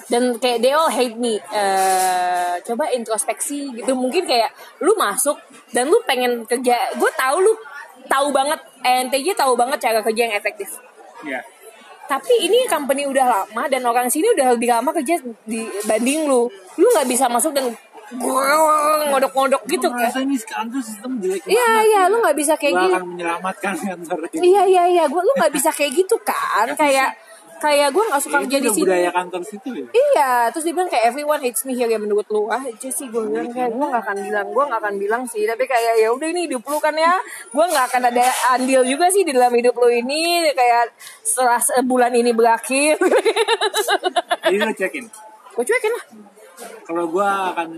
dan 0.09 0.37
kayak 0.37 0.59
they 0.61 0.72
all 0.72 0.91
hate 0.91 1.16
me. 1.16 1.41
Eh, 1.41 2.55
coba 2.64 2.93
introspeksi 2.93 3.72
gitu. 3.72 3.93
Mungkin 3.97 4.29
kayak 4.29 4.53
lu 4.85 4.93
masuk 4.95 5.37
dan 5.72 5.89
lu 5.89 5.99
pengen 6.05 6.45
kerja. 6.45 6.93
Gue 6.97 7.11
tahu 7.16 7.37
lu 7.41 7.53
tahu 8.07 8.29
banget. 8.31 8.61
NTJ 8.85 9.33
tahu 9.33 9.57
banget 9.57 9.81
cara 9.81 9.99
kerja 10.05 10.20
yang 10.29 10.35
efektif. 10.37 10.81
Ya. 11.25 11.41
tapi 12.05 12.37
ini 12.37 12.68
company 12.68 13.09
udah 13.09 13.25
lama 13.25 13.64
dan 13.64 13.81
orang 13.89 14.12
sini 14.12 14.29
udah 14.37 14.53
lebih 14.53 14.68
lama 14.68 14.93
kerja 14.93 15.16
dibanding 15.49 16.29
lu. 16.29 16.53
Lu 16.77 16.87
nggak 16.93 17.09
bisa 17.09 17.33
masuk 17.33 17.57
dan 17.57 17.72
ngodok-ngodok 19.09 19.62
gitu 19.64 19.89
kan 19.89 20.12
ini 20.20 20.37
kantor 20.45 20.83
sistem 20.85 21.16
jelek 21.25 21.41
iya 21.49 21.81
iya 21.81 22.03
lu 22.12 22.20
nggak 22.20 22.37
bisa 22.37 22.53
kayak 22.61 22.75
gitu 22.77 22.95
akan 22.95 23.09
menyelamatkan 23.16 23.72
kantor 23.89 24.18
iya 24.37 24.62
iya 24.68 24.85
iya. 24.93 25.05
Gue 25.09 25.22
lu 25.25 25.33
nggak 25.41 25.53
bisa 25.55 25.70
kayak 25.72 25.93
gitu 25.97 26.16
kan? 26.20 26.68
Kayak 26.77 27.16
kayak 27.63 27.89
gue 27.95 28.05
nggak 28.05 28.23
suka 28.23 28.37
Ya, 28.37 28.43
kerja 28.45 28.57
itu 28.59 28.65
di 28.65 28.71
sini 28.75 28.85
budaya 28.85 29.11
kantor 29.15 29.43
situ 29.47 29.69
ya. 29.73 29.87
Iya, 29.91 30.33
terus 30.53 30.65
dia 30.67 30.75
bilang 30.75 30.91
kayak 30.91 31.05
everyone 31.09 31.41
hates 31.41 31.63
me 31.65 31.73
here 31.73 31.91
ya 31.91 31.99
menurut 31.99 32.27
lu. 32.29 32.51
Ah, 32.51 32.61
aja 32.61 32.89
sih 32.91 33.07
gue 33.09 33.23
bilang 33.31 33.49
kayak 33.51 33.71
gue 33.73 33.87
gak 33.87 34.03
akan 34.05 34.19
bilang, 34.21 34.47
gue 34.51 34.65
gak 34.69 34.81
akan 34.83 34.95
bilang 34.99 35.23
sih. 35.25 35.43
Tapi 35.47 35.65
kayak 35.65 35.95
ya 36.03 36.09
udah 36.13 36.29
ini 36.29 36.41
hidup 36.51 36.63
lu 36.67 36.79
kan 36.83 36.95
ya. 36.95 37.15
Gue 37.51 37.65
gak 37.67 37.85
akan 37.93 38.03
ada 38.11 38.27
andil 38.57 38.83
juga 38.85 39.07
sih 39.09 39.23
di 39.23 39.33
dalam 39.33 39.53
hidup 39.55 39.75
lu 39.79 39.89
ini. 39.89 40.51
Kayak 40.53 40.93
setelah 41.23 41.61
sebulan 41.63 42.13
ini 42.15 42.31
berakhir. 42.35 42.99
Jadi 44.45 44.57
lo 44.61 44.75
cekin. 44.75 45.05
gue 45.55 45.63
cuekin 45.63 45.93
lah. 45.95 46.05
Kalau 46.85 47.05
gue 47.11 47.29
akan 47.29 47.69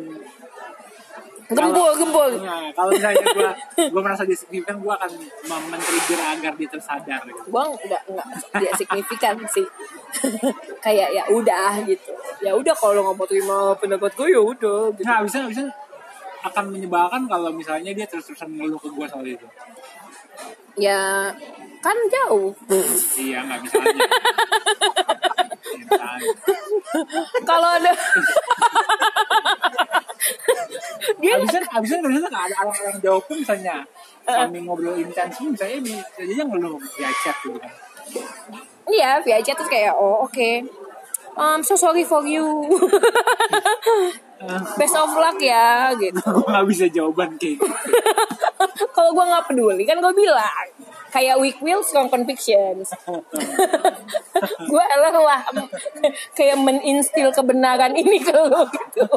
Gembul, 1.46 1.92
gembul. 1.94 2.30
Nah, 2.42 2.74
kalau 2.74 2.90
misalnya 2.90 3.22
gue 3.22 3.50
gue 3.86 4.02
merasa 4.02 4.26
disignifikan, 4.26 4.82
gue 4.82 4.92
akan 4.92 5.10
men-trigger 5.70 6.18
agar 6.18 6.52
dia 6.58 6.68
tersadar. 6.70 7.20
Gitu. 7.22 7.40
Gue 7.46 7.62
nggak 7.86 8.02
nggak 8.10 8.26
tidak 8.50 8.72
signifikan 8.74 9.36
sih. 9.46 9.66
kayak 10.84 11.08
ya 11.14 11.22
udah 11.30 11.86
gitu. 11.86 12.10
Ya 12.42 12.52
udah 12.58 12.74
kalau 12.74 13.06
nggak 13.06 13.16
mau 13.16 13.26
terima 13.30 13.58
pendapat 13.78 14.10
gue 14.18 14.28
ya 14.34 14.42
udah. 14.42 14.90
Gitu. 14.98 15.06
Nah, 15.06 15.22
bisa 15.22 15.46
bisa 15.46 15.62
akan 16.42 16.64
menyebalkan 16.74 17.30
kalau 17.30 17.54
misalnya 17.54 17.94
dia 17.94 18.06
terus-terusan 18.10 18.50
ngeluh 18.50 18.78
ke 18.82 18.90
gue 18.90 19.06
soal 19.06 19.26
itu. 19.26 19.46
Ya 20.74 21.30
kan 21.78 21.96
jauh. 22.10 22.50
Iya, 23.14 23.38
nggak 23.46 23.60
bisa. 23.62 23.78
Iya, 23.86 24.08
kalau 27.48 27.68
ada 27.78 27.92
dia 31.20 31.32
Abisnya, 31.36 31.60
abisnya 31.70 31.98
ternyata 32.02 32.26
nggak 32.32 32.44
ada 32.50 32.56
orang-orang 32.64 32.96
jauh 33.04 33.22
pun 33.24 33.36
misalnya 33.40 33.76
kami 34.26 34.58
ngobrol 34.66 34.96
intens 34.98 35.38
pun 35.38 35.54
misalnya 35.54 35.78
bisa 35.84 36.02
aja 36.18 36.42
ngeluh 36.44 36.76
via 36.98 37.10
chat 37.22 37.36
gitu 37.44 37.58
kan. 37.58 37.72
Iya, 38.86 39.10
via 39.22 39.38
chat 39.42 39.54
terus 39.58 39.70
kayak 39.70 39.94
oh 39.94 40.26
oke. 40.26 40.50
I'm 41.36 41.60
so 41.60 41.76
sorry 41.76 42.00
for 42.00 42.24
you. 42.24 42.64
Best 44.80 44.96
of 44.96 45.12
luck 45.12 45.36
ya 45.40 45.92
gitu. 45.96 46.20
gue 46.36 46.48
nggak 46.48 46.66
bisa 46.68 46.84
jawaban 46.88 47.36
kayak 47.36 47.60
gitu. 47.60 48.84
Kalau 48.92 49.12
gue 49.12 49.24
nggak 49.24 49.44
peduli 49.48 49.84
kan 49.84 50.00
gue 50.00 50.12
bilang 50.16 50.68
kayak 51.16 51.40
weak 51.40 51.56
will 51.64 51.80
strong 51.80 52.12
convictions. 52.12 52.92
gue 54.68 54.84
lah 55.00 55.40
kayak 56.36 56.60
meninstil 56.60 57.32
kebenaran 57.32 57.96
ini 57.96 58.20
ke 58.20 58.36
lo 58.36 58.68
gitu. 58.68 59.08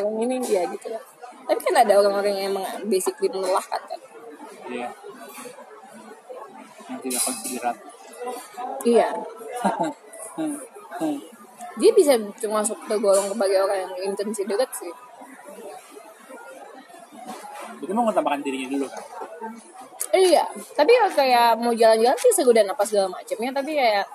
Kalau 0.00 0.10
ini 0.24 0.40
ya 0.48 0.64
gitu 0.72 0.88
lah. 0.88 1.04
Tapi 1.44 1.60
kan 1.60 1.76
ada 1.84 1.92
orang-orang 2.00 2.32
yang 2.40 2.56
emang 2.56 2.64
basically 2.88 3.28
melelahkan 3.28 3.82
kan. 3.84 4.00
Iya. 4.70 4.88
Yang 6.88 6.98
tidak 7.04 7.20
konsiderat. 7.28 7.76
Iya. 8.88 9.08
Hmm, 10.30 10.62
hmm. 11.02 11.18
Dia 11.82 11.90
bisa 11.90 12.14
masuk 12.48 12.78
ke 12.86 12.94
golong 13.02 13.34
sebagai 13.34 13.66
orang 13.66 13.82
yang 13.82 14.14
inconsiderate 14.14 14.72
sih. 14.72 14.94
Itu 17.80 17.92
mau 17.92 18.04
ngetambahkan 18.06 18.40
dirinya 18.44 18.68
dulu 18.70 18.86
kan. 18.86 19.02
Iya, 20.10 20.42
tapi 20.74 20.90
ya 20.90 21.06
kayak 21.06 21.48
mau 21.56 21.70
jalan-jalan 21.70 22.18
sih 22.18 22.32
seru 22.34 22.50
dan 22.50 22.66
apa 22.66 22.82
segala 22.82 23.08
macamnya, 23.08 23.50
tapi 23.54 23.78
kayak 23.78 24.06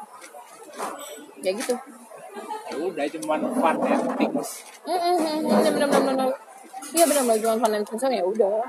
ya 1.39 1.51
gitu. 1.55 1.75
udah 2.75 3.05
cuman 3.07 3.39
fun 3.55 3.75
and 3.87 4.03
things 4.19 4.49
Mm, 4.83 4.91
mm, 4.91 5.15
mm, 5.15 5.39
bener 5.47 5.71
bener 5.71 5.87
bener 5.87 6.01
bener. 6.11 6.29
Iya 6.91 7.05
bener 7.07 7.23
bener 7.23 7.37
cuma 7.39 7.55
fun 7.55 7.71
and 7.73 7.85
friends 7.87 8.03
ya 8.11 8.23
udah. 8.25 8.59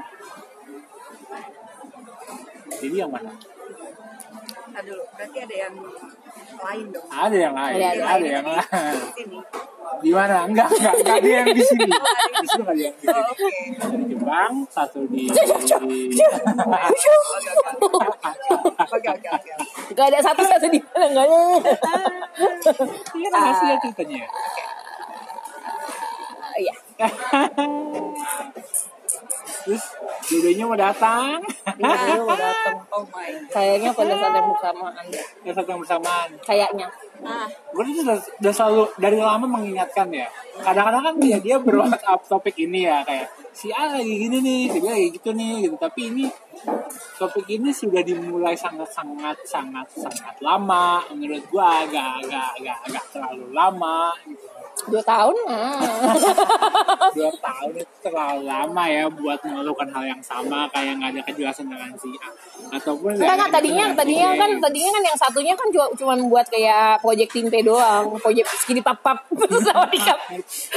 jadi 2.79 2.97
yang 3.03 3.11
mana 3.11 3.33
Aduh, 4.77 5.01
berarti 5.17 5.39
ada 5.41 5.57
yang 5.57 5.75
lain 6.57 6.87
dong. 6.93 7.07
ada 7.09 7.37
yang 7.37 7.55
lain 7.57 7.75
Ada, 7.81 7.89
ada, 7.91 8.05
ada. 8.13 8.27
yang 8.29 8.47
lain 8.47 8.97
Di 10.07 10.15
mana 10.15 10.47
enggak 10.47 10.71
enggak 10.71 10.95
enggak 11.03 11.17
ada 11.19 11.31
yang 11.43 11.51
di 11.51 11.63
sini 11.67 11.91
di 11.91 12.47
sini 12.47 12.63
ada 12.63 12.79
yang 12.79 13.91
di 13.99 14.05
Jepang 14.15 14.63
satu 14.71 15.03
di 15.11 15.27
Oke, 18.87 19.09
oke, 19.11 19.29
oke. 19.35 19.51
Gak 19.99 20.07
ada 20.15 20.19
satu 20.23 20.47
satu 20.47 20.71
di 20.71 20.79
mana 20.79 21.07
nggak 21.11 21.27
ada. 21.27 21.43
Iya 23.19 23.29
kan 23.35 23.41
hasil 23.51 23.67
ceritanya. 23.83 24.31
Iya. 26.55 26.75
Terus 29.67 29.85
jodohnya 30.31 30.65
mau 30.71 30.79
datang. 30.79 31.43
Iya, 31.67 32.23
udah 32.23 32.39
datang. 32.39 32.77
Oh 32.95 33.03
my 33.11 33.27
god. 33.27 33.51
Kayaknya 33.51 33.91
pada 33.91 34.15
saat 34.15 34.35
yang 34.39 34.49
bersamaan. 34.55 35.05
Dan 35.43 35.53
satu 35.53 35.69
yang 35.75 35.81
bersamaan. 35.83 36.29
Kayaknya. 36.47 36.87
Ah, 37.27 37.49
Gue 37.75 37.83
tuh 37.91 38.03
udah, 38.07 38.19
udah 38.23 38.53
selalu 38.55 38.83
dari 39.03 39.19
lama 39.19 39.47
mengingatkan 39.51 40.07
ya. 40.15 40.31
Kadang-kadang 40.63 41.03
kan 41.11 41.15
dia 41.19 41.37
dia 41.43 41.57
ber 41.59 41.83
up 41.83 42.21
topik 42.31 42.55
ini 42.63 42.87
ya 42.87 43.03
kayak 43.03 43.27
si 43.51 43.75
A 43.75 43.99
lagi 43.99 44.15
gini 44.15 44.39
nih, 44.39 44.61
si 44.71 44.79
B 44.79 44.87
lagi 44.87 45.09
gitu 45.11 45.31
nih 45.35 45.67
gitu. 45.67 45.75
Tapi 45.75 46.01
ini 46.15 46.25
topik 47.17 47.47
ini 47.49 47.71
sudah 47.73 48.03
dimulai 48.05 48.57
sangat-sangat 48.57 49.37
sangat 49.45 49.87
sangat 49.97 50.35
lama. 50.41 51.03
Menurut 51.13 51.45
gua 51.49 51.85
agak 51.85 52.25
agak 52.25 52.49
agak 52.61 52.79
agak 52.89 53.05
terlalu 53.13 53.47
lama. 53.53 54.13
Gitu. 54.25 54.57
Dua 54.87 55.03
tahun 55.03 55.37
mah. 55.49 55.81
dua 57.17 57.33
tahun 57.41 57.71
itu 57.81 57.95
terlalu 58.05 58.43
lama 58.45 58.85
ya 58.85 59.09
buat 59.09 59.41
melakukan 59.41 59.89
hal 59.89 60.05
yang 60.05 60.23
sama 60.23 60.69
kayak 60.69 61.01
nggak 61.01 61.11
ada 61.17 61.21
kejelasan 61.25 61.67
dengan 61.73 61.91
si 61.97 62.13
A 62.21 62.29
ataupun 62.77 63.17
Enggak, 63.17 63.35
enggak, 63.41 63.51
tadinya 63.57 63.85
tadinya 63.95 64.31
kan 64.37 64.51
tadinya 64.59 64.91
kan 64.93 65.03
yang 65.07 65.19
satunya 65.19 65.55
kan 65.57 65.69
cuma 65.73 65.87
cuman 65.97 66.19
buat 66.29 66.47
kayak 66.51 67.01
project 67.01 67.31
tim 67.33 67.47
P 67.49 67.63
doang, 67.65 68.15
project 68.21 68.47
skidi 68.59 68.83
papap 68.85 69.23
sama 69.67 69.87
dikap. 69.89 70.19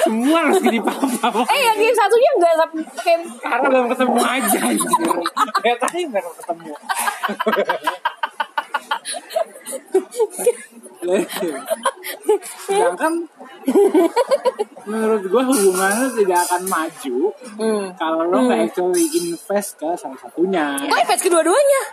semua 0.05 0.38
harus 0.47 0.61
jadi 0.63 0.80
papa 0.80 1.43
Eh 1.49 1.59
yang 1.65 1.95
satunya 1.97 2.30
enggak 2.39 2.53
sampai 2.55 2.84
kayak 3.03 3.19
karena 3.41 3.67
belum 3.67 3.86
ketemu 3.91 4.21
aja. 4.21 4.61
kayak 5.70 5.86
tadi 5.86 6.09
baru 6.09 6.34
ketemu 6.34 6.74
sedangkan 12.65 13.13
menurut 14.89 15.24
gua 15.30 15.43
hubungannya 15.45 16.09
tidak 16.17 16.39
akan 16.49 16.61
maju 16.65 17.17
hmm. 17.61 17.86
kalau 18.01 18.26
lo 18.26 18.49
nggak 18.49 18.74
actually 18.74 19.05
invest 19.13 19.78
ke 19.78 19.93
salah 19.93 20.17
satunya 20.17 20.74
Gue 20.82 20.97
invest 20.97 21.22
kedua-duanya. 21.22 21.84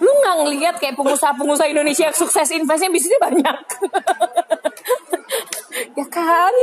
Lu 0.00 0.10
nggak 0.10 0.34
ngelihat 0.42 0.74
kayak 0.80 0.96
pengusaha-pengusaha 0.98 1.70
Indonesia 1.70 2.08
yang 2.08 2.16
sukses 2.16 2.48
investnya 2.50 2.90
bisnisnya 2.90 3.20
banyak. 3.20 3.58
ya 6.00 6.06
kan? 6.10 6.54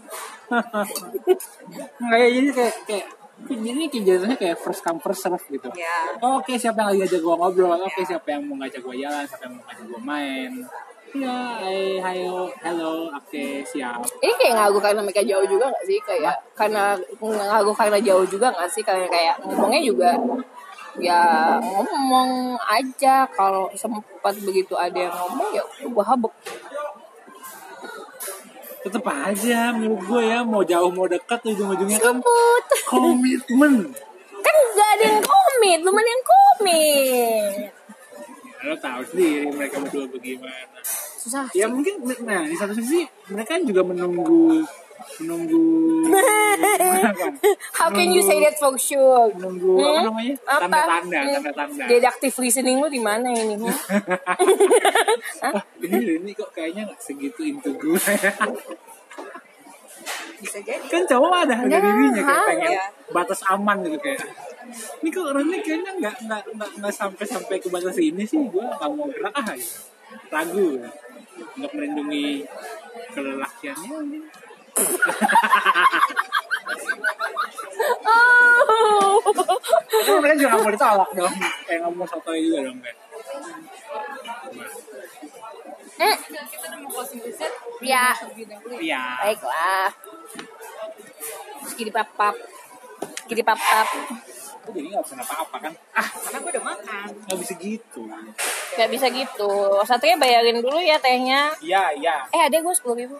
ya 2.12 2.26
jadi 2.32 2.50
kayak 2.56 2.74
kayak 2.88 3.06
jadi 3.46 3.86
kayak 3.86 4.38
kayak 4.40 4.56
first 4.58 4.82
come 4.82 4.98
first 4.98 5.22
serve 5.22 5.44
gitu. 5.46 5.68
ya. 5.78 6.18
Oh, 6.18 6.42
Oke 6.42 6.58
siapa 6.58 6.82
yang 6.82 6.88
lagi 6.90 7.00
ajak 7.06 7.20
gua 7.22 7.38
ngobrol, 7.38 7.78
oke 7.78 8.02
siapa 8.02 8.26
yang 8.34 8.42
mau 8.50 8.58
ngajak 8.58 8.82
gua 8.82 8.94
jalan, 8.98 9.24
siapa 9.24 9.46
yang 9.46 9.54
mau 9.54 9.64
ngajak 9.70 9.84
gua 9.86 10.00
main. 10.02 10.52
Ya, 11.08 11.56
hai, 11.64 11.96
hayo, 12.04 12.52
hello, 12.60 13.08
oke 13.08 13.44
siap. 13.64 14.04
Ini 14.20 14.32
kayak 14.36 14.54
ngaku 14.60 14.78
karena 14.82 15.00
mereka 15.00 15.24
jauh 15.24 15.46
juga 15.48 15.72
gak 15.72 15.84
sih? 15.88 15.96
Kayak 16.04 16.36
karena 16.52 17.00
ngaku 17.16 17.72
karena 17.72 17.98
jauh 18.04 18.26
juga 18.28 18.52
gak 18.52 18.68
sih? 18.68 18.84
Kayak 18.84 19.08
kayak 19.08 19.34
ngomongnya 19.40 19.80
juga 19.80 20.10
ya 20.98 21.22
ngomong 21.62 22.58
aja 22.58 23.22
kalau 23.30 23.70
sempat 23.78 24.34
begitu 24.42 24.74
ada 24.74 24.98
yang 24.98 25.14
ngomong 25.14 25.48
ya 25.56 25.62
gua 25.88 26.04
habek. 26.04 26.32
Tetep 28.78 29.04
aja 29.04 29.74
menurut 29.74 30.00
gua 30.06 30.22
ya 30.22 30.38
mau 30.46 30.62
jauh 30.62 30.90
mau 30.94 31.10
dekat 31.10 31.42
ujung-ujungnya 31.44 31.98
kan 31.98 32.22
komitmen. 32.86 33.90
kan 34.38 34.56
gak 34.78 34.88
ada 34.96 35.04
yang 35.12 35.20
komit, 35.20 35.78
lu 35.82 35.90
yang 35.90 36.22
komit. 36.24 37.52
Lo 38.64 38.74
tahu 38.78 39.02
sendiri 39.10 39.50
mereka 39.50 39.76
berdua 39.82 40.06
bagaimana. 40.10 40.78
Susah 41.18 41.50
Ya 41.52 41.66
sih. 41.66 41.74
mungkin, 41.74 41.94
nah 42.22 42.46
di 42.46 42.54
satu 42.54 42.72
sisi 42.78 43.02
mereka 43.28 43.58
juga 43.60 43.82
menunggu 43.82 44.62
menunggu 45.18 45.62
apa? 47.00 47.26
How 47.78 47.88
can 47.88 48.08
you 48.08 48.20
say 48.20 48.38
that 48.40 48.56
for 48.56 48.74
sure? 48.76 49.30
menunggu 49.30 49.74
apa 49.74 49.88
Hmm? 49.88 50.04
namanya 50.06 50.34
Apa? 50.44 50.58
tanda-tanda 50.64 51.18
Hmm. 51.18 51.32
tanda-tanda 51.36 51.84
Deductive 51.86 52.36
reasoning 52.36 52.76
lu 52.78 52.88
di 52.88 52.98
mana 52.98 53.28
ini? 53.28 53.54
Hmm? 53.54 53.68
oh, 55.50 55.62
ini 55.80 55.96
ini 56.18 56.30
kok 56.32 56.50
kayaknya 56.50 56.86
nggak 56.86 56.98
segitu 56.98 57.40
into 57.44 57.70
gue 57.72 57.98
Bisa 60.38 60.58
jadi. 60.60 60.86
kan 60.86 61.02
cowok 61.04 61.32
ada 61.36 61.54
harga 61.56 61.66
Ya, 61.68 61.80
dirinya 61.80 62.22
kayak 62.22 62.46
pengen 62.46 62.70
ya. 62.72 62.84
batas 63.10 63.40
aman 63.44 63.76
gitu 63.82 63.98
kayak 63.98 64.22
ini 64.96 65.08
kok 65.08 65.24
orangnya 65.26 65.58
kayaknya 65.58 65.92
nggak 65.96 66.16
nggak 66.22 66.42
nggak 66.54 66.70
nggak 66.78 66.92
sampai 66.92 67.24
sampai 67.24 67.56
ke 67.56 67.66
batas 67.66 67.98
ini 67.98 68.22
sih 68.22 68.38
gue 68.40 68.62
nggak 68.62 68.86
mau 68.88 69.06
gerak 69.08 69.34
ah 69.34 69.50
gitu. 69.50 69.74
ragu 70.30 70.68
untuk 71.50 71.70
melindungi 71.72 72.46
kelelakiannya 73.10 73.98
Oh. 78.08 79.20
Tapi 79.88 80.18
mereka 80.20 80.34
juga 80.40 80.48
nggak 80.54 80.64
mau 80.64 80.72
ditolak 80.72 81.10
dong 81.14 81.34
kayak 81.66 81.78
nggak 81.84 81.92
mau 81.94 82.06
sotoy 82.08 82.38
juga 82.42 82.58
dong 82.68 82.78
kayak 82.80 82.96
Hmm. 85.98 86.14
Ya, 87.82 88.14
iya 88.78 89.02
baiklah. 89.18 89.90
Kiri 91.74 91.90
papap. 91.90 92.38
Kiri 93.26 93.42
papap. 93.42 93.88
Aku 94.68 94.76
jadi 94.76 94.88
nggak 94.90 95.00
pernah 95.02 95.24
apa-apa 95.24 95.56
kan 95.58 95.72
ah 95.94 96.04
Karena 96.12 96.38
gue 96.38 96.50
udah 96.52 96.64
makan. 96.66 97.08
nggak 97.24 97.38
bisa 97.40 97.52
gitu 97.56 98.00
Gak 98.76 98.88
bisa 98.88 99.06
gitu. 99.08 99.50
Satunya 99.82 100.14
bayarin 100.14 100.60
dulu 100.60 100.76
ya 100.76 101.00
tehnya. 101.00 101.48
iya 101.58 101.88
iya 101.90 102.20
Eh 102.28 102.42
ada 102.42 102.52
gue 102.54 102.70
sepuluh 102.70 102.96
ribu. 102.98 103.16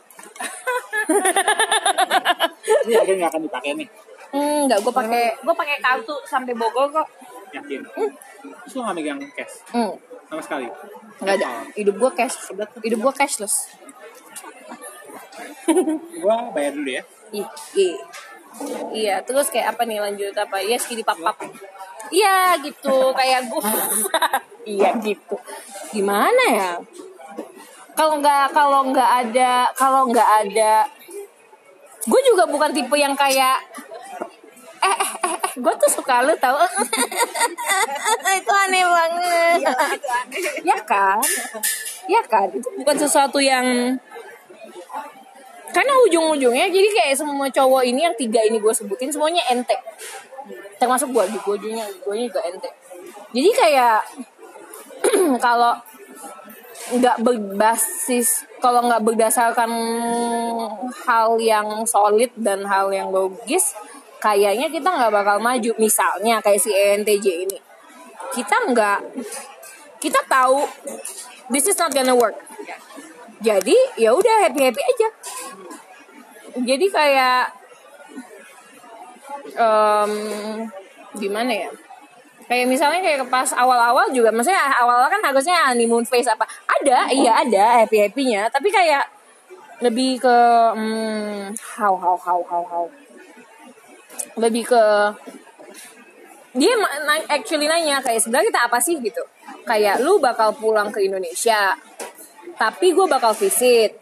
ini 2.79 2.93
harga 2.93 3.13
nggak 3.15 3.31
akan 3.31 3.43
dipakai 3.43 3.71
nih 3.75 3.89
Hmm, 4.29 4.69
enggak 4.69 4.85
gue 4.85 4.93
pakai 4.93 5.25
gue 5.35 5.55
pakai 5.57 5.77
kartu 5.81 6.13
sampai 6.23 6.53
Bogor 6.53 6.93
kok. 6.93 7.09
yakin 7.49 7.81
terus 7.81 8.73
lo 8.77 8.85
nggak 8.85 8.95
megang 8.95 9.19
cash 9.33 9.65
Hmm, 9.67 9.97
sama 10.29 10.43
sekali 10.45 10.69
enggak 11.19 11.35
ada. 11.35 11.49
Hidup 11.73 11.97
gue 11.97 12.11
cash. 12.13 12.37
Hidup 12.79 13.01
gue 13.01 13.13
cashless. 13.15 13.73
gua 16.19 16.49
bayar 16.51 16.73
dulu 16.73 16.91
ya 16.91 17.03
ih. 17.31 17.97
Iya, 18.91 19.23
terus 19.23 19.53
kayak 19.53 19.77
apa 19.77 19.83
nih 19.87 20.01
lanjut 20.03 20.35
apa? 20.35 20.59
Iya, 20.59 20.77
skidi 20.81 21.05
papap. 21.05 21.37
Iya 22.09 22.57
gitu, 22.65 23.13
kayak 23.13 23.47
gue. 23.53 23.63
iya 24.79 24.91
gitu. 24.99 25.37
Gimana 25.93 26.45
ya? 26.51 26.73
Kalau 27.95 28.19
nggak 28.23 28.55
kalau 28.55 28.81
nggak 28.95 29.11
ada 29.27 29.69
kalau 29.75 30.07
nggak 30.09 30.31
ada, 30.47 30.87
gue 32.07 32.21
juga 32.31 32.47
bukan 32.47 32.71
tipe 32.71 32.95
yang 32.95 33.13
kayak 33.13 33.59
eh 34.79 34.95
eh 34.95 35.13
eh, 35.27 35.35
eh 35.35 35.53
gue 35.59 35.75
tuh 35.75 35.91
suka 35.91 36.23
lu 36.23 36.31
tau 36.39 36.55
itu 38.39 38.53
aneh 38.55 38.85
banget 38.87 39.59
Iya, 39.59 39.75
itu 39.91 40.07
aneh. 40.07 40.43
ya 40.63 40.79
kan 40.87 41.19
ya 42.07 42.23
kan 42.23 42.47
itu 42.55 42.69
bukan 42.79 42.97
sesuatu 42.97 43.43
yang 43.43 43.99
karena 45.69 45.93
ujung-ujungnya 46.09 46.67
jadi 46.73 46.89
kayak 46.89 47.15
semua 47.21 47.49
cowok 47.53 47.83
ini 47.85 48.09
yang 48.09 48.17
tiga 48.17 48.41
ini 48.41 48.57
gue 48.57 48.73
sebutin 48.73 49.13
semuanya 49.13 49.45
ente. 49.53 49.77
Termasuk 50.81 51.13
gue 51.13 51.25
juga 51.29 51.61
gue 51.85 52.17
juga 52.25 52.41
ente. 52.49 52.71
Jadi 53.37 53.51
kayak 53.53 54.01
kalau 55.45 55.77
nggak 56.89 57.21
berbasis 57.21 58.49
kalau 58.65 58.89
nggak 58.89 59.05
berdasarkan 59.05 59.69
hal 61.05 61.37
yang 61.37 61.85
solid 61.85 62.33
dan 62.41 62.65
hal 62.65 62.89
yang 62.89 63.13
logis 63.13 63.77
kayaknya 64.25 64.73
kita 64.73 64.89
nggak 64.89 65.13
bakal 65.13 65.37
maju. 65.37 65.73
Misalnya 65.77 66.41
kayak 66.41 66.61
si 66.65 66.73
ENTJ 66.73 67.27
ini. 67.45 67.59
Kita 68.33 68.73
nggak 68.73 68.99
kita 70.01 70.21
tahu 70.31 70.65
this 71.53 71.69
is 71.69 71.77
not 71.77 71.93
gonna 71.93 72.15
work 72.15 72.48
jadi 73.39 73.77
ya 73.95 74.11
udah 74.11 74.37
happy 74.47 74.61
happy 74.67 74.83
aja. 74.83 75.09
Jadi 76.59 76.87
kayak 76.91 77.43
em, 79.55 80.13
gimana 81.15 81.53
ya? 81.55 81.71
Kayak 82.49 82.67
misalnya 82.67 83.01
kayak 83.05 83.29
pas 83.29 83.53
awal-awal 83.55 84.09
juga 84.11 84.33
maksudnya 84.33 84.73
awal-awal 84.81 85.13
kan 85.13 85.23
harusnya 85.23 85.71
honeymoon 85.71 86.03
phase 86.03 86.27
apa? 86.33 86.49
Ada 86.67 87.13
iya 87.15 87.45
ada 87.47 87.85
happy 87.85 88.09
happynya 88.09 88.51
tapi 88.51 88.73
kayak 88.75 89.07
lebih 89.79 90.19
ke 90.19 90.39
hmm, 90.75 91.55
how 91.79 91.95
how 91.95 92.19
how 92.19 92.43
how 92.43 92.63
how? 92.67 92.85
Lebih 94.35 94.67
ke 94.67 94.83
dia 96.59 96.75
actually 97.31 97.71
nanya 97.71 98.03
kayak 98.03 98.19
sebenarnya 98.19 98.51
kita 98.51 98.61
apa 98.67 98.79
sih? 98.83 98.99
gitu. 98.99 99.23
Kayak 99.63 100.03
lu 100.03 100.19
bakal 100.19 100.51
pulang 100.59 100.91
ke 100.91 101.07
Indonesia 101.07 101.77
tapi 102.59 102.93
gue 102.93 103.07
bakal 103.07 103.33
visit. 103.39 103.95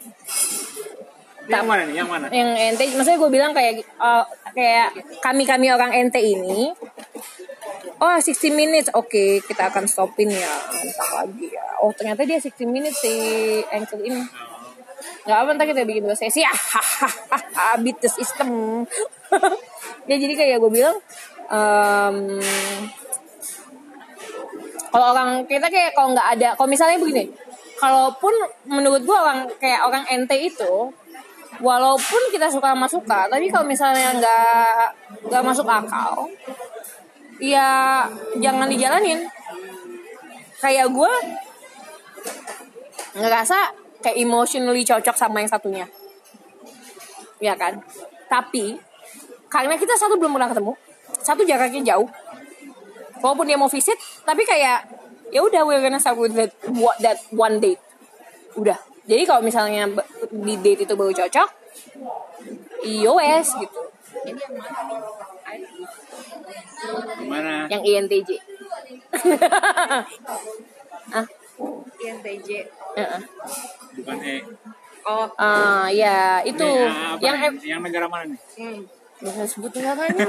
Yang 1.47 1.63
mana 1.63 1.81
nih? 1.87 1.95
Yang 2.03 2.09
mana? 2.11 2.25
yang 2.27 2.49
ente 2.51 2.83
maksudnya 2.91 3.19
gue 3.23 3.31
bilang 3.31 3.51
kayak 3.55 3.79
eh, 3.87 4.25
kayak 4.51 4.89
kami 5.23 5.47
kami 5.47 5.71
orang 5.71 5.95
ente 5.95 6.19
ini 6.19 6.75
oh 8.03 8.17
60 8.19 8.51
minutes. 8.51 8.89
Oke 8.91 9.39
kita 9.45 9.71
akan 9.71 9.87
stopin 9.87 10.27
ya. 10.27 10.53
Entah 10.75 11.23
lagi 11.23 11.47
ya. 11.47 11.79
Oh 11.79 11.95
ternyata 11.95 12.27
dia 12.27 12.41
60 12.41 12.67
minutes 12.67 12.99
si 12.99 13.13
Angel 13.71 14.03
ini. 14.03 14.21
Nggak 15.23 15.37
apa 15.39 15.49
ntar 15.55 15.65
kita 15.71 15.81
bikin 15.87 16.03
dua 16.03 16.17
sesi. 16.17 16.43
Ah 16.51 16.57
hahaha 16.57 17.79
beat 17.79 18.01
the 18.03 18.09
system 18.09 18.83
ya 20.09 20.15
jadi 20.15 20.33
kayak 20.33 20.57
gue 20.63 20.71
bilang 20.71 20.97
em, 21.51 22.39
kalau 24.87 25.05
orang 25.13 25.43
kita 25.45 25.67
kayak 25.67 25.91
kalau 25.93 26.15
nggak 26.15 26.27
ada 26.39 26.49
kalau 26.55 26.69
misalnya 26.71 26.97
begini 26.99 27.27
kalaupun 27.77 28.33
menurut 28.65 29.01
gue 29.05 29.17
orang 29.17 29.45
kayak 29.61 29.85
orang 29.85 30.03
ente 30.09 30.37
itu 30.37 30.89
walaupun 31.61 32.21
kita 32.33 32.49
suka 32.49 32.73
sama 32.73 32.87
suka 32.89 33.29
tapi 33.29 33.49
kalau 33.49 33.65
misalnya 33.65 34.13
nggak 34.17 34.85
nggak 35.29 35.43
masuk 35.45 35.65
akal 35.65 36.29
ya 37.41 38.05
jangan 38.37 38.67
dijalanin. 38.69 39.25
Kayak 40.57 40.89
gue 40.89 41.13
ngerasa 43.17 43.57
kayak 44.01 44.17
emotionally 44.17 44.81
cocok 44.81 45.13
sama 45.13 45.41
yang 45.41 45.49
satunya. 45.49 45.85
Ya 47.37 47.53
kan? 47.53 47.81
Tapi 48.25 48.77
karena 49.47 49.77
kita 49.77 49.93
satu 49.95 50.17
belum 50.19 50.35
pernah 50.35 50.51
ketemu 50.51 50.73
satu 51.23 51.41
jaraknya 51.47 51.95
jauh 51.95 52.09
walaupun 53.23 53.47
dia 53.47 53.55
mau 53.55 53.71
visit 53.71 53.95
tapi 54.27 54.43
kayak 54.43 54.83
ya 55.29 55.39
udah 55.41 55.61
we're 55.63 55.81
gonna 55.81 55.99
start 55.99 56.15
with 56.15 56.33
that, 56.33 56.51
what- 56.73 56.99
that 56.99 57.19
one 57.29 57.59
date 57.59 57.79
udah 58.55 58.77
jadi 59.07 59.23
kalau 59.23 59.41
misalnya 59.41 59.87
di 60.29 60.55
date 60.57 60.83
itu 60.83 60.93
baru 60.93 61.11
cocok 61.11 61.49
iOS 62.83 63.47
gitu 63.57 63.81
Ini 64.17 64.39
yang 64.39 64.53
mana 67.27 67.67
nih? 67.67 67.71
Yang 67.71 67.83
INTJ 67.85 68.29
ah 71.13 71.25
INTJ. 71.97 72.49
heeh. 72.97 73.21
Bukan 73.97 74.17
E. 74.21 74.35
Oh, 75.07 75.27
ah 75.39 75.87
ya 75.87 76.43
itu 76.43 76.67
ah, 76.67 77.15
apa 77.15 77.23
yang 77.23 77.35
yang 77.63 77.81
negara 77.81 78.05
mana 78.07 78.35
nih? 78.35 78.39
hmm. 78.59 78.79
Jangan 79.17 79.47
sebut 79.49 79.71
namanya. 79.81 80.27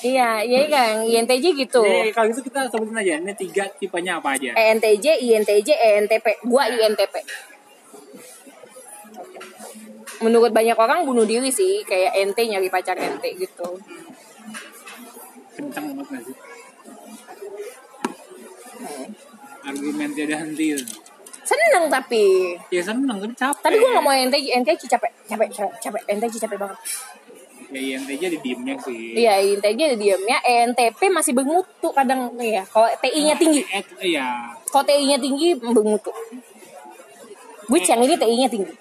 Iya, 0.00 0.40
iya 0.40 0.60
kan 0.72 1.04
INTJ 1.04 1.44
gitu. 1.52 1.84
Jadi 1.84 2.12
kalau 2.16 2.32
gitu 2.32 2.40
kita 2.48 2.64
sebutin 2.72 2.96
aja. 2.96 3.20
Ini 3.20 3.32
tiga 3.36 3.68
tipenya 3.76 4.16
apa 4.16 4.40
aja? 4.40 4.56
ENTJ, 4.56 5.20
INTJ, 5.20 5.68
ENTP. 5.76 6.40
Gua 6.48 6.64
INTP. 6.64 7.20
Menurut 10.20 10.52
banyak 10.52 10.76
orang 10.76 11.08
bunuh 11.08 11.24
diri 11.24 11.48
sih, 11.48 11.80
kayak 11.80 12.12
NT 12.12 12.52
nyari 12.52 12.68
pacar 12.68 12.92
NT 12.92 13.24
gitu. 13.40 13.68
Kencang 15.56 15.96
banget 15.96 16.06
gak 16.12 16.22
sih? 16.28 16.36
Argumen 19.64 20.10
henti. 20.12 20.76
Seneng 21.50 21.84
tapi. 21.90 22.54
Ya 22.70 22.82
seneng 22.86 23.10
tapi 23.10 23.34
capek. 23.34 23.62
Tapi 23.66 23.74
gua 23.82 23.88
nggak 23.98 24.04
mau 24.06 24.14
NTJ, 24.14 24.46
NTJ 24.62 24.82
capek, 24.86 25.10
capek, 25.26 25.48
capek, 25.50 25.74
capek, 25.82 26.02
NTJ 26.06 26.34
capek 26.46 26.58
banget. 26.62 26.78
Ya 27.70 27.80
INTJ 27.98 28.22
di 28.34 28.38
diemnya 28.42 28.74
sih. 28.82 29.14
Iya, 29.14 29.38
INTJ 29.46 29.80
ada 29.94 29.98
diamnya, 29.98 30.42
ENTP 30.42 31.06
masih 31.06 31.38
bermutu 31.38 31.94
kadang 31.94 32.34
ya. 32.42 32.66
Kalau 32.66 32.90
TI-nya 32.98 33.38
tinggi, 33.38 33.62
iya. 34.02 34.58
kalau 34.74 34.82
TI-nya 34.82 35.22
tinggi 35.22 35.54
bermutu. 35.54 36.10
Which 37.70 37.86
yang 37.86 38.02
ini 38.02 38.18
TI-nya 38.18 38.50
tinggi. 38.50 38.74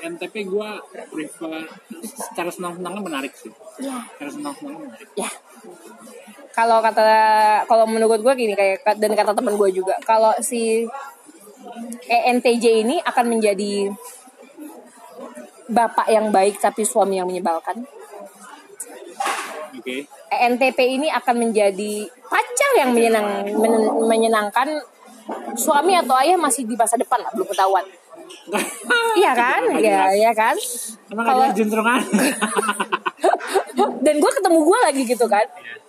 NTP 0.00 0.48
gue 0.48 0.68
prefer 1.12 1.68
secara 2.16 2.48
senang-senangnya 2.48 3.04
menarik 3.04 3.36
sih. 3.36 3.52
Iya. 3.76 4.08
Secara 4.16 4.30
senang-senangnya 4.32 4.80
menarik. 4.88 5.08
ya 5.20 5.28
kalau 6.50 6.82
kata 6.82 7.04
kalau 7.70 7.86
menurut 7.86 8.20
gue 8.20 8.34
gini 8.34 8.54
kayak 8.58 8.82
dan 8.98 9.12
kata 9.14 9.32
teman 9.32 9.54
gue 9.54 9.70
juga 9.70 9.94
kalau 10.02 10.34
si 10.42 10.84
ENTJ 12.04 12.64
ini 12.82 12.96
akan 13.00 13.24
menjadi 13.28 13.92
bapak 15.70 16.10
yang 16.10 16.34
baik 16.34 16.58
tapi 16.58 16.82
suami 16.82 17.22
yang 17.22 17.30
menyebalkan. 17.30 17.86
Oke. 19.70 20.04
ENTP 20.30 20.78
ini 20.82 21.08
akan 21.10 21.34
menjadi 21.48 21.92
pacar 22.26 22.70
yang 22.78 22.90
menyenang 22.90 23.46
men- 23.54 23.94
menyenangkan 24.06 24.82
suami 25.54 25.94
atau 25.94 26.18
ayah 26.18 26.34
masih 26.34 26.66
di 26.66 26.74
masa 26.74 26.98
depan 26.98 27.22
lah 27.22 27.30
belum 27.34 27.48
ketahuan. 27.48 27.86
Iya 29.10 29.34
kan? 29.34 29.62
Ya 29.82 30.06
ya 30.14 30.30
kan? 30.30 30.54
Emang 31.10 31.26
Kalau- 31.26 31.50
ada 31.50 31.54
juntrungan? 31.54 31.98
dan 34.06 34.14
gue 34.16 34.32
ketemu 34.38 34.58
gue 34.62 34.78
lagi 34.86 35.02
gitu 35.02 35.26
kan. 35.26 35.46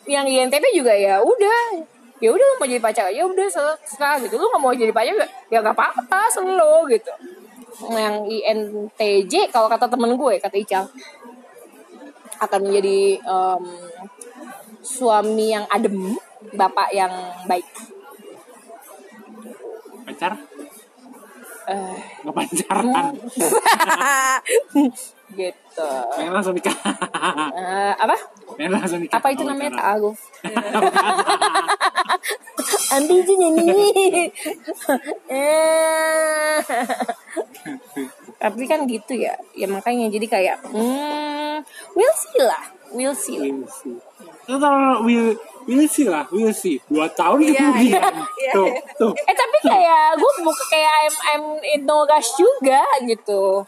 Yang 0.09 0.25
INTP 0.29 0.65
juga 0.73 0.93
ya 0.97 1.21
udah 1.21 1.85
ya 2.21 2.29
udah 2.29 2.45
lu 2.45 2.55
mau 2.61 2.69
jadi 2.69 2.81
pacar 2.81 3.09
ya 3.09 3.25
udah 3.25 3.47
serah 3.81 4.15
gitu 4.21 4.37
lu 4.37 4.45
nggak 4.45 4.61
mau 4.61 4.71
jadi 4.71 4.93
pacar 4.93 5.13
ya 5.17 5.27
ya 5.49 5.57
gak 5.65 5.73
apa-apa 5.73 6.29
selalu 6.29 6.95
gitu 6.95 7.11
yang 7.89 8.29
INTJ 8.29 9.49
kalau 9.49 9.65
kata 9.65 9.89
temen 9.89 10.13
gue 10.13 10.37
kata 10.37 10.53
Ical 10.53 10.85
akan 12.41 12.59
menjadi 12.69 13.17
em, 13.17 13.65
suami 14.85 15.49
yang 15.49 15.65
adem 15.65 16.13
bapak 16.53 16.93
yang 16.93 17.09
baik 17.49 17.65
Pacar? 20.01 20.33
Eh, 21.71 21.97
Gak 22.25 22.33
pacaran. 22.35 23.13
gitu 25.33 25.87
Pengen 26.11 26.31
langsung 26.31 26.51
nikah. 26.51 26.73
Eh, 27.51 27.91
apa 27.95 28.15
Pengen 28.53 28.71
langsung 28.73 28.99
nikah. 28.99 29.17
apa 29.17 29.27
itu 29.29 29.41
namanya 29.41 29.71
pacaran. 29.71 29.81
ta'aruf 29.81 30.17
ambil 32.91 33.17
aja 33.17 33.33
ini 33.33 34.29
Eh. 35.27 36.57
tapi 38.35 38.61
kan 38.65 38.83
gitu 38.85 39.13
ya 39.15 39.33
ya 39.53 39.65
makanya 39.65 40.09
jadi 40.09 40.25
kayak 40.27 40.55
hmm, 40.67 41.55
we'll 41.93 42.15
see 42.17 42.37
lah 42.39 42.63
we'll 42.91 43.15
see 43.15 43.37
lah. 43.39 43.47
We'll 43.47 43.71
see. 43.71 43.95
We'll, 44.99 45.31
we'll 45.63 45.87
see 45.87 46.03
lah, 46.03 46.27
we'll 46.27 46.51
see. 46.51 46.75
Dua 46.85 47.07
tahun 47.07 47.39
Iya, 47.39 47.55
kemudian. 47.55 48.03
iya. 48.35 48.51
Tuh, 48.51 48.67
tuh. 48.99 49.11
eh 49.15 49.31
tapi 49.31 49.57
kayak 49.63 50.19
gue 50.19 50.31
buka 50.43 50.63
kayak 50.67 50.91
I'm, 50.99 51.15
I'm 51.23 51.43
in 51.63 51.79
no 51.85 52.03
rush 52.03 52.35
juga 52.35 52.83
gitu 53.01 53.63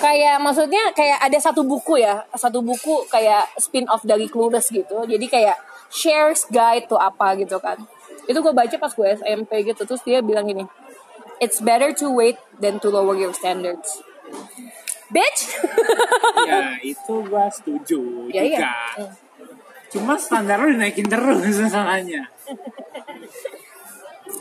kayak 0.00 0.36
maksudnya 0.40 0.80
kayak 0.96 1.20
ada 1.20 1.38
satu 1.38 1.62
buku 1.62 2.00
ya 2.00 2.24
satu 2.32 2.64
buku 2.64 3.04
kayak 3.12 3.44
spin 3.60 3.84
off 3.86 4.00
dari 4.02 4.26
Clueless 4.26 4.72
gitu 4.72 5.04
jadi 5.04 5.26
kayak 5.28 5.56
shares 5.92 6.48
guide 6.48 6.88
to 6.88 6.96
apa 6.96 7.36
gitu 7.36 7.60
kan 7.60 7.76
itu 8.24 8.38
gue 8.38 8.54
baca 8.54 8.76
pas 8.80 8.92
gue 8.92 9.06
SMP 9.14 9.62
gitu 9.68 9.84
terus 9.84 10.00
dia 10.02 10.24
bilang 10.24 10.48
gini 10.48 10.64
it's 11.42 11.60
better 11.60 11.92
to 11.92 12.08
wait 12.08 12.40
than 12.58 12.80
to 12.80 12.88
lower 12.88 13.12
your 13.14 13.36
standards 13.36 14.00
bitch 15.12 15.40
Ya, 16.46 16.78
itu 16.92 17.14
gua 17.26 17.46
setuju 17.50 18.30
ya 18.30 18.42
juga. 18.42 18.58
iya. 18.58 18.72
Cuma 19.90 20.14
standar 20.14 20.62
lu 20.62 20.70
dinaikin 20.78 21.10
terus 21.10 21.42
masalahnya. 21.58 22.22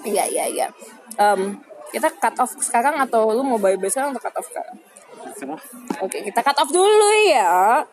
iya 0.05 0.23
iya 0.29 0.45
iya 0.45 0.67
Em, 1.17 1.57
kita 1.89 2.07
cut 2.21 2.37
off 2.39 2.53
sekarang 2.61 3.01
atau 3.01 3.33
lu 3.33 3.41
mau 3.43 3.57
bye 3.59 3.75
bye 3.75 3.89
sekarang 3.89 4.13
atau 4.15 4.21
cut 4.23 4.35
off 4.39 4.47
sekarang. 4.47 4.77
Oke 6.03 6.17
kita 6.19 6.39
cut 6.43 6.57
off 6.59 6.71
dulu 6.71 7.09
ya 7.29 7.83